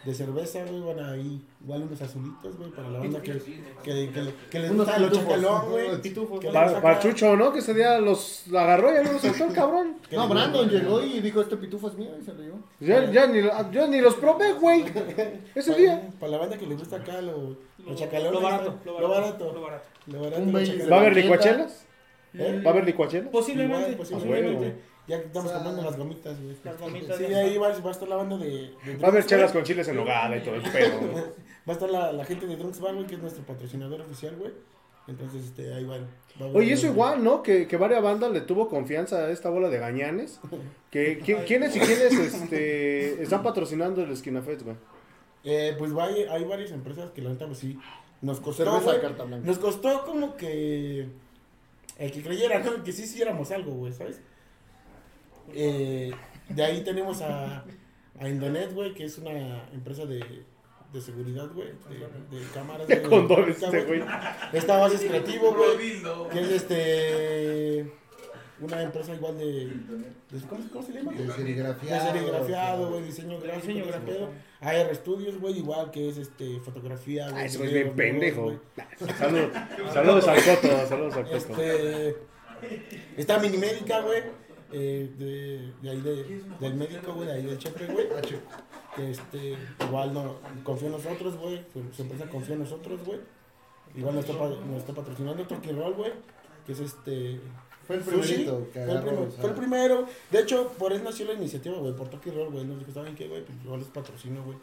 [0.05, 0.81] de cerveza, güey.
[0.81, 3.33] Van a ir igual unos azulitos, güey, para la banda que,
[3.83, 5.27] que, que, que les gusta lo pitufos.
[5.29, 6.01] chacalón, güey.
[6.01, 6.39] Pitufos.
[6.39, 7.51] Que para, les para saca- Chucho, ¿no?
[7.53, 9.97] Que ese día los agarró y ya no los soltó el cabrón.
[10.11, 12.59] No, les- Brandon llegó y dijo, este pitufo es mío, y se lo llevó.
[12.79, 13.41] Ya, ya ni,
[13.71, 14.85] yo ni los probé, güey.
[15.55, 16.09] Ese día.
[16.19, 17.55] Para la banda que le gusta acá lo,
[17.85, 18.33] lo chacalón.
[18.33, 19.53] Lo barato, lo Lo barato.
[19.53, 19.81] barato.
[20.07, 20.89] Lo barato.
[20.91, 21.85] ¿Va a haber licuachelas?
[22.33, 22.61] ¿Eh?
[22.63, 23.29] ¿Va a haber licuachelas?
[23.29, 23.91] Posiblemente.
[23.91, 24.75] Igual, posiblemente.
[25.07, 26.55] Ya que estamos comprando las gomitas, güey.
[26.63, 28.71] Las gomitas Sí, ya ahí va, va a estar la banda de.
[28.85, 30.99] de Va a haber chelas con chiles en nogada y todo el pedo.
[31.67, 34.35] Va a estar la, la gente de Drunks Bar, güey, que es nuestro patrocinador oficial,
[34.37, 34.53] güey.
[35.07, 36.07] Entonces, este, ahí van.
[36.41, 37.43] va Oye, eso igual, ¿no?
[37.43, 40.39] Que, que varias bandas le tuvo confianza a esta bola de gañanes.
[40.91, 44.77] Que, que- ¿Quiénes y quiénes este, están patrocinando el Esquina Fest, güey?
[45.43, 47.77] Eh, pues hay, hay varias empresas que la neta, pues sí,
[48.21, 49.45] nos costó, güey, de carta blanca.
[49.45, 51.07] nos costó como que
[51.97, 52.81] el que creyera, ¿no?
[52.83, 54.21] Que sí hiciéramos algo, güey, ¿sabes?
[55.53, 56.11] Eh,
[56.49, 57.63] de ahí tenemos a,
[58.19, 60.43] a Indonet, güey, que es una empresa de,
[60.93, 62.87] de seguridad, güey, de, de cámaras.
[62.87, 64.01] De condones, este güey.
[64.53, 66.01] Está Bases Creativo, Puro güey,
[66.31, 67.93] que es este...
[68.59, 69.45] Una empresa igual de...
[69.67, 71.11] de- ¿cómo, cómo se llama?
[71.11, 72.11] De De serigrafiado.
[72.11, 74.29] serigrafiado, güey, diseño gráfico, Diseño pedo.
[74.61, 77.45] AR Studios, güey, igual que es este fotografía, güey.
[77.45, 78.41] Ah, güey es bien pendejo.
[78.45, 78.57] güey.
[79.19, 79.51] Saludos,
[79.93, 81.35] saludos al Coto, saludos al Coto.
[81.37, 82.15] Este,
[83.15, 84.23] está Minimédica, güey.
[84.71, 88.07] Eh, de, de ahí de, del médico, güey, de ahí del chefe, güey.
[88.95, 89.55] Que este,
[89.87, 91.63] igual no, confió en nosotros, güey.
[91.73, 93.19] Su, su empresa confió en nosotros, güey.
[93.95, 96.11] Igual nos está, pa- nos está patrocinando Toki Roll, güey.
[96.65, 97.39] Que es este.
[97.85, 98.17] Fue el Sushi.
[98.19, 99.41] primerito que Fue el, agarró, primer- o sea.
[99.41, 100.07] fue el primero.
[100.31, 101.95] De hecho, por eso nació la iniciativa, güey.
[101.95, 102.65] Por Toki Roll, güey.
[102.65, 103.43] Nos dijo, ¿saben qué, güey?
[103.45, 104.57] Pues yo les patrocino, güey.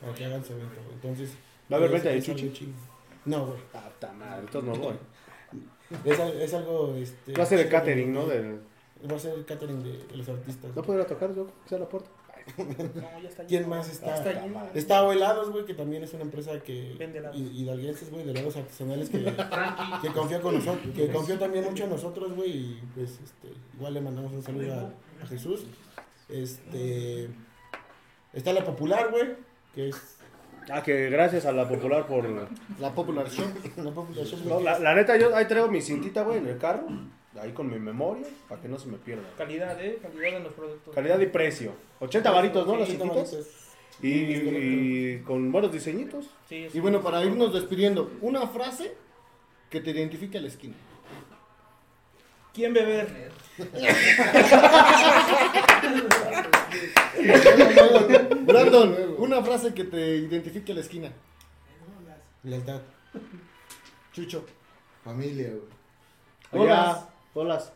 [0.00, 0.94] Para que hagan su evento, güey.
[0.94, 1.30] Entonces.
[1.72, 2.72] ¿Va a haber es- venta de chuchi?
[3.24, 3.58] No, güey.
[3.74, 4.94] Ah, puta madre, entonces no voy.
[6.04, 6.94] Es, es algo.
[6.94, 8.12] Este, Va a ser el chido, catering.
[8.12, 8.26] ¿no?
[8.26, 8.60] Del-
[9.10, 10.74] Va a ser el catering de, de los artistas.
[10.74, 12.08] No podría tocar yo, que sea la puerta.
[12.58, 12.64] No,
[13.22, 13.74] ya está ¿Quién lleno.
[13.76, 14.06] más está?
[14.06, 14.60] Ya está lleno.
[14.74, 16.94] Está Helados, güey, que también es una empresa que.
[16.98, 17.36] Vende helados.
[17.36, 19.22] Y, hidalguenses, güey, de helados artesanales que,
[20.02, 23.94] que confía con nosotros, que confió también mucho en nosotros, güey, y pues este, igual
[23.94, 25.64] le mandamos un saludo a, a Jesús.
[26.28, 27.28] Este.
[28.32, 29.34] Está la popular, güey,
[29.74, 30.16] que es.
[30.70, 32.24] Ah, que gracias a la popular por...
[32.78, 33.46] La Popular Shop.
[33.78, 36.58] La popular No, la, es- la neta, yo ahí traigo mi cintita, güey, en el
[36.58, 36.86] carro.
[37.38, 39.22] Ahí con mi memoria, para que no se me pierda.
[39.38, 39.98] Calidad, eh.
[40.02, 40.94] Calidad en los productos.
[40.94, 41.72] Calidad y precio.
[42.00, 42.76] 80 varitos, ¿no?
[42.76, 43.36] Las Sí.
[44.02, 46.26] Y, y con buenos diseñitos.
[46.48, 48.94] Sí, Y bueno, para irnos despidiendo, una frase
[49.68, 50.74] que te identifique a la esquina.
[52.52, 53.30] ¿Quién beber?
[58.42, 61.12] Brandon, una frase que te identifique a la esquina.
[62.42, 62.80] Lealtad.
[64.12, 64.44] Chucho.
[65.04, 66.64] Familia, güey.
[66.64, 67.09] Hola.
[67.34, 67.54] Hola.
[67.54, 67.72] Holas.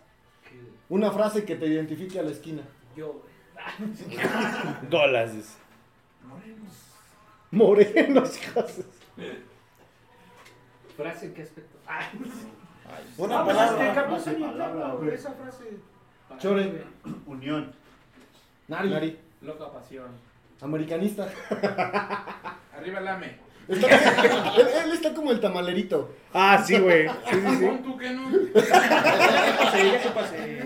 [0.89, 2.63] Una frase que te identifique a la esquina.
[4.91, 5.35] Golas.
[5.35, 5.59] dice.
[7.51, 8.81] Morenos, hijos.
[10.97, 11.79] ¿Frase en qué aspecto?
[13.19, 13.95] Una Ah, pues palabra.
[13.95, 15.79] Carlos se encanta por esa frase.
[16.39, 16.85] Chore.
[17.27, 17.73] Unión.
[18.69, 18.91] Nari.
[18.91, 19.19] Nari.
[19.41, 20.09] Loca pasión.
[20.61, 21.29] Americanista.
[22.77, 23.37] Arriba lame.
[23.69, 26.15] Está- él, él está como el tamalerito.
[26.33, 27.09] Ah, sí, güey.
[27.09, 27.65] Sí, sí, sí.
[27.67, 28.29] ¿Pon tú que no?
[29.59, 30.65] pasé, ya que pasé.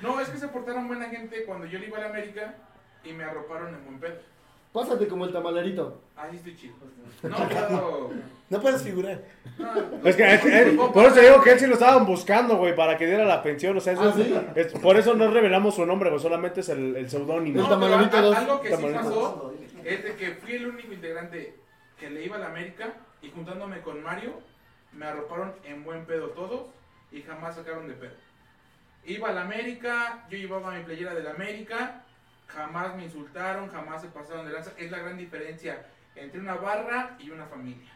[0.00, 2.54] No, es que se portaron buena gente cuando yo le iba a la América
[3.04, 4.16] y me arroparon en buen pedo.
[4.72, 6.00] Pásate como el tamalerito.
[6.16, 6.74] Así estoy chido.
[7.22, 8.10] No puedo.
[8.50, 9.22] No puedes figurar.
[9.58, 12.96] no, Es que eh, por eso digo que él sí lo estaban buscando, güey, para
[12.98, 13.76] que diera la pensión.
[13.76, 14.34] O sea, eso ¿Ah, sí?
[14.54, 17.56] es- por eso no revelamos su nombre, güey, solamente es el, el seudónimo.
[17.58, 18.36] No, El Tamalerito pero a- dos.
[18.36, 19.54] Algo que sí pasó
[19.84, 21.54] es de que fui el único integrante
[21.98, 24.40] que le iba a la América y juntándome con Mario
[24.92, 26.66] me arroparon en buen pedo todos
[27.10, 28.14] y jamás sacaron de pedo.
[29.04, 32.02] Iba a la América, yo llevaba mi playera de la América,
[32.46, 34.72] jamás me insultaron, jamás se pasaron de lanza.
[34.78, 35.84] Es la gran diferencia
[36.16, 37.90] entre una barra y una familia.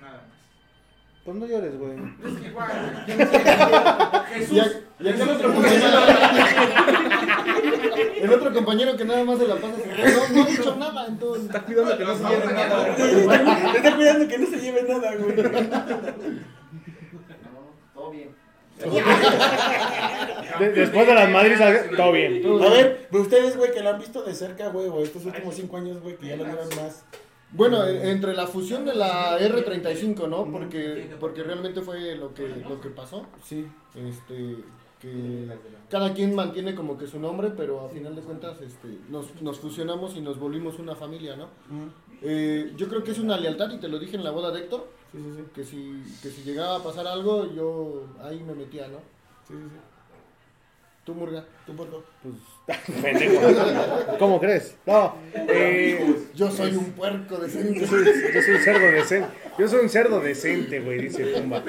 [0.00, 0.38] Nada más.
[1.24, 1.96] Pues no llores, güey.
[2.24, 3.04] Es que igual.
[4.28, 4.52] Jesús.
[4.56, 5.88] Y, a- y aquel otro compañero.
[7.96, 9.76] El otro compañero que nada más se la pasa.
[9.76, 11.44] No, no ha dicho nada, entonces.
[11.46, 12.96] Está cuidando que no se lleve nada.
[12.96, 15.36] llevar- Está cuidando que no se lleve nada, güey.
[17.94, 18.34] Todo bien.
[20.58, 21.60] De- después de las madres,
[21.96, 22.42] todo bien.
[22.62, 25.54] A ver, pues ustedes, güey, que lo han visto de cerca, güey, o estos últimos
[25.54, 27.04] cinco años, güey, que ya lo vieron más.
[27.54, 30.50] Bueno, entre la fusión de la R35, ¿no?
[30.50, 33.26] Porque, porque realmente fue lo que, lo que pasó.
[33.44, 33.66] Sí.
[33.94, 34.56] Este,
[35.02, 35.48] que
[35.90, 39.58] cada quien mantiene como que su nombre, pero a final de cuentas este, nos, nos
[39.58, 41.48] fusionamos y nos volvimos una familia, ¿no?
[42.22, 44.60] Eh, yo creo que es una lealtad, y te lo dije en la boda de
[44.60, 45.42] Héctor, Sí, sí, sí.
[45.54, 48.98] que si, que si llegaba a pasar algo, yo ahí me metía, ¿no?
[49.46, 49.76] Sí, sí, sí.
[51.04, 51.44] Tú, Murga.
[51.66, 52.04] ¿Tú, puerco?
[53.02, 53.40] Pendejo.
[54.20, 54.76] ¿Cómo crees?
[54.86, 55.16] No.
[55.34, 59.28] Eh, Yo soy un puerco de yo, soy, yo soy un cerdo decente.
[59.58, 61.62] Yo soy un cerdo decente, güey, dice Pumba.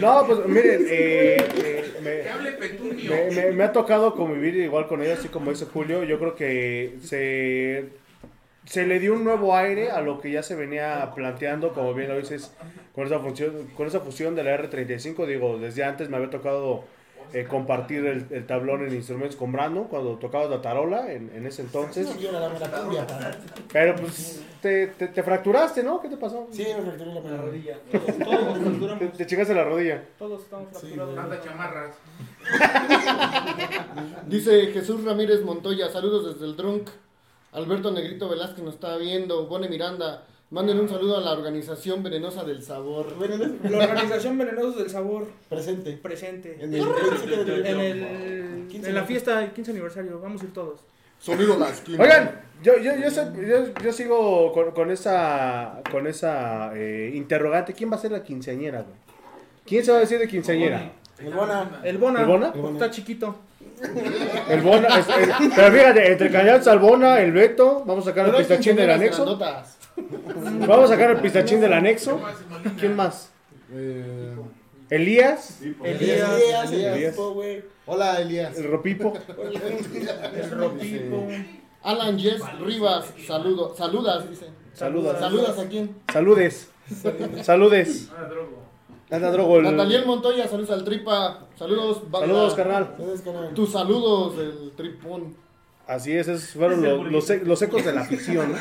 [0.00, 3.10] No, pues miren, eh, eh, me- Que hable Petunio.
[3.10, 6.02] Me, me- me ha tocado convivir igual con ellos, así como dice Julio.
[6.04, 7.90] Yo creo que se,
[8.64, 12.08] se le dio un nuevo aire a lo que ya se venía planteando, como bien
[12.08, 12.54] lo dices,
[12.94, 15.26] con esa función, con esa fusión de la R35.
[15.26, 16.84] Digo, desde antes me había tocado
[17.32, 21.46] eh, compartir el, el tablón en instrumentos con Brandon cuando tocabas la tarola en, en
[21.46, 22.18] ese entonces.
[22.18, 23.06] Yo la cumbia.
[23.72, 26.00] Pero pues te, te, te fracturaste, ¿no?
[26.00, 26.46] ¿Qué te pasó?
[26.50, 27.78] Sí, me fracturé la mera rodilla.
[27.90, 29.12] Todos nos Te, fracturamos.
[29.18, 30.04] te chingaste la rodilla.
[30.18, 31.18] Todos estamos fracturados.
[31.18, 31.96] Anda chamarras.
[34.26, 36.88] Dice Jesús Ramírez Montoya, saludos desde el Drunk.
[37.52, 39.46] Alberto Negrito Velázquez nos está viendo.
[39.46, 43.06] Bone Miranda, manden un saludo a la organización venenosa del sabor.
[43.70, 45.92] La organización Venenosos del Sabor Presente.
[46.02, 46.56] presente.
[46.60, 50.52] En el 27 de En, el, en la fiesta del 15 aniversario, vamos a ir
[50.52, 50.80] todos.
[51.18, 52.02] Sonido la esquina.
[52.02, 57.72] Oigan, yo, yo, yo, sé- yo, yo sigo con, con esa, con esa eh, interrogante.
[57.74, 58.94] ¿Quién va a ser la quinceañera, güey?
[59.66, 60.92] ¿Quién se va a decir de quinceañera?
[61.18, 61.80] El Bona.
[61.82, 62.52] El Bona, ¿El Bona?
[62.52, 63.34] porque está chiquito.
[64.48, 65.06] El Bona, es-
[65.56, 69.24] pero fíjate, entre Cañazo, el Bona, el Beto, vamos a sacar hay pistachín del anexo.
[69.24, 69.77] grandotas.
[70.66, 72.20] Vamos a sacar el pistachín del anexo.
[72.78, 73.30] ¿Quién más?
[73.72, 74.34] Eh,
[74.90, 76.96] Elías, Elías, Elías, Elías.
[76.96, 77.62] el tipo, güey.
[77.86, 78.56] hola Elías.
[78.58, 79.12] el Ropipo.
[80.34, 81.28] el Ropipo.
[81.82, 84.46] Alan Jess Rivas, saludo, saludas, dice.
[84.72, 85.18] Saludas.
[85.20, 85.94] ¿Saludas a quién?
[86.12, 86.70] Saludes.
[87.42, 88.10] Saludes.
[88.10, 88.62] Nada, drogo.
[89.10, 89.56] Anda, drogo.
[89.58, 91.46] el- Nataliel Montoya, saludos al Tripa.
[91.58, 92.02] Saludos.
[92.10, 92.94] Saludos, carnal.
[93.54, 95.34] Tus saludos del Tripón.
[95.86, 98.52] Así es, esos fueron los, los, ec- los ecos de la afición.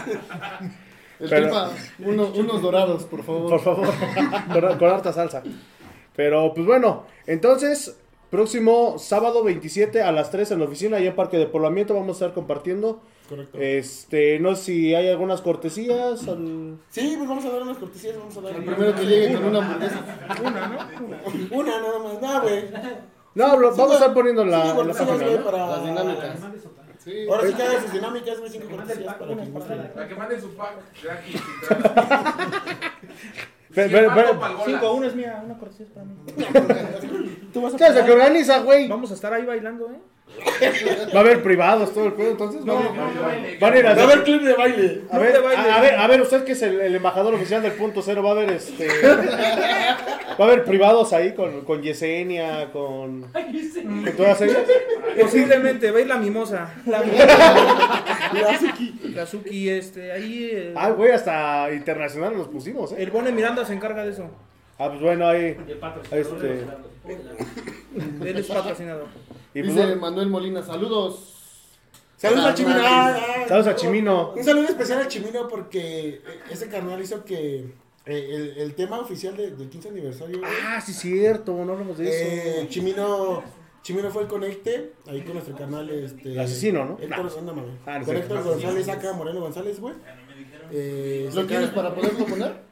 [1.20, 1.70] El Pero-
[2.00, 3.50] uno- unos dorados, por favor.
[3.50, 3.88] Por favor,
[4.54, 5.44] con, con harta salsa.
[6.16, 7.98] Pero pues bueno, entonces,
[8.30, 12.10] próximo sábado 27 a las 3 en la oficina, allá en Parque de Poblamiento, vamos
[12.10, 13.02] a estar compartiendo.
[13.30, 13.58] Correcto.
[13.60, 16.28] Este, no sé si hay algunas cortesías.
[16.28, 18.56] al- Sí, pues vamos a dar unas cortesías, vamos a dar.
[18.56, 20.02] El primero que llegue con una hamburguesa.
[20.42, 21.58] Una, ¿no?
[21.58, 22.64] Una nada más, no, güey.
[23.36, 25.38] No, lo- vamos a estar poniendo en la, en la página.
[25.38, 25.44] ¿no?
[25.44, 26.40] para Las dinámicas.
[27.08, 27.26] Sí.
[27.30, 29.92] Ahora sí que hagan sus dinámicas, güey, cinco cortesías para que gusten.
[29.94, 30.74] Para que manden su pack
[31.04, 31.42] gratis.
[31.68, 32.36] sin traba.
[33.74, 34.66] Pe- Sí, pe- mando pe- pa'l bola.
[34.66, 36.16] 5 a 1 es mía, una cortesía es para mí.
[37.54, 38.04] Tú vas a ¿Qué haces?
[38.04, 38.88] que organiza, güey?
[38.90, 40.00] Vamos a estar ahí bailando, ¿eh?
[41.16, 42.64] Va a haber privados, todo el pedo, entonces.
[42.64, 43.58] No, van, no, Yo bailé.
[43.60, 45.02] van a ir a Va a haber clip de baile.
[45.12, 47.72] A ver, a, a ver, a ver, usted que es el, el embajador oficial del
[47.74, 48.88] punto cero, va a haber este.
[50.40, 53.24] Va a haber privados ahí con, con Yesenia, con.
[53.32, 54.58] con todas ellas.
[55.20, 56.72] Posiblemente, va a ir la mimosa.
[56.86, 57.02] La
[58.34, 59.00] La Suki.
[59.16, 60.50] La Suki, este, ahí.
[60.54, 62.98] eh, Ah, güey, hasta internacional nos pusimos, ¿eh?
[63.00, 64.30] el Bone Miranda se encarga de eso.
[64.78, 65.58] Ah, pues bueno, ahí.
[66.12, 66.64] Este.
[68.24, 69.08] Él es patrocinador.
[69.58, 71.34] Y pues, Dice Manuel Molina, saludos.
[72.16, 72.80] Saludos a Chimino.
[72.80, 73.46] Ah, ah.
[73.48, 74.34] saludos a Chimino.
[74.36, 76.22] Un saludo especial a Chimino porque eh,
[76.52, 77.60] ese carnal hizo que
[78.06, 80.42] eh, el, el tema oficial de- del 15 aniversario.
[80.44, 82.70] Ah, sí, cierto, no hablamos de eh, eso.
[82.70, 83.44] Chimino,
[83.82, 85.90] Chimino fue el conecte ahí con nuestro canal.
[85.90, 86.98] Este, El asesino, ¿no?
[87.00, 87.74] Héctor, ándame, güey.
[87.88, 88.22] Ah, no con sé.
[88.22, 89.96] Héctor González, acá Moreno González, güey.
[90.72, 92.67] Eh, ¿Lo quieres para poderlo poner?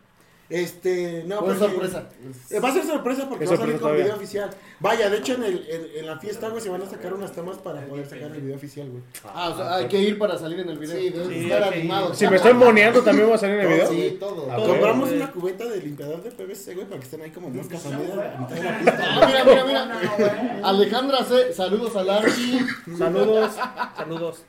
[0.48, 2.10] Este, no, ¿O es porque- sorpresa?
[2.52, 4.04] Eh, Va a ser sorpresa porque va a salir con todavía.
[4.04, 4.50] video oficial.
[4.80, 7.32] Vaya, de hecho en, el, en, en la fiesta, güey, se van a sacar unas
[7.32, 9.02] tomas para poder sacar el video oficial, güey.
[9.24, 10.96] Ah, o sea, hay que ir para salir en el video.
[10.98, 12.14] Sí, debes Sí, estar animado.
[12.14, 13.90] Si me estoy moneando, también va a salir en el video.
[13.90, 14.48] Sí, todo.
[14.52, 15.20] Ah, Compramos güey.
[15.22, 18.36] una cubeta de limpiador de PVC, güey, para que estén ahí como moscas pista.
[18.46, 20.60] Ah, mira, mira, mira.
[20.64, 22.60] Alejandra C, saludos a Larky.
[22.98, 23.52] Saludos,
[23.98, 24.44] saludos.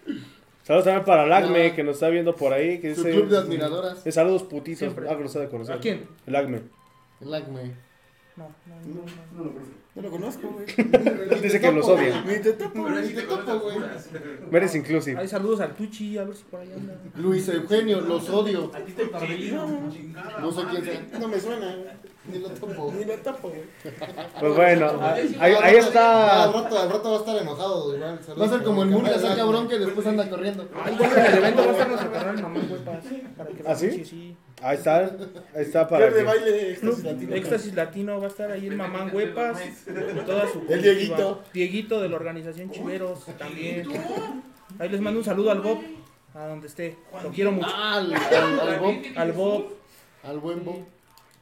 [0.66, 1.24] Saludos también para
[1.68, 1.74] Ah.
[1.76, 2.80] que nos está viendo por ahí.
[2.80, 4.04] Que Su dice, club de admiradoras.
[4.04, 4.80] Eh, saludos putitos.
[4.80, 5.06] Siempre.
[5.08, 5.76] Ah, que lo sabe conocer.
[5.76, 6.08] ¿A quién?
[6.26, 6.62] El Acme.
[7.20, 7.70] El Acme.
[8.34, 9.44] No, no, no.
[9.44, 9.44] no.
[9.44, 10.66] No lo conozco, güey.
[11.42, 12.22] Dice que los odia.
[12.26, 13.14] Ni te topo, güey.
[13.14, 13.78] te topo, güey.
[14.52, 15.18] Eres inclusive.
[15.20, 16.98] Hay saludos al Tuchi, a ver si por ahí anda.
[17.14, 18.70] Luis Eugenio, los odio.
[18.74, 19.06] A ti te.
[19.06, 21.18] No sé quién sea.
[21.18, 21.88] No me suena, güey.
[22.30, 22.92] Ni lo topo.
[22.96, 23.62] Ni lo topo, güey.
[24.40, 25.00] Pues bueno,
[25.40, 26.44] ahí, está.
[26.44, 28.20] Al rato, al rato va a estar enojado, igual.
[28.40, 30.68] Va a ser como el Murga, saca bronca y después anda corriendo.
[30.84, 33.04] Ay, el evento va a estar nuestro canal Mamá Huepas.
[33.36, 33.90] Para que ¿Ah, sí?
[33.90, 34.36] sí, sí.
[34.62, 34.98] Ahí está.
[35.54, 37.34] Ahí está para Club de baile éxtasis latino.
[37.36, 39.60] Éxtasis Latino va a estar ahí en Mamán Huepas.
[39.84, 41.42] con Toda su El Dieguito.
[41.52, 43.86] Dieguito de la organización Chiveros también.
[44.78, 45.78] Ahí les mando un saludo al Bob,
[46.34, 46.96] a donde esté.
[47.22, 47.68] Lo quiero mucho.
[47.70, 49.66] Ah, al, al, al Bob, Al Bob.
[50.24, 50.84] al buen Bob.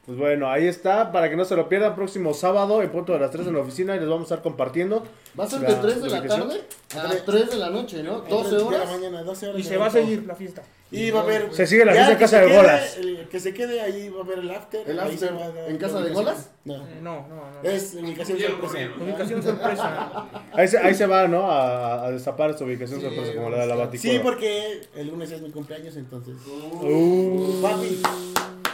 [0.05, 1.11] Pues bueno, ahí está.
[1.11, 3.61] Para que no se lo pierdan, próximo sábado en punto de las 3 en la
[3.61, 5.03] oficina y les vamos a estar compartiendo.
[5.39, 6.61] Va a ser de 3 de la tarde
[6.95, 8.19] a 3 de la noche, ¿no?
[8.21, 8.91] 12 De la horas.
[8.91, 9.59] mañana, 12 horas.
[9.59, 10.61] Y se va a seguir la fiesta.
[10.91, 11.51] Y va a haber.
[11.53, 12.97] Se sigue la fiesta en casa de quede, bolas.
[12.97, 14.87] el que se quede ahí va a haber el after.
[14.87, 16.51] ¿El after va en casa de bolas?
[16.63, 16.75] No.
[16.75, 17.69] Eh, no, no, no.
[17.69, 18.77] Es ubicación sorpresa.
[19.01, 20.25] Ubicación sorpresa.
[20.53, 21.49] Ahí se, ahí se va, ¿no?
[21.51, 24.13] A, a destapar esta ubicación sorpresa como la de la Baticueva.
[24.17, 26.35] Sí, porque el lunes es mi cumpleaños, entonces.
[26.47, 28.01] Uh, Papi,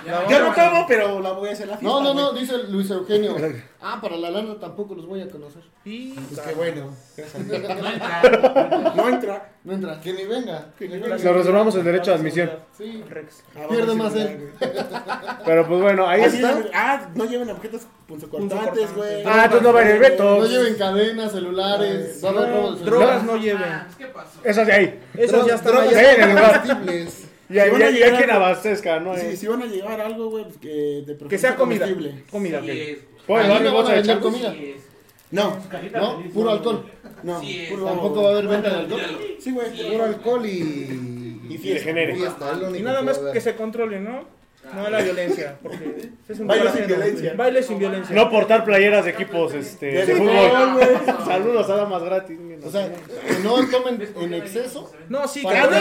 [0.05, 1.99] Ya Yo no tomo, pero la voy a hacer la fiesta.
[1.99, 3.35] No, no, no, dice Luis Eugenio.
[3.83, 5.63] Ah, para la lana tampoco los voy a conocer.
[5.85, 6.95] Y- Pues qué bueno.
[8.95, 9.49] No entra.
[9.63, 10.67] No entra, que ni venga.
[10.77, 11.09] Que ni venga.
[11.17, 12.51] Nos reservamos el derecho de admisión.
[12.77, 13.43] Sí, Rex.
[13.55, 14.51] Ah, pierde más él.
[15.45, 16.51] Pero pues bueno, ahí Así está.
[16.59, 19.23] es, Ah, no lleven objetos punzocortantes, güey.
[19.25, 20.37] Ah, entonces no va a ir el Beto.
[20.41, 23.63] No lleven cadenas, celulares, va a haber robo de Drogas no lleven.
[23.63, 24.39] Ah, ¿Qué pasó?
[24.43, 24.99] Esas de ahí.
[25.17, 27.17] Esas ya están Drogas
[27.51, 29.17] Ya, Si van a llegar quien abastezca, ¿no?
[29.17, 31.87] Sí, si van a llevar algo, güey, pues que de Que sea comida.
[32.29, 32.61] Comida.
[32.61, 32.99] Sí es.
[33.27, 34.51] ¿Puedo Ahí llevar mi no a comida.
[34.53, 34.75] Sí.
[35.31, 35.57] No,
[35.93, 36.85] No, puro alcohol.
[37.23, 37.39] no.
[37.39, 39.01] Sí, puro- Tampoco va a haber venta de alcohol.
[39.39, 39.91] Sí, güey.
[39.91, 41.39] Puro alcohol y.
[41.49, 41.91] Y fiesta.
[41.93, 44.40] Fiesta, único Y nada más que se controle, ¿no?
[44.73, 45.57] No a la violencia.
[45.61, 47.33] Porque es un Baile sin violencia.
[47.35, 48.15] Baile sin violencia.
[48.15, 50.33] No portar playeras de equipos este, de fútbol.
[51.25, 52.39] Saludos a damas gratis.
[52.63, 54.89] O sea, que no tomen en exceso.
[55.09, 55.77] No, sí, que no no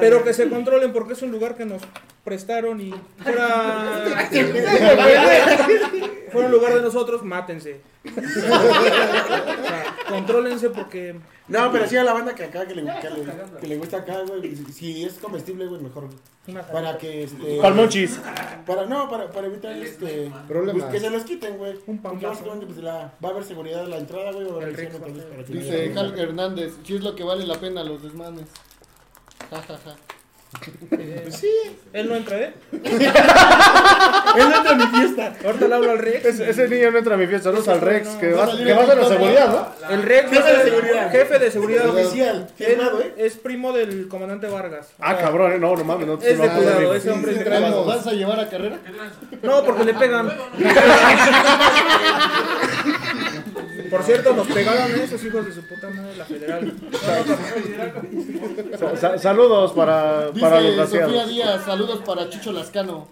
[0.00, 1.82] pero que se controlen porque es un lugar que nos
[2.24, 4.28] prestaron y fuera,
[6.30, 7.80] fuera un lugar de nosotros, mátense.
[8.04, 11.16] O sea, contrólense porque
[11.48, 13.98] No, pero sí a la banda que acá, que le, que le, que le gusta
[13.98, 14.56] acá, güey.
[14.56, 16.08] Si, es comestible, güey, mejor.
[16.46, 16.64] güey.
[16.72, 17.60] Para que, este...
[17.60, 18.20] Palmonchis.
[18.66, 20.32] Para, no, para, para evitar, este...
[20.48, 20.82] Problemas.
[20.82, 21.78] Pues que se los quiten, güey.
[21.86, 22.28] Un pambazo.
[22.28, 24.46] básicamente, pues, la, va a haber seguridad en la entrada, güey.
[24.46, 27.84] Va a haber a para Dice Hulk Hernández, si es lo que vale la pena
[27.84, 28.46] los desmanes.
[29.50, 29.96] Ja, ja, ja.
[31.94, 32.54] Él no entra, ¿eh?
[32.72, 35.34] Él no entra a mi fiesta.
[35.44, 36.24] Ahorita le hablo al Rex.
[36.24, 37.50] Ese, ese niño no entra a mi fiesta.
[37.50, 39.94] Saludos al Rex, que Va que va a ser la seguridad, ¿no?
[39.94, 41.10] El Rex Jefe de es el seguridad.
[41.10, 42.48] jefe de seguridad Oficial.
[42.56, 43.14] Firmado, ¿eh?
[43.18, 44.88] es primo del comandante Vargas.
[45.00, 47.58] Ah, cabrón, eh, no, no mames, no Es de cuidado, ese hombre es de ¿Vas
[47.60, 47.84] cuidado.
[47.84, 48.78] vas a llevar a carrera?
[49.42, 50.32] No, porque le pegan.
[53.92, 56.74] Por cierto, nos pegaron esos hijos de su puta madre la federal.
[58.78, 61.26] Sa- sa- saludos para, para los Dice Sofía.
[61.26, 63.06] Díaz, saludos para Chicho Lascano.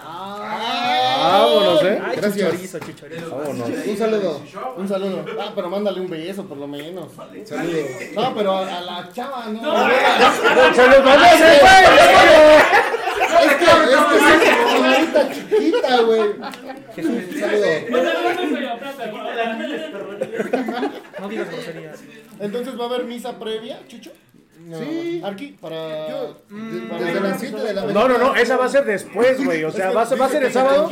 [0.00, 2.00] Vámonos, eh.
[2.04, 2.50] Ay, Gracias.
[2.52, 3.30] chichorizo, chichorizo.
[3.36, 3.68] Vámonos.
[3.86, 4.40] Un saludo.
[4.76, 5.24] Un saludo.
[5.40, 7.08] Ah, pero mándale un beso por lo menos.
[7.44, 7.86] Saludos.
[8.14, 9.60] No, pero a, la chava, ¿no?
[10.74, 12.97] ¡Se los mandó a hacer, güey!
[13.38, 16.34] Es que, es que es chiquita, güey.
[21.20, 22.02] No digas groserías.
[22.40, 23.80] Entonces va a haber misa previa,
[24.76, 24.90] Chicho.
[24.90, 25.22] Sí.
[25.24, 26.08] Aquí, para.
[26.08, 26.36] Yo,
[26.88, 29.64] para- desde las 7 de la No, no, no, esa va a ser después, güey.
[29.64, 30.88] O sea, va a ser, va a ser el sábado.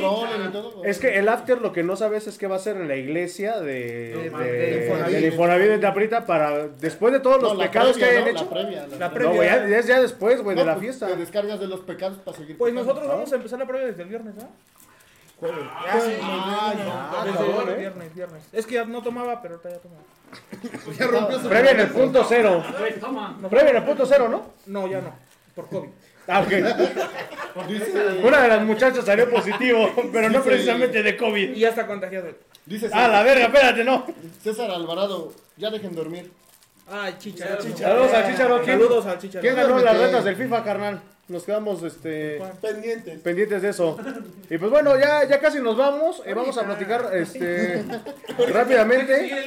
[0.85, 2.97] Es que el after lo que no sabes es que va a ser en la
[2.97, 5.15] iglesia de, De- de, de Infonavit.
[5.15, 8.31] del Infonavit de Taprita para después de todos los No, pecados previa, que hayan ¿no?
[8.41, 8.45] hecho.
[8.45, 8.87] La previa.
[8.99, 9.33] La No, previa.
[9.35, 11.07] güey, ya, ya es ya después, güey, de No, la pues, fiesta.
[11.09, 12.57] Te descargas de los pecados para seguir.
[12.59, 12.89] Pues pecando.
[12.93, 14.35] nosotros vamos a empezar la prueba desde el viernes,
[15.41, 15.49] ¿no?
[15.49, 16.13] Ah, sí.
[16.23, 17.25] Ah, ya.
[17.25, 17.79] Desde cabrón, el ¿eh?
[17.79, 18.43] viernes, viernes.
[18.53, 20.03] Es que ya no tomaba, pero ahorita ya tomaba.
[20.99, 22.65] Ya rompió su Previa en el punto cero.
[23.51, 24.53] Previa en el punto cero, ¿no?
[24.67, 25.15] No, ya no.
[25.55, 25.89] Por COVID.
[26.29, 26.53] Ah, ok.
[28.25, 31.51] Una de las muchachas salió positivo, pero no Dice- precisamente de COVID.
[31.55, 32.29] Y ya está contagiado.
[32.65, 34.05] Dice Ah, la verga, espérate, no.
[34.43, 36.33] César Alvarado, ya dejen dormir.
[36.91, 37.89] Ay, chicha, chicha.
[37.89, 38.63] Saludos al Chicharo.
[38.63, 39.41] ¿Quién, Saludos al chicha.
[39.41, 41.01] ¿quién ganó las retas del FIFA, carnal?
[41.29, 42.41] Nos quedamos, este...
[42.63, 43.19] Pendientes.
[43.21, 43.99] pendientes de eso.
[44.49, 46.23] Y pues bueno, ya, ya casi nos vamos.
[46.25, 47.85] Eh, vamos a platicar este
[48.53, 49.45] rápidamente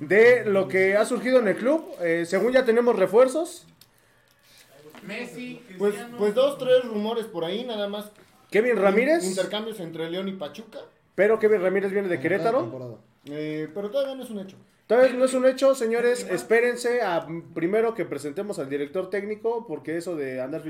[0.00, 1.84] de lo que ha surgido en el club.
[2.00, 3.66] Eh, según ya tenemos refuerzos.
[5.06, 6.18] Messi, Pues, Cristiano.
[6.18, 8.10] pues dos, tres rumores por ahí, nada más.
[8.50, 9.24] Kevin Ramírez.
[9.24, 10.78] Intercambios entre León y Pachuca.
[11.14, 12.98] Pero Kevin Ramírez viene de Querétaro.
[13.26, 14.56] Eh, pero todavía no es un hecho.
[14.92, 16.26] Todavía no es un hecho, señores.
[16.30, 19.66] Espérense a primero que presentemos al director técnico.
[19.66, 20.62] Porque eso de andar.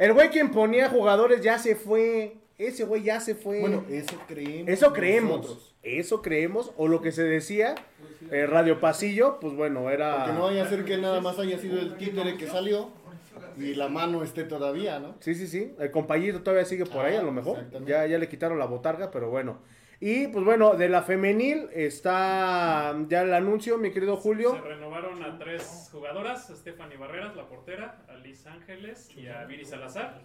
[0.00, 2.38] El güey quien ponía jugadores ya se fue.
[2.58, 3.60] Ese güey ya se fue.
[3.60, 4.68] Bueno, eso creemos.
[4.68, 5.36] Eso creemos.
[5.42, 5.76] nosotros.
[5.84, 6.72] Eso creemos.
[6.76, 7.76] O lo que se decía,
[8.32, 10.24] eh, Radio Pasillo, pues bueno, era.
[10.24, 12.88] Porque no vaya a ser que nada más haya sido el títere que salió
[13.56, 15.14] y la mano esté todavía, ¿no?
[15.20, 15.72] Sí, sí, sí.
[15.78, 17.58] El compañero todavía sigue por ahí, a lo mejor.
[17.86, 19.58] Ya, ya le quitaron la botarga, pero bueno.
[20.00, 24.52] Y pues bueno, de la femenil está ya el anuncio, mi querido Julio.
[24.52, 29.64] Se renovaron a tres jugadoras, Stephanie Barreras, la portera, a Liz Ángeles y a Viri
[29.64, 30.20] Salazar.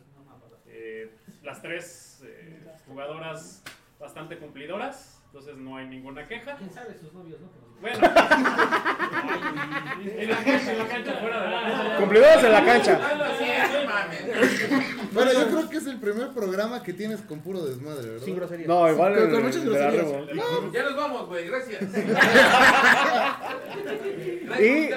[0.68, 1.10] Eh,
[1.42, 3.64] las tres eh, jugadoras
[4.00, 6.56] bastante cumplidoras, entonces no hay ninguna queja.
[6.58, 7.48] ¿Quién sabe sus novios, no?
[7.82, 7.96] Bueno.
[7.98, 8.02] en
[10.30, 11.98] la cancha, en la cancha, fuera de la cancha.
[11.98, 13.00] Cumplidoras en la cancha.
[13.88, 15.12] Mames.
[15.12, 18.24] Bueno, yo creo que es el primer programa que tienes con puro desmadre, ¿verdad?
[18.26, 18.68] Sin grosería.
[18.68, 20.06] No, igual Con- con muchas groserías.
[20.72, 21.82] Ya nos vamos, güey, gracias.
[24.60, 24.90] Y-.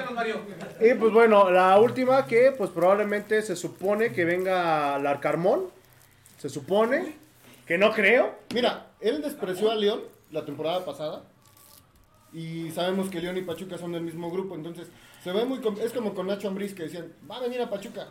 [0.87, 5.61] Y pues bueno, la última que pues probablemente se supone que venga Larcarmón.
[6.37, 7.15] Se supone.
[7.65, 8.35] Que no creo.
[8.53, 10.01] Mira, él despreció a León
[10.31, 11.23] la temporada pasada.
[12.33, 14.55] Y sabemos que León y Pachuca son del mismo grupo.
[14.55, 14.87] Entonces,
[15.23, 15.59] se ve muy.
[15.81, 18.07] Es como con Nacho Ambriz que decían: Va a venir a Pachuca.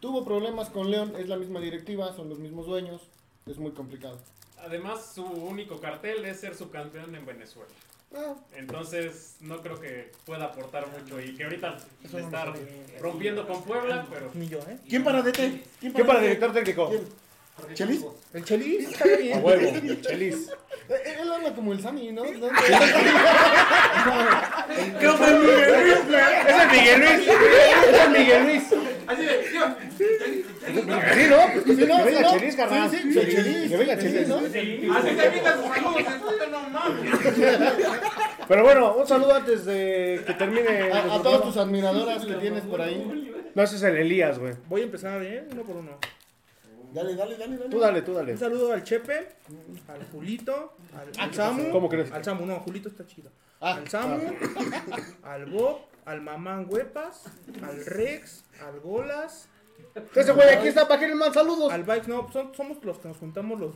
[0.00, 3.02] Tuvo problemas con León, es la misma directiva, son los mismos dueños,
[3.46, 4.18] es muy complicado.
[4.58, 7.70] Además, su único cartel es ser subcampeón en Venezuela.
[8.14, 11.20] Ah, Entonces, no creo que pueda aportar mucho.
[11.20, 12.54] Y que ahorita Eso estar
[13.00, 14.78] rompiendo con Puebla, pero Ni yo, ¿eh?
[14.88, 15.36] ¿Quién para DT?
[15.80, 16.22] ¿Qué para DT?
[16.22, 16.88] director técnico?
[16.88, 17.74] ¿Quién?
[17.74, 18.04] ¿Chelis?
[18.32, 19.72] El Chelis está A huevo,
[20.02, 20.50] Chelis.
[20.88, 22.24] Eh, él habla como el Sammy, ¿no?
[22.24, 22.48] ¿No?
[25.00, 26.20] ¿Qué fue Miguel Luis, güey?
[26.46, 27.28] Ese es Miguel Luis.
[27.28, 28.62] Ese es Miguel Luis.
[29.06, 29.66] Así de, yo,
[29.98, 31.36] Sí, ¿no?
[31.52, 32.30] Pues que Sí, no, que venga sí, no.
[32.38, 32.90] Chelis, carnal.
[32.90, 33.68] Sí, sí.
[33.68, 34.28] Que venga Chelis.
[34.28, 34.36] ¿no?
[34.36, 37.10] así te quitas sus saludos, entonces no mames.
[38.48, 40.92] Pero bueno, un saludo antes de que termine.
[40.92, 43.34] A, a todas tus admiradoras que tienes por ahí.
[43.54, 44.54] No, ese es el Elías, güey.
[44.68, 45.44] Voy a empezar, ¿eh?
[45.52, 45.98] Uno por uno.
[46.92, 47.70] Dale, dale, dale, dale.
[47.70, 48.32] Tú dale, tú dale.
[48.32, 49.28] Un saludo al Chepe,
[49.88, 51.70] al Julito, al, al Samu.
[51.70, 52.10] ¿Cómo crees?
[52.12, 53.30] Al Samu, no, Julito está chido.
[53.60, 54.20] Ah, al Samu,
[55.22, 57.24] al Bob, al Mamán Huepas,
[57.62, 59.48] al Rex, al Golas,
[60.14, 61.72] Ese güey aquí está para que le manden saludos.
[61.72, 62.08] al Bikes.
[62.08, 63.74] No, son- somos los que nos juntamos los,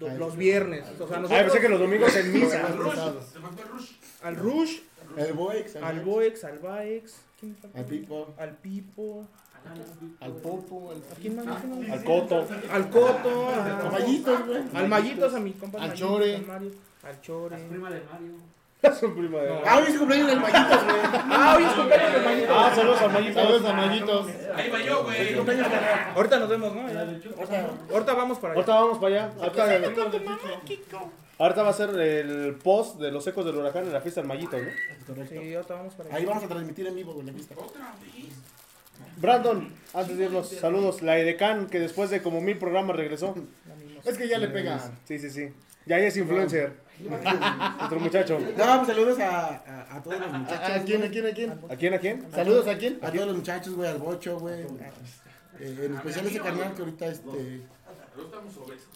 [0.00, 0.84] los, los viernes.
[1.00, 2.50] O sea, Ah, nosotros, pensé que los domingos en misa.
[2.50, 3.92] Se faltó el rush.
[4.22, 4.78] al Rush,
[5.16, 6.60] El Boex, al Boex, al.
[7.74, 8.34] Al Pipo.
[8.38, 9.26] al Pipo,
[10.20, 11.44] al Popo, al, ¿a quién más?
[11.46, 11.92] mencionó?
[11.94, 12.46] Al Coto.
[12.70, 14.62] Al Coto, a- Al Mallitos, güey.
[14.74, 16.36] al Mallitos, a mi compa Al Mallitos, Chore.
[16.36, 16.70] al Mario,
[17.02, 17.56] al Chore.
[17.56, 19.48] Es un primo de.
[19.66, 20.96] Ah, hoy es cumpleaños del Mallitos, güey.
[21.04, 22.50] Ah, hoy es cumpleaños del Mallitos.
[22.58, 23.34] Ah, saludos al Mayito.
[23.40, 24.26] Saludos a Mallitos.
[24.54, 25.34] Ahí va yo, güey.
[26.14, 26.80] Ahorita nos vemos, ¿no?
[26.82, 28.60] Ahorita, vamos para allá.
[28.60, 29.32] Ahorita vamos para allá.
[29.40, 29.64] Ahorita,
[31.38, 34.28] ahorita va a ser el post de los ecos del huracán en la fiesta del
[34.28, 35.26] Mayito, ¿no?
[35.28, 36.18] Sí, ahorita vamos para allá.
[36.18, 37.54] Ahí vamos a transmitir en vivo, güey, la pista.
[39.16, 41.02] Brandon, antes de irnos, saludos.
[41.02, 43.34] La Edecán, que después de como mil programas regresó.
[44.04, 44.78] Es que ya le pega.
[45.04, 45.48] Sí, sí, sí.
[45.86, 46.72] Ya es influencer.
[47.84, 48.38] Otro muchacho.
[48.38, 50.70] No, pues saludos a, a, a todos los muchachos.
[50.70, 51.50] ¿A, a quién, a quién, a quién?
[51.70, 52.26] ¿A quién, a quién?
[52.32, 52.98] Saludos a quién.
[53.02, 54.62] A todos los muchachos, güey, al Bocho, güey.
[55.60, 57.28] Eh, en especial ese carnal que ahorita, este.
[58.16, 58.88] Estamos obesos.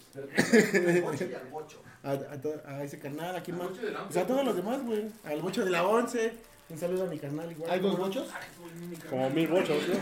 [2.03, 3.67] A, a, to- a ese carnal, ¿a quién más?
[4.07, 5.05] Pues a todos los demás, güey.
[5.25, 6.33] Al Bocho de la 11.
[6.69, 7.71] Un saludo a mi carnal igual.
[7.71, 8.27] ¿Hay dos bochos?
[9.09, 9.95] Como mil bochos, ¿no?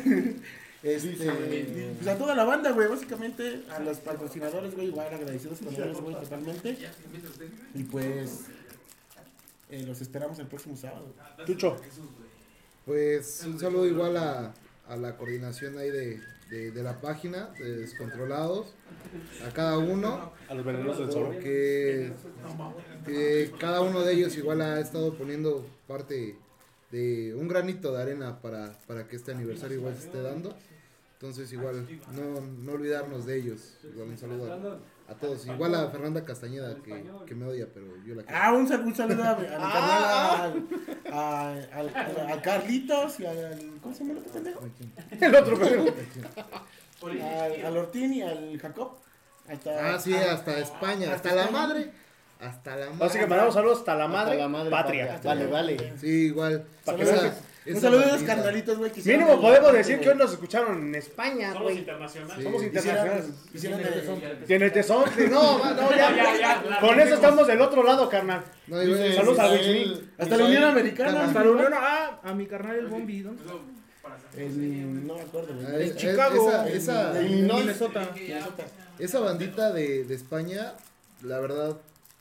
[0.82, 5.74] Este, pues a toda la banda, güey, básicamente, a los patrocinadores, güey, igual agradecidos con
[5.74, 6.78] ellos, güey, totalmente.
[7.74, 8.44] Y pues,
[9.68, 11.12] eh, los esperamos el próximo sábado.
[11.46, 11.76] Chucho.
[12.86, 14.54] Pues un saludo igual a,
[14.88, 18.74] a la coordinación ahí de, de, de la página, de Descontrolados,
[19.46, 20.66] a cada uno, A los
[20.98, 21.38] del zorro.
[21.38, 22.12] que
[23.58, 26.36] cada uno de ellos igual ha estado poniendo parte
[26.90, 30.54] de un granito de arena para, para que este aniversario igual se esté dando.
[31.14, 33.76] Entonces igual no, no olvidarnos de ellos.
[33.84, 34.56] Igual un saludo a,
[35.10, 35.44] a todos.
[35.46, 38.38] Igual a Fernanda Castañeda que, que me odia, pero yo la quiero.
[38.40, 40.66] Ah, un, un saludo a, mi- a mi carnal,
[41.06, 43.72] al, a, al- al- a Carlitos y al.
[43.82, 44.60] ¿Cómo se llama el otro pendejo?
[45.20, 45.94] El otro pendejo.
[47.02, 48.92] Al, al Ortín y al Jacob.
[49.48, 51.90] Hasta, Ah, sí, hasta España, hasta la madre.
[52.40, 53.06] Hasta la madre.
[53.06, 55.20] Así que mandamos saludos hasta la madre, Hasta la madre patria.
[55.24, 55.92] Vale, vale.
[55.98, 56.64] Sí, igual.
[56.84, 57.40] Pa' que veas
[57.74, 58.90] Un saludo a los carnalitos, güey.
[59.04, 61.78] Mínimo podemos decir que hoy nos escucharon en España, Somos güey.
[61.78, 62.44] internacionales.
[62.44, 63.24] Somos internacionales.
[63.54, 66.80] hicieron el- Tiene tesón, sí, no, no, ya, Ya, ya, ya.
[66.80, 68.42] Con eso estamos del otro lado, carnal.
[68.68, 71.24] Saludos a Luis Hasta la Unión Americana.
[71.24, 73.26] Hasta la unión, ah, a mi carnal el Bombi.
[74.36, 75.88] En- no me acuerdo, Ah, güey.
[75.90, 77.60] es- Chicago, Esa, En- esa, en Illinois.
[77.60, 78.10] Minnesota.
[78.14, 78.64] Minnesota.
[78.98, 80.74] esa bandita de, de España,
[81.22, 81.76] la verdad,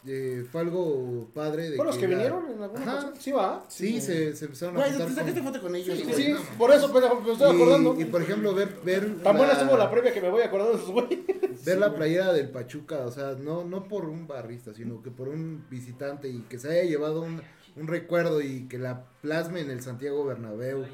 [0.06, 1.70] eh, fue algo padre.
[1.72, 3.14] De ¿Fueron los que la- vinieron en alguna Ajá.
[3.20, 3.66] Sí, va.
[3.68, 6.16] Sí, se, se empezaron a Güey, juntar tú sacaste con- foto con ellos, Sí, güey.
[6.16, 7.96] sí, Por eso, pero me estoy acordando.
[7.98, 10.74] Y, y, por ejemplo, ver, ver, Tan buena estuvo la previa que me voy acordando
[10.74, 11.26] de esos güey.
[11.66, 15.28] ver la playera del Pachuca, o sea, no, no por un barrista, sino que por
[15.28, 17.42] un visitante y que se haya llevado un,
[17.76, 20.86] un recuerdo y que la plasme en el Santiago Bernabéu,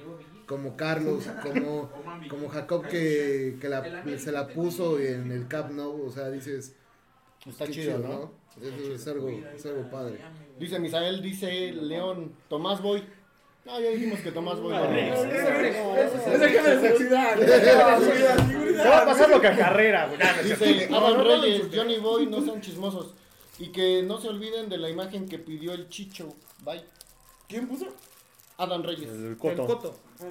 [0.48, 1.90] como Carlos, como,
[2.30, 3.84] como Jacob que, que la,
[4.18, 6.73] se la puso en el Cap Nou, o sea, dices,
[7.45, 8.07] Está qué chido, ¿no?
[8.07, 10.19] Eso es algo, es algo padre.
[10.60, 13.03] Dice Misael, dice León, Tomás Boy.
[13.65, 14.73] No, ya dijimos que Tomás Boy.
[14.73, 14.84] no.
[14.84, 17.40] Ese que de sexualidad.
[17.40, 20.19] Se va a pasar lo que a carrera, güey.
[20.44, 23.14] Dice no, Reyes, Johnny Boy, no sean chismosos.
[23.57, 26.36] Y que no se olviden de la imagen que pidió el Chicho.
[26.64, 26.84] Bye.
[27.48, 27.88] ¿Quién puso?
[28.57, 29.10] Adam Reyes.
[29.10, 29.65] El El coto.
[29.65, 29.99] Coto.
[30.22, 30.26] Ah.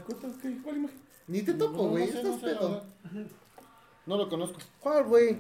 [0.62, 1.01] ¿Cuál imagen?
[1.26, 2.82] Ni te topo, güey, no no.
[4.06, 4.59] No lo conozco.
[4.80, 5.38] ¿Cuál, güey?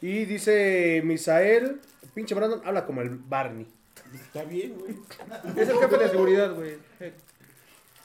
[0.00, 1.80] Y dice Misael,
[2.14, 3.66] pinche Brandon, habla como el Barney.
[4.14, 4.94] Está bien, güey.
[5.56, 6.76] Es el jefe de seguridad, güey.
[7.00, 7.12] Eh,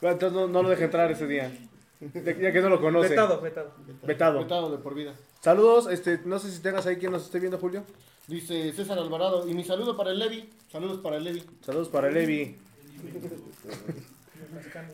[0.02, 1.52] Entonces no, no lo deje entrar ese día.
[2.14, 3.10] Ya ya que no lo conoce.
[3.10, 3.74] Vetado, vetado.
[4.04, 4.40] Vetado.
[4.40, 5.14] Vetado de por vida.
[5.42, 7.84] Saludos, este, no sé si tengas ahí quien nos esté viendo, Julio.
[8.28, 9.48] Dice César Alvarado.
[9.48, 10.50] Y mi saludo para el Levi.
[10.72, 11.44] Saludos para el Levi.
[11.64, 12.56] Saludos para Levi.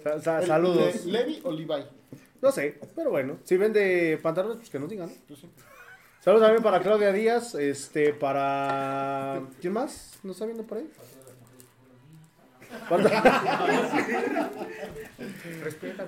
[0.04, 1.06] Sa- sa- El- saludos.
[1.06, 1.84] ¿Le- ¿Levi o Levi?
[2.42, 5.10] No sé, pero bueno, si vende pantalones, pues que nos digan.
[5.10, 5.36] ¿no?
[6.24, 9.42] Saludos también para Claudia Díaz, este, para...
[9.62, 10.20] ¿Quién más?
[10.24, 10.90] ¿No está viendo por ahí?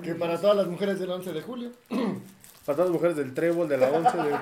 [0.04, 1.72] Que para todas las mujeres del 11 de julio.
[1.90, 4.18] Para todas las mujeres del Trébol, de la 11.
[4.18, 4.38] de-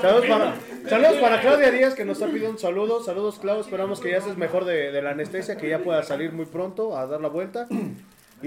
[0.00, 0.54] Saludos para,
[0.88, 3.02] saludos para Claudia Díaz que nos está pidiendo un saludo.
[3.04, 3.60] Saludos, Clau.
[3.60, 6.96] Esperamos que ya estés mejor de, de la anestesia, que ya pueda salir muy pronto
[6.96, 7.66] a dar la vuelta.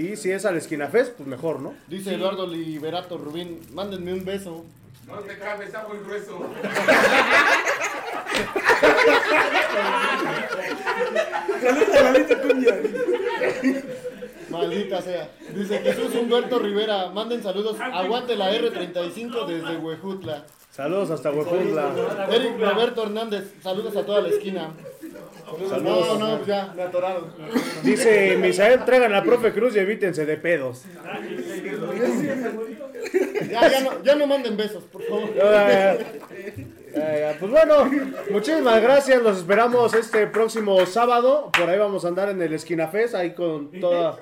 [0.00, 1.74] Y si es al Esquina Fest, pues mejor, ¿no?
[1.86, 4.64] Dice Eduardo Liberato Rubín, mándenme un beso.
[5.06, 6.40] No te cabe, está muy grueso.
[14.48, 15.28] Maldita sea.
[15.54, 17.76] Dice Jesús Humberto Rivera, manden saludos.
[17.78, 20.46] Aguante la R35 desde Huejutla.
[20.70, 21.92] Saludos hasta Huejutla.
[22.30, 24.70] Eric Roberto Hernández, saludos a toda la esquina.
[25.68, 26.18] Saludos.
[26.18, 27.32] No, no, ya, me atoraron.
[27.82, 30.84] Dice Misael, traigan a profe Cruz y evítense de pedos.
[33.50, 35.34] Ya, ya, no, ya no manden besos, por favor.
[35.34, 35.98] Ya,
[36.94, 37.90] ya, ya, Pues bueno,
[38.30, 39.22] muchísimas gracias.
[39.22, 41.50] Los esperamos este próximo sábado.
[41.56, 44.18] Por ahí vamos a andar en el Esquina Fest, ahí con toda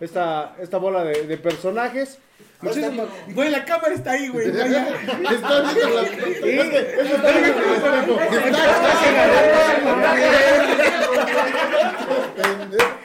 [0.00, 2.18] esta, esta bola de, de personajes.
[2.60, 4.48] Muchísimas Güey, la cámara está ahí, güey.
[4.48, 8.18] Está viendo la- Este- este está viendo el espejo.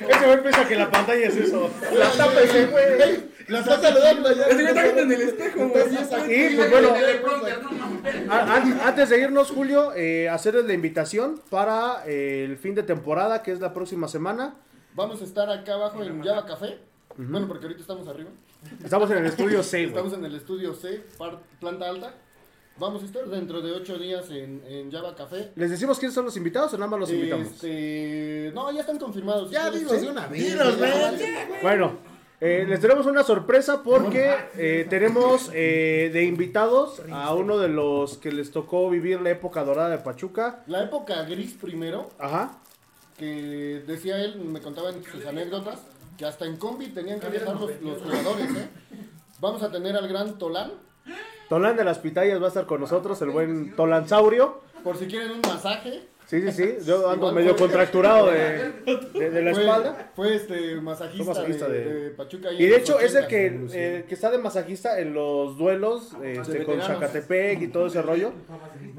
[0.10, 1.70] Ese güey piensa que la pantalla es eso.
[1.94, 3.34] La tapa ese güey.
[3.48, 5.84] La está saludando güey está viendo en el espejo, güey.
[6.30, 6.96] Y pues bueno,
[8.86, 13.52] antes de irnos, Julio, eh, hacerles la invitación para eh, el fin de temporada, que
[13.52, 14.56] es la próxima semana.
[14.96, 16.78] Vamos a estar acá abajo en Java Café.
[17.18, 18.30] Bueno, porque ahorita estamos arriba.
[18.84, 19.98] Estamos en el estudio 6, güey.
[20.06, 21.04] Estamos en el estudio C,
[21.60, 22.14] planta alta.
[22.80, 25.52] Vamos a estar dentro de ocho días en, en Java Café.
[25.56, 27.48] ¿Les decimos quiénes son los invitados o nada más los invitamos?
[27.48, 29.52] Este, no, ya están confirmados.
[29.52, 30.58] Ya quieres- de una vez.
[30.80, 31.20] Ven.
[31.62, 31.98] Bueno,
[32.42, 38.18] eh, les tenemos una sorpresa porque eh, tenemos eh, de invitados a uno de los
[38.18, 40.64] que les tocó vivir la época dorada de Pachuca.
[40.66, 42.58] La época gris primero, Ajá.
[43.18, 45.80] Que decía él, me contaban sus anécdotas,
[46.18, 48.70] que hasta en combi tenían que viajar los, los jugadores, ¿eh?
[49.40, 50.72] Vamos a tener al gran Tolán,
[51.50, 54.62] Tolán de las Pitayas va a estar con nosotros, el buen Tolansaurio.
[54.84, 56.08] por si quieren un masaje.
[56.34, 56.78] Sí, sí, sí.
[56.86, 58.72] Yo ando Igual medio fue- contracturado de,
[59.14, 60.12] de- de la Fue- espalda.
[60.16, 62.50] Fue este masajista, Fue masajista de, de- de Pachuca.
[62.50, 63.28] ahí Y en de los hecho es el 80s.
[63.72, 66.88] que, el que está de masajista en los duelos este, con veteranos.
[66.88, 68.34] Zacatepec y todo ese rollo.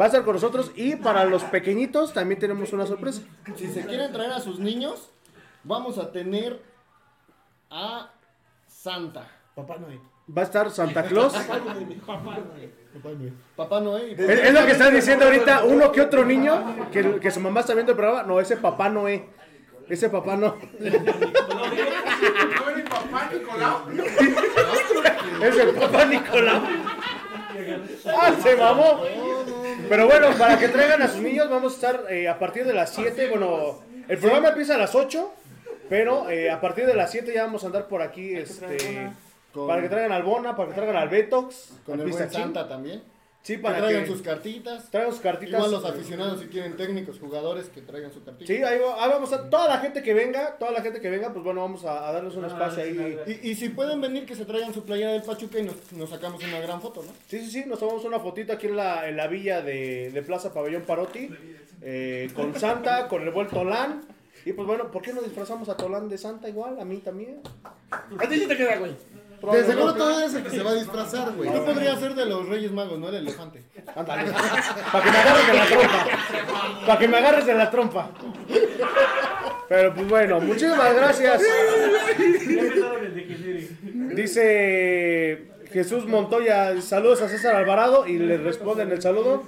[0.01, 0.71] Va a estar con nosotros.
[0.77, 3.23] Y para los pequeñitos también tenemos una sorpresa.
[3.57, 5.11] Si se quieren traer a sus niños,
[5.65, 6.61] vamos a tener
[7.69, 8.13] a
[8.69, 9.29] Santa.
[9.57, 9.99] Papá Noé.
[10.37, 11.33] Va a estar Santa Claus.
[11.33, 11.59] Papá
[13.81, 14.09] Noé.
[14.11, 17.41] y- Es, es lo que están diciendo ahorita uno que otro niño que, que su
[17.41, 18.23] mamá está viendo el programa.
[18.25, 19.27] No, ese papá Noé.
[19.89, 20.57] Ese papá no.
[20.81, 20.87] ¿No
[22.71, 23.83] eres papá, Nicolau?
[25.43, 26.63] Es el papá Nicolau.
[28.07, 29.03] Ah, se mamó.
[29.89, 32.73] Pero bueno, para que traigan a sus niños, vamos a estar eh, a partir de
[32.73, 33.29] las 7.
[33.29, 35.33] Bueno, el programa empieza a las 8.
[35.91, 38.35] Pero eh, a partir de las 7 ya vamos a andar por aquí.
[38.35, 39.11] Este,
[39.55, 41.73] Con- para que traigan al Bona, para que traigan al Betox.
[41.87, 42.31] Con al el buen.
[42.31, 43.03] Santa también.
[43.43, 44.91] Sí, Que para traigan que sus cartitas.
[44.91, 45.55] traigan sus cartitas.
[45.59, 48.47] Igual los aficionados si quieren técnicos, jugadores, que traigan su cartita.
[48.47, 49.51] Sí, ahí, va- ahí vamos a.
[49.51, 52.13] Toda la gente que venga, toda la gente que venga, pues bueno, vamos a, a
[52.13, 53.19] darles un espacio ahí.
[53.43, 56.09] Y, y si pueden venir, que se traigan su playera del Pachuca y nos, nos
[56.09, 57.13] sacamos una gran foto, ¿no?
[57.29, 60.23] Sí, sí, sí, nos tomamos una fotito aquí en la, en la villa de, de
[60.23, 61.29] Plaza Pabellón Parotti,
[61.83, 64.01] eh, con Santa, con el buen Tolán.
[64.47, 66.79] Y pues bueno, ¿por qué no disfrazamos a Tolán de Santa igual?
[66.81, 67.41] A mí también.
[67.91, 68.93] A ti sí te queda, güey.
[69.43, 71.53] De seguro todo es el que se va a disfrazar, güey.
[71.53, 73.09] Tú podrías ser de los Reyes Magos, ¿no?
[73.09, 73.63] El elefante.
[73.95, 74.33] Ándale.
[74.93, 76.07] Para que me agarres de la trompa.
[76.87, 78.11] Para que me agarres de la trompa.
[79.69, 81.43] Pero pues bueno, muchísimas gracias.
[84.15, 89.43] Dice Jesús Montoya, saludos a César Alvarado y le responden el saludo.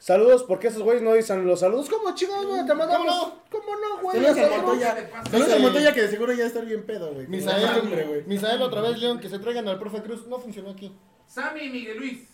[0.00, 1.90] Saludos, porque esos güeyes no dicen los saludos.
[1.90, 2.64] ¿Cómo chingados, güey?
[2.64, 3.34] Te mandamos.
[3.50, 4.16] ¿Cómo no, güey?
[4.24, 4.56] Saludos a.
[4.56, 5.10] Montoya.
[5.30, 7.26] Saludos a Montoya que de seguro ya está bien pedo, güey.
[7.26, 8.22] Misael, Hombre, güey.
[8.24, 10.26] Misael otra vez, León, que se traigan al profe Cruz.
[10.26, 10.90] No funcionó aquí.
[11.26, 12.28] Sammy y Miguel Luis.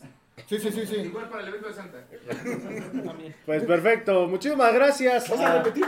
[0.49, 0.97] Sí, sí, sí, sí.
[0.97, 1.99] Igual para el evento de Santa.
[3.45, 5.29] Pues perfecto, muchísimas gracias.
[5.29, 5.85] ¿Vas a repetir?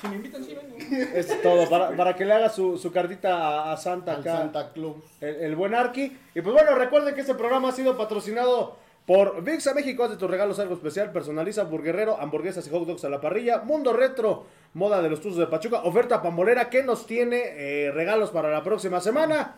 [0.00, 0.76] Si me invitan, sí vengo.
[1.14, 4.38] Es todo, para, para que le haga su, su cartita a, a Santa Al acá.
[4.38, 4.96] Santa Claus.
[5.20, 6.16] el, el buen Arqui.
[6.34, 8.76] Y pues bueno, recuerden que este programa ha sido patrocinado
[9.06, 10.04] por VIXA México.
[10.04, 11.12] Haz de tus regalos algo especial.
[11.12, 13.58] Personaliza Burguerrero, hamburguesas y hot dogs a la parrilla.
[13.58, 15.82] Mundo Retro, moda de los tuzos de Pachuca.
[15.84, 19.56] Oferta pambolera que nos tiene eh, regalos para la próxima semana.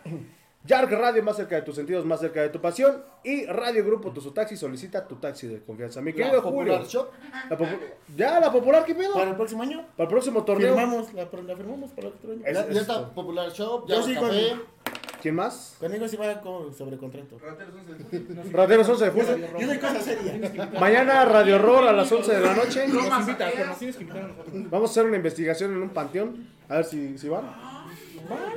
[0.65, 3.01] Yark Radio, más cerca de tus sentidos, más cerca de tu pasión.
[3.23, 6.01] Y Radio Grupo Tu Su Taxi solicita tu taxi de confianza.
[6.01, 6.73] Mi querido La Julio.
[6.73, 7.09] Popular Shop.
[7.49, 7.79] La popu-
[8.15, 9.13] ¿Ya la popular qué pedo?
[9.13, 10.75] Para el próximo año, Para el próximo torneo.
[10.75, 12.41] firmamos, la, la firmamos para el otro año.
[12.45, 14.98] Es- Ya, es- ya está Popular Shop, ya Yo está sí, con- café.
[15.21, 15.75] ¿Quién más?
[15.79, 17.37] Conmigo sí va como sobre contrato.
[17.39, 20.69] Rateros 11 de Rateros 11 de Yo soy, yo soy cosa seria.
[20.79, 22.87] Mañana Radio Horror a las 11 de la noche.
[22.87, 24.69] No Nos más invita, nos tienes que invitar a nosotros.
[24.69, 26.47] Vamos a hacer una investigación en un panteón.
[26.69, 27.43] A ver si, si van.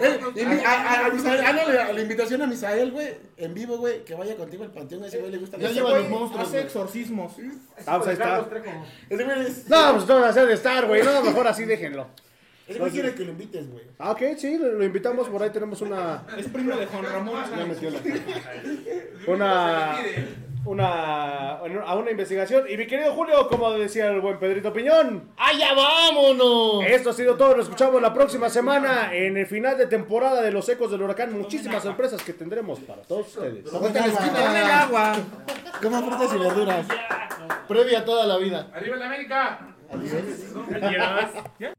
[0.01, 3.09] Eh, a, a, a a la invitación a Misael, güey,
[3.39, 5.56] en vivo, güey, que vaya contigo al panteón, ese güey le gusta.
[5.56, 6.47] Ya lleva los monstruos.
[6.47, 7.32] Hace exorcismos.
[7.86, 8.39] Ah, pues ahí está.
[9.68, 11.02] No, pues no van a hacer de estar, güey.
[11.02, 12.06] No, mejor así déjenlo.
[12.78, 13.85] Güey quiere que lo invites, güey.
[13.99, 15.28] Ah, ok, sí, lo, lo invitamos.
[15.28, 16.24] Por ahí tenemos una.
[16.36, 17.44] Es primo de Juan Ramón.
[17.57, 18.01] Ya metió la-
[19.27, 19.97] Una.
[20.65, 21.51] Una.
[21.86, 22.65] A una investigación.
[22.69, 25.31] Y mi querido Julio, como decía el buen Pedrito Piñón.
[25.36, 26.85] ¡Allá vámonos!
[26.86, 27.57] Esto ha sido todo.
[27.57, 31.32] Nos escuchamos la próxima semana en el final de temporada de los ecos del huracán.
[31.36, 33.65] Muchísimas sorpresas que tendremos para todos ustedes.
[33.66, 34.82] El esquina.
[34.82, 35.16] agua.
[35.82, 36.86] Coma frutas y verduras.
[37.66, 38.70] Previa a toda la vida.
[38.73, 39.74] ¡Arriba la América!
[39.93, 41.73] Adiós.